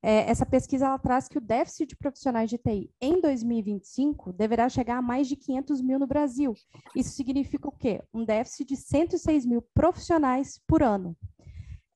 é, 0.00 0.30
essa 0.30 0.46
pesquisa 0.46 0.86
ela 0.86 1.00
traz 1.00 1.26
que 1.26 1.36
o 1.36 1.40
déficit 1.40 1.88
de 1.88 1.96
profissionais 1.96 2.48
de 2.48 2.58
TI 2.58 2.92
em 3.00 3.20
2025 3.20 4.32
deverá 4.32 4.68
chegar 4.68 4.98
a 4.98 5.02
mais 5.02 5.26
de 5.26 5.34
500 5.34 5.82
mil 5.82 5.98
no 5.98 6.06
Brasil. 6.06 6.54
Isso 6.94 7.10
significa 7.10 7.66
o 7.66 7.72
quê? 7.72 8.04
Um 8.14 8.24
déficit 8.24 8.68
de 8.68 8.76
106 8.76 9.44
mil 9.44 9.62
profissionais 9.74 10.60
por 10.64 10.80
ano. 10.80 11.16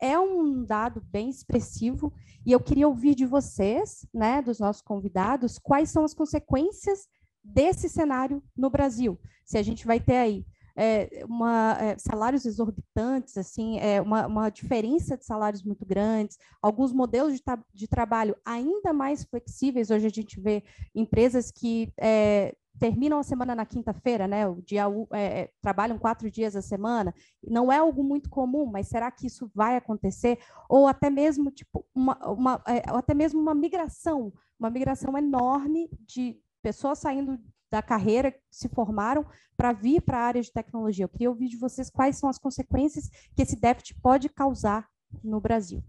É 0.00 0.18
um 0.18 0.64
dado 0.64 1.02
bem 1.10 1.28
expressivo 1.28 2.12
e 2.44 2.52
eu 2.52 2.60
queria 2.60 2.88
ouvir 2.88 3.14
de 3.14 3.26
vocês, 3.26 4.06
né, 4.14 4.40
dos 4.40 4.58
nossos 4.58 4.82
convidados, 4.82 5.58
quais 5.58 5.90
são 5.90 6.04
as 6.04 6.14
consequências 6.14 7.06
desse 7.42 7.88
cenário 7.88 8.42
no 8.56 8.70
Brasil. 8.70 9.18
Se 9.44 9.58
a 9.58 9.62
gente 9.62 9.86
vai 9.86 10.00
ter 10.00 10.16
aí 10.16 10.46
é, 10.76 11.24
uma, 11.28 11.76
é, 11.78 11.98
salários 11.98 12.46
exorbitantes, 12.46 13.36
assim, 13.36 13.78
é, 13.78 14.00
uma, 14.00 14.26
uma, 14.26 14.50
diferença 14.50 15.16
de 15.16 15.26
salários 15.26 15.62
muito 15.62 15.84
grandes, 15.84 16.38
alguns 16.62 16.92
modelos 16.92 17.34
de, 17.34 17.42
de, 17.74 17.86
trabalho 17.86 18.36
ainda 18.44 18.92
mais 18.92 19.24
flexíveis. 19.24 19.90
Hoje 19.90 20.06
a 20.06 20.10
gente 20.10 20.40
vê 20.40 20.62
empresas 20.94 21.50
que 21.50 21.92
é, 21.98 22.54
terminam 22.80 23.18
a 23.18 23.22
semana 23.22 23.54
na 23.54 23.66
quinta-feira, 23.66 24.26
né? 24.26 24.48
O 24.48 24.62
dia 24.62 24.84
é, 25.12 25.40
é, 25.42 25.50
trabalham 25.60 25.98
quatro 25.98 26.30
dias 26.30 26.56
a 26.56 26.62
semana. 26.62 27.14
Não 27.46 27.70
é 27.70 27.76
algo 27.76 28.02
muito 28.02 28.30
comum, 28.30 28.64
mas 28.64 28.88
será 28.88 29.10
que 29.10 29.26
isso 29.26 29.50
vai 29.54 29.76
acontecer? 29.76 30.38
Ou 30.68 30.88
até 30.88 31.10
mesmo 31.10 31.50
tipo 31.50 31.86
uma, 31.94 32.16
uma 32.30 32.62
até 32.86 33.12
mesmo 33.12 33.38
uma 33.38 33.54
migração, 33.54 34.32
uma 34.58 34.70
migração 34.70 35.16
enorme 35.16 35.90
de 36.00 36.40
pessoas 36.62 36.98
saindo 36.98 37.38
da 37.70 37.82
carreira, 37.82 38.34
se 38.50 38.68
formaram 38.68 39.24
para 39.56 39.72
vir 39.72 40.00
para 40.00 40.18
a 40.18 40.24
área 40.24 40.42
de 40.42 40.50
tecnologia. 40.50 41.04
Eu 41.04 41.08
queria 41.08 41.30
ouvir 41.30 41.48
de 41.48 41.58
vocês 41.58 41.90
quais 41.90 42.16
são 42.16 42.30
as 42.30 42.38
consequências 42.38 43.08
que 43.36 43.42
esse 43.42 43.60
déficit 43.60 43.94
pode 44.00 44.28
causar 44.30 44.88
no 45.22 45.38
Brasil. 45.38 45.84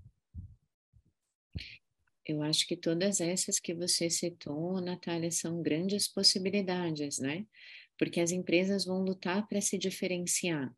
Eu 2.25 2.41
acho 2.43 2.67
que 2.67 2.75
todas 2.77 3.19
essas 3.19 3.60
que 3.60 3.73
você 3.73 4.10
citou, 4.10 4.79
Natália, 4.79 5.31
são 5.31 5.62
grandes 5.62 6.07
possibilidades, 6.07 7.19
né? 7.19 7.45
Porque 7.97 8.19
as 8.19 8.31
empresas 8.31 8.86
vão 8.86 9.03
lutar 9.03 9.47
para 9.47 9.62
se 9.62 9.77
diferenciar. 9.77 10.73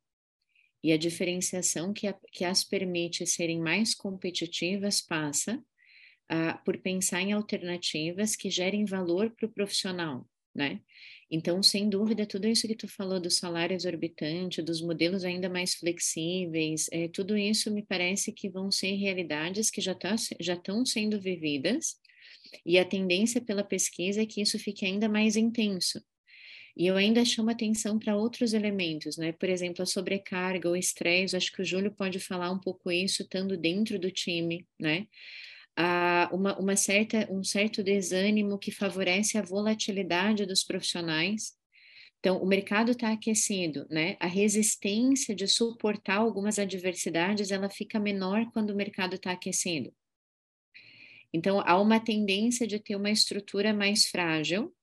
E 0.84 0.91
a 0.91 0.97
diferenciação 0.97 1.93
que, 1.93 2.08
a, 2.08 2.13
que 2.32 2.43
as 2.43 2.63
permite 2.63 3.25
serem 3.25 3.60
mais 3.60 3.93
competitivas 3.93 5.01
passa 5.01 5.58
uh, 5.58 6.63
por 6.65 6.77
pensar 6.79 7.21
em 7.21 7.32
alternativas 7.32 8.36
que 8.36 8.49
gerem 8.49 8.86
valor 8.86 9.32
para 9.32 9.45
o 9.45 9.51
profissional, 9.51 10.27
né? 10.55 10.81
Então, 11.31 11.63
sem 11.63 11.89
dúvida, 11.89 12.27
tudo 12.27 12.47
isso 12.47 12.67
que 12.67 12.75
tu 12.75 12.87
falou 12.87 13.19
do 13.19 13.31
salário 13.31 13.75
exorbitante, 13.75 14.61
dos 14.61 14.81
modelos 14.81 15.23
ainda 15.23 15.49
mais 15.49 15.73
flexíveis, 15.73 16.87
é, 16.91 17.07
tudo 17.07 17.35
isso 17.35 17.71
me 17.71 17.81
parece 17.81 18.31
que 18.31 18.49
vão 18.49 18.69
ser 18.71 18.93
realidades 18.95 19.71
que 19.71 19.81
já 19.81 19.95
tá, 19.95 20.15
já 20.39 20.53
estão 20.53 20.85
sendo 20.85 21.19
vividas, 21.19 21.97
e 22.65 22.77
a 22.77 22.85
tendência 22.85 23.41
pela 23.41 23.63
pesquisa 23.63 24.21
é 24.21 24.25
que 24.25 24.41
isso 24.41 24.59
fique 24.59 24.85
ainda 24.85 25.09
mais 25.09 25.35
intenso. 25.35 26.03
E 26.75 26.87
eu 26.87 26.95
ainda 26.97 27.23
chamo 27.23 27.51
atenção 27.51 27.99
para 27.99 28.15
outros 28.15 28.53
elementos, 28.53 29.15
né? 29.15 29.31
Por 29.31 29.47
exemplo, 29.47 29.83
a 29.83 29.85
sobrecarga, 29.85 30.69
o 30.69 30.75
estresse, 30.75 31.35
acho 31.35 31.51
que 31.51 31.61
o 31.61 31.65
Júlio 31.65 31.91
pode 31.91 32.19
falar 32.19 32.51
um 32.51 32.59
pouco 32.59 32.91
isso, 32.91 33.21
estando 33.21 33.55
dentro 33.55 33.99
do 33.99 34.09
time, 34.09 34.65
né? 34.79 35.07
A 35.75 36.29
uma, 36.31 36.57
uma 36.59 36.75
certa, 36.75 37.27
um 37.31 37.43
certo 37.43 37.83
desânimo 37.83 38.57
que 38.57 38.71
favorece 38.71 39.38
a 39.38 39.41
volatilidade 39.41 40.45
dos 40.45 40.63
profissionais. 40.63 41.53
Então, 42.19 42.41
o 42.41 42.45
mercado 42.45 42.91
está 42.91 43.12
aquecido, 43.12 43.86
né? 43.89 44.15
A 44.19 44.27
resistência 44.27 45.36
de 45.36 45.47
suportar 45.47 46.17
algumas 46.17 46.57
adversidades, 46.57 47.51
ela 47.51 47.69
fica 47.69 47.99
menor 47.99 48.49
quando 48.53 48.69
o 48.69 48.75
mercado 48.75 49.15
está 49.15 49.31
aquecido. 49.31 49.93
Então, 51.33 51.62
há 51.65 51.81
uma 51.81 51.99
tendência 51.99 52.65
de 52.65 52.79
ter 52.79 52.95
uma 52.95 53.09
estrutura 53.09 53.73
mais 53.73 54.05
frágil 54.05 54.73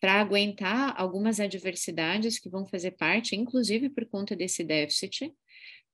para 0.00 0.20
aguentar 0.20 0.94
algumas 0.96 1.40
adversidades 1.40 2.38
que 2.38 2.50
vão 2.50 2.66
fazer 2.66 2.92
parte, 2.92 3.34
inclusive 3.34 3.88
por 3.88 4.04
conta 4.06 4.36
desse 4.36 4.62
déficit, 4.62 5.34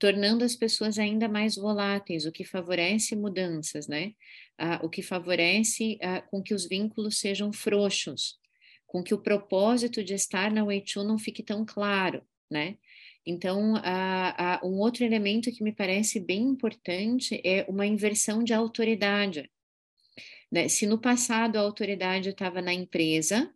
tornando 0.03 0.45
as 0.45 0.57
pessoas 0.57 0.99
ainda 0.99 1.29
mais 1.29 1.55
voláteis, 1.55 2.27
o 2.27 2.33
que 2.33 2.43
favorece 2.43 3.15
mudanças, 3.15 3.87
né? 3.87 4.15
Ah, 4.59 4.81
o 4.83 4.91
que 4.91 5.01
favorece 5.01 5.97
ah, 6.03 6.21
com 6.23 6.43
que 6.43 6.53
os 6.53 6.69
vínculos 6.69 7.21
sejam 7.21 7.53
frouxos, 7.53 8.37
com 8.85 9.01
que 9.01 9.15
o 9.15 9.23
propósito 9.23 10.03
de 10.03 10.15
estar 10.15 10.51
na 10.51 10.65
Weichu 10.65 11.05
não 11.05 11.17
fique 11.21 11.41
tão 11.41 11.65
claro, 11.65 12.21
né? 12.51 12.79
Então, 13.25 13.75
ah, 13.77 14.61
um 14.65 14.81
outro 14.81 15.05
elemento 15.05 15.53
que 15.53 15.63
me 15.63 15.71
parece 15.71 16.19
bem 16.19 16.43
importante 16.49 17.41
é 17.45 17.65
uma 17.69 17.87
inversão 17.87 18.43
de 18.43 18.53
autoridade. 18.53 19.49
Né? 20.51 20.67
Se 20.67 20.85
no 20.85 21.01
passado 21.01 21.55
a 21.59 21.61
autoridade 21.61 22.31
estava 22.31 22.61
na 22.61 22.75
empresa, 22.75 23.55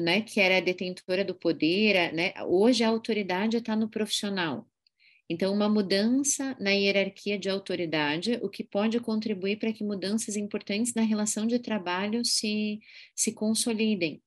né, 0.00 0.22
que 0.22 0.40
era 0.40 0.62
detentora 0.62 1.22
do 1.22 1.34
poder, 1.34 2.10
né, 2.14 2.32
hoje 2.46 2.82
a 2.82 2.88
autoridade 2.88 3.58
está 3.58 3.76
no 3.76 3.86
profissional. 3.86 4.69
Então, 5.32 5.54
uma 5.54 5.68
mudança 5.68 6.56
na 6.58 6.70
hierarquia 6.70 7.38
de 7.38 7.48
autoridade, 7.48 8.40
o 8.42 8.48
que 8.48 8.64
pode 8.64 8.98
contribuir 8.98 9.60
para 9.60 9.72
que 9.72 9.84
mudanças 9.84 10.34
importantes 10.34 10.92
na 10.92 11.02
relação 11.02 11.46
de 11.46 11.60
trabalho 11.60 12.24
se, 12.24 12.80
se 13.14 13.32
consolidem. 13.32 14.20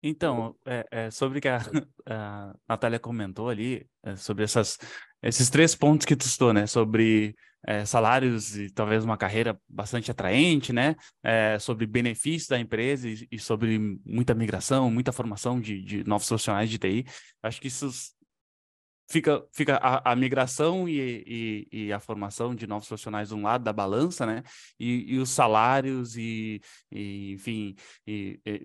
Então, 0.00 0.56
é, 0.64 0.86
é, 0.92 1.10
sobre 1.10 1.40
o 1.40 1.42
que 1.42 1.48
a, 1.48 1.58
a 2.06 2.54
Natália 2.68 3.00
comentou 3.00 3.48
ali, 3.48 3.84
é, 4.04 4.14
sobre 4.14 4.44
essas, 4.44 4.78
esses 5.20 5.50
três 5.50 5.74
pontos 5.74 6.06
que 6.06 6.14
tu 6.14 6.28
citou, 6.28 6.52
né? 6.52 6.68
Sobre 6.68 7.34
é, 7.66 7.84
salários 7.84 8.56
e 8.56 8.70
talvez 8.70 9.04
uma 9.04 9.16
carreira 9.16 9.58
bastante 9.68 10.10
atraente, 10.10 10.72
né? 10.72 10.94
É, 11.22 11.58
sobre 11.58 11.86
benefícios 11.86 12.48
da 12.48 12.58
empresa 12.58 13.08
e, 13.08 13.26
e, 13.30 13.38
sobre 13.38 13.78
muita 14.04 14.34
migração, 14.34 14.90
muita 14.90 15.12
formação 15.12 15.60
de, 15.60 15.82
de 15.82 16.04
novos 16.04 16.28
profissionais 16.28 16.70
de 16.70 16.78
TI. 16.78 17.04
Acho 17.42 17.60
que 17.60 17.68
isso 17.68 17.90
fica, 19.08 19.42
fica 19.52 19.76
a, 19.76 20.12
a 20.12 20.16
migração 20.16 20.88
e, 20.88 21.24
e, 21.26 21.86
e, 21.86 21.92
a 21.92 21.98
formação 21.98 22.54
de 22.54 22.66
novos 22.66 22.86
profissionais 22.86 23.28
de 23.28 23.34
um 23.34 23.42
lado 23.42 23.64
da 23.64 23.72
balança, 23.72 24.26
né? 24.26 24.42
E, 24.78 25.14
e 25.14 25.18
os 25.18 25.30
salários 25.30 26.16
e, 26.16 26.60
enfim, 26.92 27.74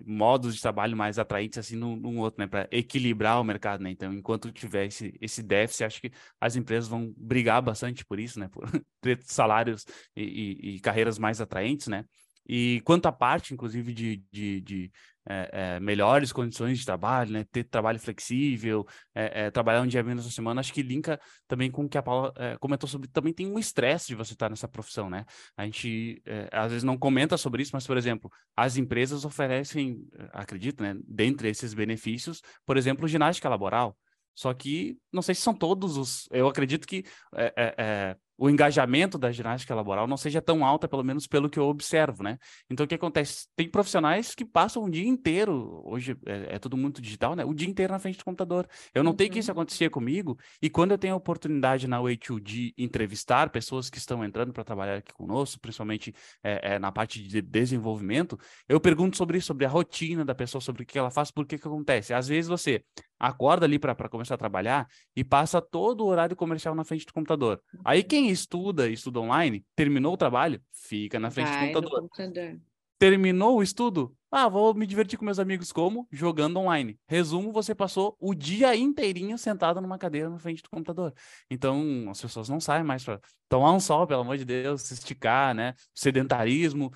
modos 0.06 0.54
de 0.54 0.60
trabalho 0.60 0.96
mais 0.96 1.18
atraentes 1.18 1.58
assim 1.58 1.76
num 1.76 2.18
outro, 2.18 2.40
né? 2.40 2.46
Para 2.46 2.68
equilibrar 2.70 3.40
o 3.40 3.44
mercado, 3.44 3.82
né? 3.82 3.90
Então, 3.90 4.12
enquanto 4.12 4.52
tiver 4.52 4.86
esse, 4.86 5.16
esse 5.20 5.42
déficit, 5.42 5.84
acho 5.84 6.00
que 6.00 6.12
as 6.40 6.56
empresas 6.56 6.88
vão 6.88 7.12
brigar 7.16 7.62
bastante 7.62 8.04
por 8.04 8.20
isso, 8.20 8.38
né? 8.38 8.48
Por 8.54 8.70
ter 9.00 9.20
salários 9.22 9.84
e, 10.16 10.78
carreiras 10.82 11.18
mais 11.18 11.40
atraentes, 11.40 11.88
né? 11.88 12.04
E 12.46 12.82
quanto 12.84 13.06
à 13.06 13.12
parte, 13.12 13.54
inclusive, 13.54 13.92
de, 13.92 14.22
de, 14.30 14.60
de 14.60 14.92
é, 15.28 15.50
é, 15.52 15.80
melhores 15.80 16.32
condições 16.32 16.78
de 16.78 16.84
trabalho, 16.84 17.32
né? 17.32 17.44
ter 17.50 17.64
trabalho 17.64 17.98
flexível, 17.98 18.86
é, 19.14 19.50
trabalhar 19.50 19.82
um 19.82 19.86
dia 19.86 20.02
menos 20.02 20.24
na 20.24 20.30
semana, 20.30 20.60
acho 20.60 20.72
que 20.72 20.82
linka 20.82 21.20
também 21.48 21.70
com 21.70 21.84
o 21.84 21.88
que 21.88 21.98
a 21.98 22.02
Paula 22.02 22.32
comentou 22.60 22.88
sobre. 22.88 23.08
Também 23.08 23.32
tem 23.32 23.46
um 23.46 23.58
estresse 23.58 24.08
de 24.08 24.14
você 24.14 24.32
estar 24.32 24.50
nessa 24.50 24.68
profissão, 24.68 25.08
né? 25.08 25.24
A 25.56 25.64
gente 25.64 26.22
às 26.52 26.70
vezes 26.70 26.84
não 26.84 26.96
comenta 26.96 27.36
sobre 27.36 27.62
isso, 27.62 27.70
mas, 27.74 27.86
por 27.86 27.96
exemplo, 27.96 28.30
as 28.56 28.76
empresas 28.76 29.24
oferecem, 29.24 30.06
acredito, 30.32 30.82
né? 30.82 30.96
Dentre 31.06 31.48
esses 31.48 31.74
benefícios, 31.74 32.42
por 32.66 32.76
exemplo, 32.76 33.08
ginástica 33.08 33.48
laboral. 33.48 33.96
Só 34.34 34.52
que 34.52 34.98
não 35.12 35.22
sei 35.22 35.34
se 35.34 35.42
são 35.42 35.54
todos 35.54 35.96
os. 35.96 36.28
Eu 36.30 36.48
acredito 36.48 36.86
que 36.86 37.04
é, 37.34 37.52
é, 37.56 38.16
o 38.36 38.50
engajamento 38.50 39.16
da 39.16 39.30
ginástica 39.30 39.74
laboral 39.74 40.06
não 40.06 40.16
seja 40.16 40.42
tão 40.42 40.64
alta, 40.64 40.88
pelo 40.88 41.04
menos 41.04 41.26
pelo 41.26 41.48
que 41.48 41.58
eu 41.58 41.64
observo, 41.64 42.22
né? 42.22 42.38
Então, 42.68 42.84
o 42.84 42.88
que 42.88 42.94
acontece? 42.94 43.46
Tem 43.54 43.68
profissionais 43.68 44.34
que 44.34 44.44
passam 44.44 44.84
o 44.84 44.90
dia 44.90 45.06
inteiro, 45.06 45.82
hoje 45.84 46.16
é, 46.26 46.56
é 46.56 46.58
tudo 46.58 46.76
muito 46.76 47.00
digital, 47.00 47.36
né? 47.36 47.44
O 47.44 47.54
dia 47.54 47.68
inteiro 47.68 47.92
na 47.92 47.98
frente 47.98 48.18
do 48.18 48.24
computador. 48.24 48.66
Eu 48.94 49.04
notei 49.04 49.26
uhum. 49.26 49.32
que 49.32 49.38
isso 49.38 49.50
uhum. 49.50 49.58
acontecia 49.58 49.88
comigo, 49.88 50.38
e 50.60 50.68
quando 50.68 50.90
eu 50.90 50.98
tenho 50.98 51.14
a 51.14 51.16
oportunidade 51.16 51.86
na 51.86 51.98
Way2 52.00 52.40
de 52.42 52.74
entrevistar 52.76 53.50
pessoas 53.50 53.88
que 53.88 53.98
estão 53.98 54.24
entrando 54.24 54.52
para 54.52 54.64
trabalhar 54.64 54.96
aqui 54.96 55.12
conosco, 55.12 55.60
principalmente 55.60 56.14
é, 56.42 56.74
é, 56.74 56.78
na 56.78 56.90
parte 56.90 57.22
de 57.22 57.40
desenvolvimento, 57.40 58.38
eu 58.68 58.80
pergunto 58.80 59.16
sobre 59.16 59.38
isso, 59.38 59.48
sobre 59.48 59.64
a 59.64 59.68
rotina 59.68 60.24
da 60.24 60.34
pessoa, 60.34 60.60
sobre 60.60 60.82
o 60.82 60.86
que 60.86 60.98
ela 60.98 61.10
faz, 61.10 61.30
por 61.30 61.46
que 61.46 61.58
que 61.58 61.66
acontece. 61.66 62.12
Às 62.12 62.28
vezes 62.28 62.48
você 62.48 62.82
acorda 63.18 63.66
ali 63.66 63.78
para 63.78 63.94
começar 64.08 64.34
a 64.34 64.38
trabalhar 64.38 64.86
e 65.14 65.24
passa 65.24 65.60
todo 65.60 66.02
o 66.02 66.06
horário 66.06 66.36
comercial 66.36 66.74
na 66.74 66.84
frente 66.84 67.06
do 67.06 67.12
computador. 67.12 67.60
Aí 67.84 68.02
quem 68.02 68.28
estuda, 68.28 68.88
estuda 68.88 69.20
online, 69.20 69.64
terminou 69.74 70.14
o 70.14 70.16
trabalho, 70.16 70.60
fica 70.72 71.18
na 71.18 71.30
frente 71.30 71.48
Vai 71.48 71.72
do 71.72 71.80
computador. 71.80 72.00
computador. 72.00 72.60
Terminou 72.98 73.58
o 73.58 73.62
estudo, 73.62 74.16
ah, 74.30 74.48
vou 74.48 74.74
me 74.74 74.84
divertir 74.86 75.16
com 75.16 75.24
meus 75.24 75.38
amigos 75.38 75.70
como? 75.70 76.08
Jogando 76.10 76.58
online. 76.58 76.98
Resumo, 77.06 77.52
você 77.52 77.72
passou 77.72 78.16
o 78.18 78.34
dia 78.34 78.74
inteirinho 78.74 79.38
sentado 79.38 79.80
numa 79.80 79.96
cadeira 79.96 80.28
na 80.28 80.38
frente 80.40 80.60
do 80.60 80.68
computador. 80.68 81.12
Então, 81.50 82.06
as 82.10 82.20
pessoas 82.20 82.48
não 82.48 82.58
saem 82.58 82.82
mais 82.82 83.04
para 83.04 83.20
tomar 83.54 83.70
um 83.72 83.78
sol, 83.78 84.04
pelo 84.04 84.22
amor 84.22 84.36
de 84.36 84.44
Deus, 84.44 84.82
se 84.82 84.94
esticar, 84.94 85.54
né? 85.54 85.74
Sedentarismo. 85.94 86.92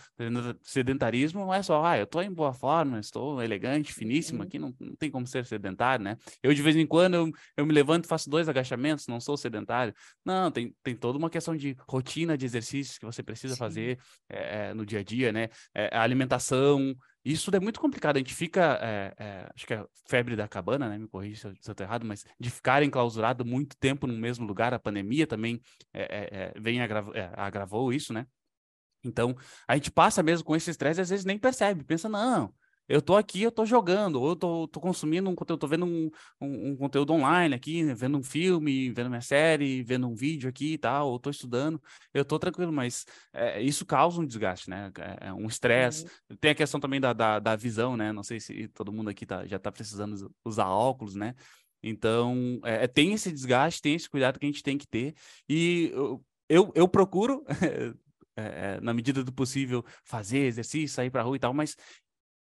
Sedentarismo 0.61 1.39
não 1.39 1.55
é 1.55 1.63
só, 1.63 1.85
ah, 1.85 1.97
eu 1.97 2.03
estou 2.03 2.21
em 2.21 2.33
boa 2.33 2.53
forma, 2.53 2.99
estou 2.99 3.41
elegante, 3.41 3.95
finíssimo, 3.95 4.43
aqui 4.43 4.59
não, 4.59 4.75
não 4.81 4.97
tem 4.97 5.09
como 5.09 5.25
ser 5.25 5.47
sedentário, 5.47 6.05
né? 6.05 6.17
Eu, 6.43 6.53
de 6.53 6.61
vez 6.61 6.75
em 6.75 6.85
quando, 6.85 7.15
eu, 7.15 7.31
eu 7.57 7.65
me 7.65 7.73
levanto 7.73 8.07
e 8.07 8.09
faço 8.09 8.29
dois 8.29 8.49
agachamentos, 8.49 9.07
não 9.07 9.21
sou 9.21 9.37
sedentário. 9.37 9.95
Não, 10.25 10.51
tem, 10.51 10.75
tem 10.83 10.97
toda 10.97 11.17
uma 11.17 11.31
questão 11.31 11.55
de 11.55 11.77
rotina 11.89 12.37
de 12.37 12.45
exercícios 12.45 12.99
que 12.99 13.07
você 13.07 13.23
precisa 13.23 13.55
Sim. 13.55 13.59
fazer 13.61 13.99
é, 14.29 14.75
no 14.75 14.85
dia 14.85 14.99
a 14.99 15.05
dia, 15.05 15.31
né? 15.31 15.51
É, 15.73 15.97
a 15.97 16.03
alimentação, 16.03 16.93
isso 17.25 17.55
é 17.55 17.61
muito 17.61 17.79
complicado. 17.79 18.17
A 18.17 18.21
gente 18.21 18.35
fica, 18.35 18.79
é, 18.81 19.13
é, 19.19 19.51
acho 19.55 19.67
que 19.67 19.75
é 19.75 19.85
febre 20.09 20.35
da 20.35 20.49
cabana, 20.49 20.89
né? 20.89 20.97
Me 20.97 21.07
corrija 21.07 21.41
se 21.41 21.47
eu, 21.47 21.53
estou 21.53 21.85
errado, 21.85 22.07
mas 22.07 22.25
de 22.41 22.51
ficar 22.51 22.83
enclausurado 22.83 23.45
muito 23.45 23.77
tempo 23.77 24.07
no 24.07 24.15
mesmo 24.15 24.47
lugar, 24.47 24.73
a 24.73 24.79
pandemia 24.79 25.27
também 25.27 25.61
é, 25.93 26.48
vem 26.57 26.81
agrav 26.81 27.11
agravou 27.37 27.93
isso, 27.93 28.13
né? 28.13 28.27
Então, 29.05 29.37
a 29.67 29.75
gente 29.77 29.91
passa 29.91 30.23
mesmo 30.23 30.45
com 30.45 30.57
esse 30.57 30.71
estresse, 30.71 31.01
às 31.01 31.11
vezes 31.11 31.25
nem 31.25 31.39
percebe, 31.39 31.85
pensa, 31.85 32.09
não, 32.09 32.53
eu 32.89 33.03
tô 33.03 33.17
aqui, 33.17 33.43
eu 33.43 33.53
tô 33.53 33.67
jogando, 33.67 34.17
ou 34.21 34.31
eu 34.31 34.37
tô, 34.37 34.67
tô 34.67 34.81
consumindo 34.81 35.29
um 35.29 35.35
conteúdo, 35.35 35.61
tô 35.61 35.67
vendo 35.67 35.85
um, 35.85 36.11
um, 36.41 36.71
um, 36.71 36.77
conteúdo 36.77 37.13
online 37.13 37.55
aqui, 37.55 37.85
vendo 37.93 38.17
um 38.17 38.23
filme, 38.23 38.91
vendo 38.91 39.11
minha 39.11 39.21
série, 39.21 39.83
vendo 39.83 40.09
um 40.09 40.15
vídeo 40.15 40.49
aqui 40.49 40.73
e 40.73 40.79
tal, 40.79 41.11
ou 41.11 41.19
tô 41.19 41.29
estudando, 41.29 41.81
eu 42.15 42.25
tô 42.25 42.39
tranquilo, 42.39 42.73
mas 42.73 43.05
é, 43.33 43.61
isso 43.61 43.85
causa 43.85 44.21
um 44.21 44.27
desgaste, 44.27 44.71
né? 44.71 44.91
É, 44.99 45.29
é 45.29 45.33
um 45.35 45.47
estresse. 45.47 46.07
Uhum. 46.31 46.37
Tem 46.41 46.53
a 46.53 46.55
questão 46.55 46.81
também 46.81 46.99
da, 46.99 47.13
da, 47.13 47.39
da, 47.39 47.55
visão, 47.57 47.95
né? 47.95 48.11
Não 48.11 48.23
sei 48.23 48.41
se 48.41 48.69
todo 48.69 48.93
mundo 48.93 49.11
aqui 49.11 49.27
tá, 49.27 49.47
já 49.47 49.59
tá 49.59 49.71
precisando 49.71 50.33
usar 50.43 50.69
óculos, 50.69 51.15
né? 51.15 51.35
Então, 51.83 52.59
é, 52.65 52.85
é 52.85 52.87
tem 52.87 53.13
esse 53.13 53.31
desgaste, 53.31 53.83
tem 53.83 53.95
esse 53.95 54.09
cuidado 54.09 54.39
que 54.39 54.47
a 54.47 54.49
gente 54.49 54.63
tem 54.63 54.79
que 54.79 54.87
ter, 54.87 55.15
e 55.47 55.91
eu, 55.93 56.25
eu, 56.49 56.73
eu 56.75 56.89
procuro. 56.89 57.45
É, 57.49 57.93
na 58.81 58.95
medida 58.95 59.25
do 59.25 59.33
possível, 59.33 59.85
fazer 60.05 60.39
exercício, 60.47 60.95
sair 60.95 61.11
para 61.11 61.23
rua 61.23 61.35
e 61.35 61.41
tal, 61.41 61.53
mas 61.53 61.77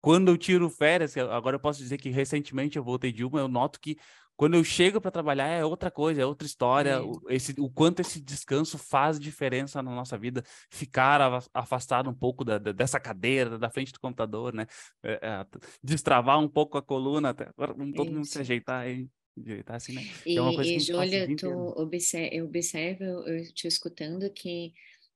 quando 0.01 0.29
eu 0.29 0.37
tiro 0.37 0.69
férias, 0.69 1.15
agora 1.17 1.57
eu 1.57 1.59
posso 1.59 1.79
dizer 1.79 1.97
que 1.97 2.09
recentemente 2.09 2.77
eu 2.77 2.83
voltei 2.83 3.11
de 3.11 3.25
uma, 3.25 3.39
eu 3.39 3.47
noto 3.47 3.79
que 3.79 3.97
quando 4.41 4.55
eu 4.55 4.63
chego 4.63 4.99
para 4.99 5.11
trabalhar 5.11 5.45
é 5.45 5.63
outra 5.63 5.91
coisa, 5.91 6.23
é 6.23 6.25
outra 6.25 6.47
história. 6.47 6.99
O, 7.03 7.21
esse, 7.29 7.53
o 7.59 7.69
quanto 7.69 7.99
esse 7.99 8.19
descanso 8.19 8.75
faz 8.75 9.19
diferença 9.19 9.83
na 9.83 9.91
nossa 9.91 10.17
vida, 10.17 10.43
ficar 10.67 11.21
afastado 11.53 12.09
um 12.09 12.13
pouco 12.13 12.43
da, 12.43 12.57
da, 12.57 12.71
dessa 12.71 12.99
cadeira, 12.99 13.59
da 13.59 13.69
frente 13.69 13.93
do 13.93 13.99
computador, 13.99 14.51
né? 14.51 14.65
É, 15.03 15.19
é, 15.21 15.45
destravar 15.83 16.39
um 16.39 16.47
pouco 16.47 16.75
a 16.75 16.81
coluna, 16.81 17.29
até 17.29 17.51
todo 17.95 18.11
mundo 18.11 18.25
se 18.25 18.39
ajeitar 18.39 18.81
aí. 18.81 19.07
Ajeitar 19.39 19.75
assim, 19.77 19.93
né? 19.93 20.03
E, 20.25 20.37
é 20.37 20.41
uma 20.41 20.53
coisa 20.53 20.71
e 20.71 20.79
Júlia, 20.79 21.35
tu 21.35 21.49
observa, 21.77 22.35
eu 22.35 22.45
observo, 22.45 23.03
eu 23.03 23.53
te 23.53 23.67
escutando 23.67 24.29
que 24.31 24.73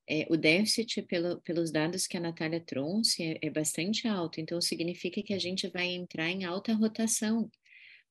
é, 0.07 0.28
o 0.30 0.38
déficit, 0.38 1.01
pelo, 1.03 1.41
pelos 1.41 1.72
dados 1.72 2.05
que 2.07 2.16
a 2.16 2.20
Natália 2.20 2.59
trouxe, 2.59 3.24
é, 3.24 3.39
é, 3.41 3.49
bastante 3.49 4.07
alto. 4.07 4.39
Então, 4.39 4.61
significa 4.61 5.22
que 5.22 5.34
a 5.34 5.39
gente 5.39 5.68
vai 5.68 5.88
entrar 5.88 6.30
em 6.30 6.45
alta 6.45 6.74
rotação, 6.74 7.49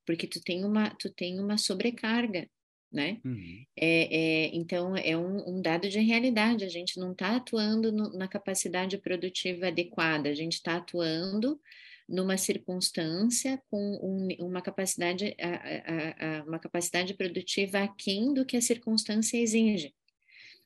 porque 0.05 0.27
tu 0.27 0.41
tem 0.43 0.65
uma, 0.65 0.91
tu 0.91 1.09
tem 1.11 1.39
uma 1.41 1.57
sobrecarga, 1.57 2.49
né? 2.93 3.21
Uhum. 3.25 3.65
É, 3.77 4.17
é, 4.17 4.55
então, 4.55 4.97
é 4.97 5.17
um, 5.17 5.57
um, 5.57 5.63
dado 5.63 5.89
de 5.89 6.01
realidade. 6.01 6.65
A 6.65 6.69
gente 6.69 6.99
não 6.99 7.13
está 7.13 7.37
atuando 7.37 7.93
no, 7.93 8.13
na 8.13 8.29
capacidade 8.29 8.99
produtiva 8.99 9.69
adequada, 9.69 10.29
a 10.29 10.35
gente 10.35 10.55
está 10.55 10.77
atuando 10.77 11.61
numa 12.09 12.37
circunstância 12.37 13.61
com 13.71 13.99
um, 14.03 14.47
uma 14.47 14.61
capacidade 14.61 15.35
a, 15.41 15.49
a, 15.49 16.41
a, 16.41 16.45
uma 16.45 16.59
capacidade 16.59 17.15
produtiva 17.15 17.79
aquém 17.79 18.35
do 18.35 18.45
que 18.45 18.57
a 18.57 18.63
circunstância 18.63 19.39
exige. 19.39 19.95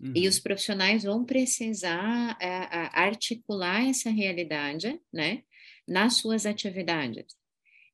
Uhum. 0.00 0.12
E 0.14 0.28
os 0.28 0.38
profissionais 0.38 1.02
vão 1.02 1.24
precisar 1.24 2.36
é, 2.40 2.48
articular 2.92 3.88
essa 3.88 4.10
realidade, 4.10 5.00
né, 5.12 5.42
nas 5.86 6.14
suas 6.14 6.46
atividades. 6.46 7.36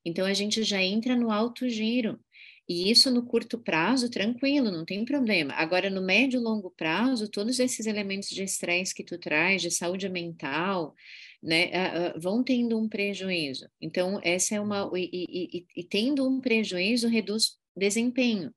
Então, 0.04 0.26
a 0.26 0.34
gente 0.34 0.62
já 0.62 0.82
entra 0.82 1.16
no 1.16 1.30
alto 1.30 1.68
giro. 1.68 2.20
E 2.68 2.90
isso 2.90 3.10
no 3.10 3.26
curto 3.26 3.58
prazo, 3.58 4.10
tranquilo, 4.10 4.70
não 4.70 4.84
tem 4.84 5.04
problema. 5.04 5.52
Agora, 5.54 5.90
no 5.90 6.00
médio 6.00 6.40
e 6.40 6.42
longo 6.42 6.70
prazo, 6.70 7.30
todos 7.30 7.60
esses 7.60 7.86
elementos 7.86 8.30
de 8.30 8.42
estresse 8.42 8.94
que 8.94 9.04
tu 9.04 9.18
traz, 9.18 9.60
de 9.60 9.70
saúde 9.70 10.08
mental, 10.08 10.94
né, 11.42 11.66
uh, 11.66 12.16
uh, 12.16 12.20
vão 12.20 12.42
tendo 12.42 12.78
um 12.78 12.88
prejuízo. 12.88 13.68
Então, 13.78 14.18
essa 14.22 14.54
é 14.54 14.60
uma. 14.60 14.90
E, 14.94 15.10
e, 15.12 15.58
e, 15.58 15.66
e 15.76 15.84
tendo 15.84 16.26
um 16.26 16.40
prejuízo, 16.40 17.06
reduz 17.06 17.58
desempenho. 17.76 18.50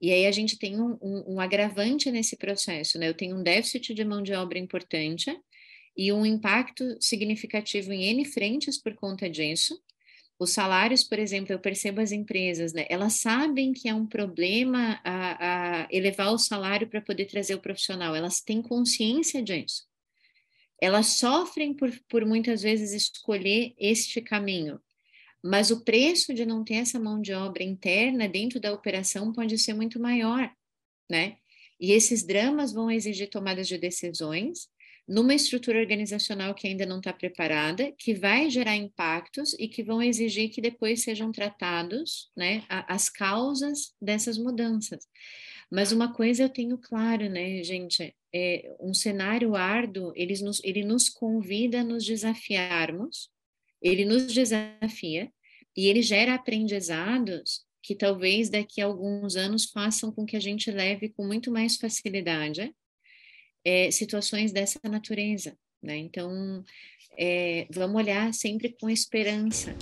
E 0.00 0.12
aí 0.12 0.26
a 0.26 0.30
gente 0.30 0.58
tem 0.58 0.80
um, 0.80 0.96
um, 1.02 1.34
um, 1.34 1.40
agravante 1.40 2.10
nesse 2.10 2.36
processo, 2.36 2.98
né? 2.98 3.08
Eu 3.08 3.14
tenho 3.14 3.36
um 3.36 3.42
déficit 3.42 3.94
de 3.94 4.04
mão 4.04 4.22
de 4.22 4.32
obra 4.32 4.58
importante 4.58 5.34
e 5.96 6.12
um 6.12 6.24
impacto 6.24 6.84
significativo 7.00 7.92
em 7.92 8.04
N 8.04 8.24
frentes 8.24 8.80
por 8.80 8.94
conta 8.94 9.28
disso. 9.28 9.80
Os 10.38 10.50
salários, 10.50 11.02
por 11.02 11.18
exemplo, 11.18 11.52
eu 11.52 11.58
percebo 11.58 12.00
as 12.00 12.12
empresas, 12.12 12.72
né? 12.72 12.86
Elas 12.88 13.14
sabem 13.14 13.72
que 13.72 13.88
é 13.88 13.94
um 13.94 14.06
problema 14.06 15.00
a, 15.02 15.82
a 15.82 15.88
elevar 15.90 16.32
o 16.32 16.38
salário 16.38 16.88
para 16.88 17.02
poder 17.02 17.24
trazer 17.24 17.56
o 17.56 17.60
profissional, 17.60 18.14
elas 18.14 18.40
têm 18.40 18.62
consciência 18.62 19.42
disso. 19.42 19.88
Elas 20.80 21.18
sofrem 21.18 21.74
por, 21.74 21.90
por 22.08 22.24
muitas 22.24 22.62
vezes 22.62 22.92
escolher 22.92 23.74
este 23.76 24.20
caminho, 24.20 24.80
mas 25.42 25.72
o 25.72 25.84
preço 25.84 26.32
de 26.32 26.46
não 26.46 26.62
ter 26.62 26.74
essa 26.74 27.00
mão 27.00 27.20
de 27.20 27.32
obra 27.32 27.64
interna 27.64 28.28
dentro 28.28 28.60
da 28.60 28.72
operação 28.72 29.32
pode 29.32 29.58
ser 29.58 29.74
muito 29.74 29.98
maior, 29.98 30.48
né? 31.10 31.36
E 31.80 31.92
esses 31.92 32.24
dramas 32.24 32.72
vão 32.72 32.90
exigir 32.90 33.28
tomadas 33.28 33.66
de 33.66 33.76
decisões 33.76 34.68
numa 35.08 35.34
estrutura 35.34 35.80
organizacional 35.80 36.54
que 36.54 36.68
ainda 36.68 36.84
não 36.84 36.98
está 36.98 37.14
preparada, 37.14 37.90
que 37.96 38.12
vai 38.12 38.50
gerar 38.50 38.76
impactos 38.76 39.54
e 39.58 39.66
que 39.66 39.82
vão 39.82 40.02
exigir 40.02 40.50
que 40.50 40.60
depois 40.60 41.02
sejam 41.02 41.32
tratados, 41.32 42.30
né, 42.36 42.62
as 42.68 43.08
causas 43.08 43.94
dessas 44.00 44.36
mudanças. 44.36 45.06
Mas 45.70 45.92
uma 45.92 46.12
coisa 46.12 46.42
eu 46.42 46.48
tenho 46.48 46.76
claro, 46.76 47.28
né, 47.30 47.62
gente, 47.62 48.14
é, 48.34 48.76
um 48.78 48.92
cenário 48.92 49.56
árduo, 49.56 50.12
ele 50.14 50.34
nos, 50.42 50.60
ele 50.62 50.84
nos 50.84 51.08
convida 51.08 51.80
a 51.80 51.84
nos 51.84 52.04
desafiarmos, 52.04 53.30
ele 53.80 54.04
nos 54.04 54.32
desafia 54.32 55.32
e 55.74 55.86
ele 55.86 56.02
gera 56.02 56.34
aprendizados 56.34 57.66
que 57.82 57.94
talvez 57.94 58.50
daqui 58.50 58.82
a 58.82 58.84
alguns 58.84 59.36
anos 59.36 59.70
façam 59.70 60.12
com 60.12 60.26
que 60.26 60.36
a 60.36 60.40
gente 60.40 60.70
leve 60.70 61.08
com 61.08 61.26
muito 61.26 61.50
mais 61.50 61.76
facilidade 61.76 62.74
é, 63.64 63.90
situações 63.90 64.52
dessa 64.52 64.78
natureza, 64.84 65.56
né? 65.82 65.96
Então, 65.96 66.64
é, 67.18 67.66
vamos 67.70 67.96
olhar 67.96 68.32
sempre 68.32 68.76
com 68.80 68.88
esperança. 68.88 69.74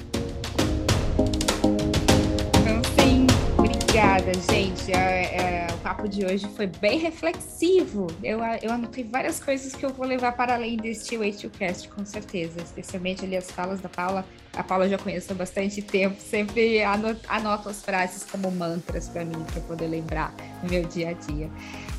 Então, 2.60 2.82
sim, 2.98 3.26
obrigada, 3.58 4.32
gente. 4.50 4.90
É, 4.90 5.66
é, 5.66 5.66
o 5.74 5.78
papo 5.78 6.08
de 6.08 6.24
hoje 6.24 6.48
foi 6.56 6.66
bem 6.66 6.98
reflexivo. 6.98 8.06
Eu, 8.22 8.40
eu 8.62 8.72
anotei 8.72 9.04
várias 9.04 9.38
coisas 9.38 9.74
que 9.74 9.84
eu 9.84 9.90
vou 9.90 10.06
levar 10.06 10.32
para 10.32 10.54
além 10.54 10.78
deste 10.78 11.18
Way 11.18 11.32
to 11.32 11.50
Cast, 11.50 11.88
com 11.90 12.04
certeza. 12.06 12.60
Especialmente 12.62 13.24
ali 13.24 13.36
as 13.36 13.50
falas 13.50 13.80
da 13.80 13.88
Paula. 13.88 14.24
A 14.54 14.64
Paula 14.64 14.88
já 14.88 14.96
conheço 14.96 15.30
há 15.32 15.34
bastante 15.34 15.82
tempo. 15.82 16.18
Sempre 16.20 16.82
anoto, 16.82 17.20
anoto 17.28 17.68
as 17.68 17.82
frases 17.82 18.24
como 18.24 18.50
mantras 18.50 19.10
para 19.10 19.26
mim, 19.26 19.44
para 19.52 19.60
poder 19.60 19.88
lembrar 19.88 20.34
no 20.62 20.70
meu 20.70 20.84
dia 20.84 21.10
a 21.10 21.12
dia. 21.12 21.50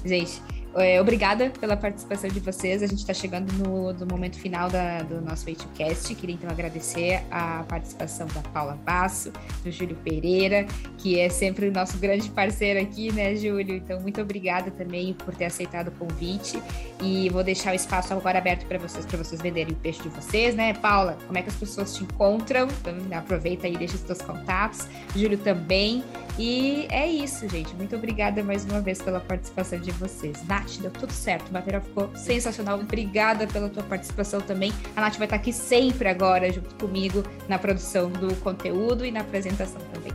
Gente, 0.03 0.41
é, 0.77 1.01
obrigada 1.01 1.49
pela 1.59 1.75
participação 1.75 2.29
de 2.29 2.39
vocês. 2.39 2.83
A 2.83 2.87
gente 2.87 2.99
está 2.99 3.13
chegando 3.13 3.51
no, 3.53 3.93
no, 3.93 4.05
momento 4.05 4.37
final 4.37 4.69
da, 4.69 5.01
do 5.01 5.21
nosso 5.21 5.45
Cast. 5.75 6.13
Queria 6.15 6.35
então 6.35 6.49
agradecer 6.49 7.23
a 7.31 7.63
participação 7.67 8.27
da 8.27 8.41
Paula 8.41 8.77
Basso, 8.85 9.31
do 9.63 9.71
Júlio 9.71 9.95
Pereira, 9.97 10.65
que 10.97 11.19
é 11.19 11.29
sempre 11.29 11.67
o 11.67 11.71
nosso 11.71 11.97
grande 11.97 12.29
parceiro 12.29 12.79
aqui, 12.79 13.11
né, 13.11 13.35
Júlio? 13.35 13.75
Então, 13.75 13.99
muito 14.01 14.21
obrigada 14.21 14.69
também 14.71 15.13
por 15.13 15.33
ter 15.35 15.45
aceitado 15.45 15.87
o 15.87 15.91
convite. 15.91 16.61
E 17.01 17.29
vou 17.29 17.43
deixar 17.43 17.71
o 17.71 17.75
espaço 17.75 18.13
agora 18.13 18.37
aberto 18.37 18.65
para 18.65 18.77
vocês, 18.77 19.05
para 19.05 19.17
vocês 19.17 19.41
venderem 19.41 19.73
o 19.73 19.77
peixe 19.77 20.01
de 20.01 20.09
vocês, 20.09 20.55
né? 20.55 20.73
Paula, 20.73 21.17
como 21.25 21.37
é 21.37 21.41
que 21.41 21.49
as 21.49 21.55
pessoas 21.55 21.95
te 21.95 22.03
encontram? 22.03 22.67
Então, 22.67 22.95
aproveita 23.17 23.67
aí 23.67 23.73
e 23.73 23.77
deixa 23.77 23.95
os 23.95 24.01
seus 24.01 24.21
contatos. 24.21 24.87
Júlio 25.15 25.37
também. 25.37 26.03
E 26.37 26.87
é 26.91 27.07
isso, 27.07 27.49
gente. 27.49 27.75
Muito 27.75 27.95
obrigada 27.95 28.43
mais 28.43 28.63
uma 28.63 28.79
vez 28.79 29.01
pela 29.01 29.19
participação 29.19 29.79
de 29.79 29.89
vocês. 29.91 30.45
Nath, 30.47 30.77
deu 30.79 30.91
tudo 30.91 31.11
certo. 31.11 31.49
O 31.49 31.53
material 31.53 31.81
ficou 31.81 32.15
sensacional. 32.15 32.79
Obrigada 32.79 33.47
pela 33.47 33.69
tua 33.69 33.81
participação 33.81 34.39
também. 34.39 34.71
A 34.95 35.01
Nath 35.01 35.15
vai 35.17 35.25
estar 35.25 35.37
aqui 35.37 35.51
sempre 35.51 36.07
agora, 36.07 36.51
junto 36.53 36.75
comigo, 36.75 37.23
na 37.49 37.57
produção 37.57 38.11
do 38.11 38.35
conteúdo 38.35 39.03
e 39.03 39.09
na 39.09 39.21
apresentação 39.21 39.81
também. 39.91 40.13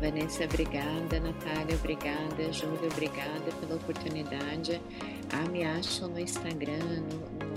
Vanessa, 0.00 0.44
obrigada. 0.44 1.20
Natália, 1.20 1.76
obrigada. 1.76 2.52
Júlia, 2.52 2.88
obrigada 2.90 3.52
pela 3.60 3.76
oportunidade. 3.76 4.80
Ah, 5.32 5.48
me 5.48 5.64
acham 5.64 6.08
no 6.08 6.18
Instagram, 6.18 6.78
no, 6.78 7.47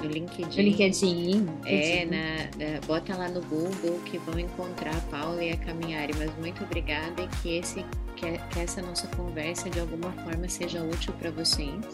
no 0.00 0.08
LinkedIn. 0.08 0.56
No 0.56 0.62
LinkedIn. 0.62 1.46
É, 1.64 2.04
na, 2.04 2.72
na, 2.72 2.80
bota 2.86 3.16
lá 3.16 3.28
no 3.28 3.40
Google 3.42 4.00
que 4.04 4.18
vão 4.18 4.38
encontrar 4.38 4.96
a 4.96 5.00
Paula 5.02 5.42
e 5.42 5.52
a 5.52 5.56
Caminhari. 5.56 6.14
Mas 6.18 6.34
muito 6.38 6.64
obrigada 6.64 7.22
e 7.22 7.28
que, 7.42 7.56
esse, 7.56 7.84
que, 8.16 8.38
que 8.50 8.58
essa 8.58 8.82
nossa 8.82 9.06
conversa 9.08 9.68
de 9.70 9.80
alguma 9.80 10.12
forma 10.24 10.48
seja 10.48 10.82
útil 10.82 11.12
para 11.14 11.30
vocês 11.30 11.84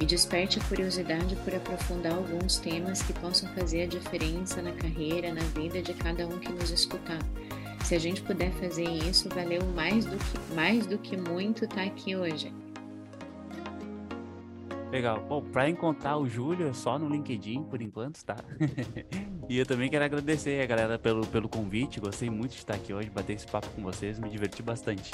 e 0.00 0.06
desperte 0.06 0.58
a 0.58 0.64
curiosidade 0.64 1.34
por 1.36 1.54
aprofundar 1.54 2.14
alguns 2.14 2.58
temas 2.58 3.02
que 3.02 3.12
possam 3.14 3.48
fazer 3.54 3.82
a 3.82 3.86
diferença 3.86 4.62
na 4.62 4.72
carreira, 4.72 5.32
na 5.32 5.42
vida 5.58 5.82
de 5.82 5.92
cada 5.92 6.26
um 6.26 6.38
que 6.38 6.52
nos 6.52 6.70
escutar. 6.70 7.18
Se 7.84 7.94
a 7.94 7.98
gente 7.98 8.22
puder 8.22 8.52
fazer 8.52 8.84
isso, 8.84 9.28
valeu 9.30 9.64
mais 9.74 10.04
do 10.04 10.16
que, 10.16 10.54
mais 10.54 10.86
do 10.86 10.98
que 10.98 11.16
muito 11.16 11.64
estar 11.64 11.76
tá 11.76 11.82
aqui 11.84 12.14
hoje. 12.14 12.52
Legal. 14.98 15.24
Bom, 15.28 15.40
para 15.40 15.70
encontrar 15.70 16.18
o 16.18 16.28
Júlio 16.28 16.66
é 16.66 16.72
só 16.72 16.98
no 16.98 17.08
LinkedIn 17.08 17.62
por 17.70 17.80
enquanto, 17.80 18.20
tá? 18.24 18.34
e 19.48 19.56
eu 19.56 19.64
também 19.64 19.88
quero 19.88 20.04
agradecer 20.04 20.60
a 20.60 20.66
galera 20.66 20.98
pelo, 20.98 21.24
pelo 21.24 21.48
convite. 21.48 22.00
Gostei 22.00 22.28
muito 22.28 22.50
de 22.50 22.56
estar 22.58 22.74
aqui 22.74 22.92
hoje, 22.92 23.08
bater 23.08 23.34
esse 23.34 23.46
papo 23.46 23.68
com 23.76 23.82
vocês, 23.84 24.18
me 24.18 24.28
diverti 24.28 24.60
bastante. 24.60 25.12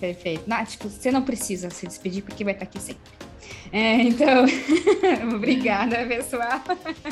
Perfeito. 0.00 0.48
Nath, 0.48 0.76
você 0.82 1.12
não 1.12 1.20
precisa 1.20 1.68
se 1.68 1.86
despedir 1.86 2.22
porque 2.22 2.42
vai 2.42 2.54
estar 2.54 2.64
aqui 2.64 2.80
sempre. 2.80 3.02
É, 3.70 3.96
então, 3.96 4.46
obrigada, 5.36 6.06
pessoal. 6.06 6.62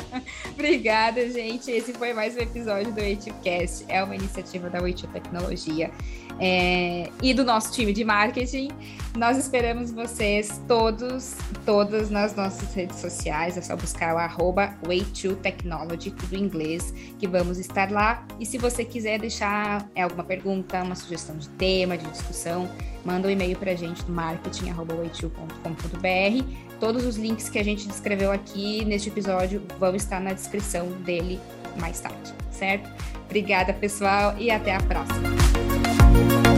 obrigada, 0.53 1.29
gente. 1.29 1.69
Esse 1.69 1.93
foi 1.93 2.13
mais 2.13 2.35
um 2.35 2.39
episódio 2.39 2.91
do 2.91 3.41
Cast. 3.43 3.85
É 3.87 4.03
uma 4.03 4.15
iniciativa 4.15 4.71
da 4.71 4.81
Weitu 4.81 5.07
Tecnologia 5.09 5.91
é, 6.39 7.09
e 7.21 7.33
do 7.33 7.43
nosso 7.43 7.71
time 7.71 7.93
de 7.93 8.03
marketing. 8.03 8.69
Nós 9.17 9.37
esperamos 9.37 9.91
vocês 9.91 10.61
todos, 10.67 11.35
todas 11.65 12.09
nas 12.09 12.35
nossas 12.35 12.73
redes 12.73 12.99
sociais. 12.99 13.57
É 13.57 13.61
só 13.61 13.75
buscar 13.75 14.15
o 14.15 14.17
arroba 14.17 14.75
Way2Technology, 14.83 16.13
tudo 16.13 16.35
em 16.35 16.43
inglês, 16.43 16.93
que 17.17 17.27
vamos 17.27 17.57
estar 17.57 17.91
lá. 17.91 18.25
E 18.39 18.45
se 18.45 18.57
você 18.57 18.83
quiser 18.83 19.19
deixar 19.19 19.89
é, 19.95 20.01
alguma 20.01 20.23
pergunta, 20.23 20.83
uma 20.83 20.95
sugestão 20.95 21.37
de 21.37 21.47
tema, 21.49 21.97
de 21.97 22.09
discussão, 22.11 22.69
manda 23.05 23.27
um 23.27 23.31
e-mail 23.31 23.57
para 23.57 23.71
a 23.71 23.75
gente 23.75 24.03
no 24.03 24.13
marketing.way2.com.br. 24.13 26.65
Todos 26.79 27.05
os 27.05 27.15
links 27.15 27.47
que 27.47 27.57
a 27.57 27.63
gente 27.63 27.87
descreveu 27.87 28.33
aqui 28.33 28.83
neste 28.83 29.07
episódio 29.07 29.63
vão 29.79 29.95
estar 29.95 30.19
na 30.19 30.33
descrição 30.33 30.87
dele 31.03 31.39
mais 31.79 32.01
tarde, 32.01 32.33
certo? 32.51 32.89
Obrigada, 33.25 33.73
pessoal, 33.73 34.35
e 34.37 34.49
até 34.49 34.75
a 34.75 34.81
próxima. 34.81 36.54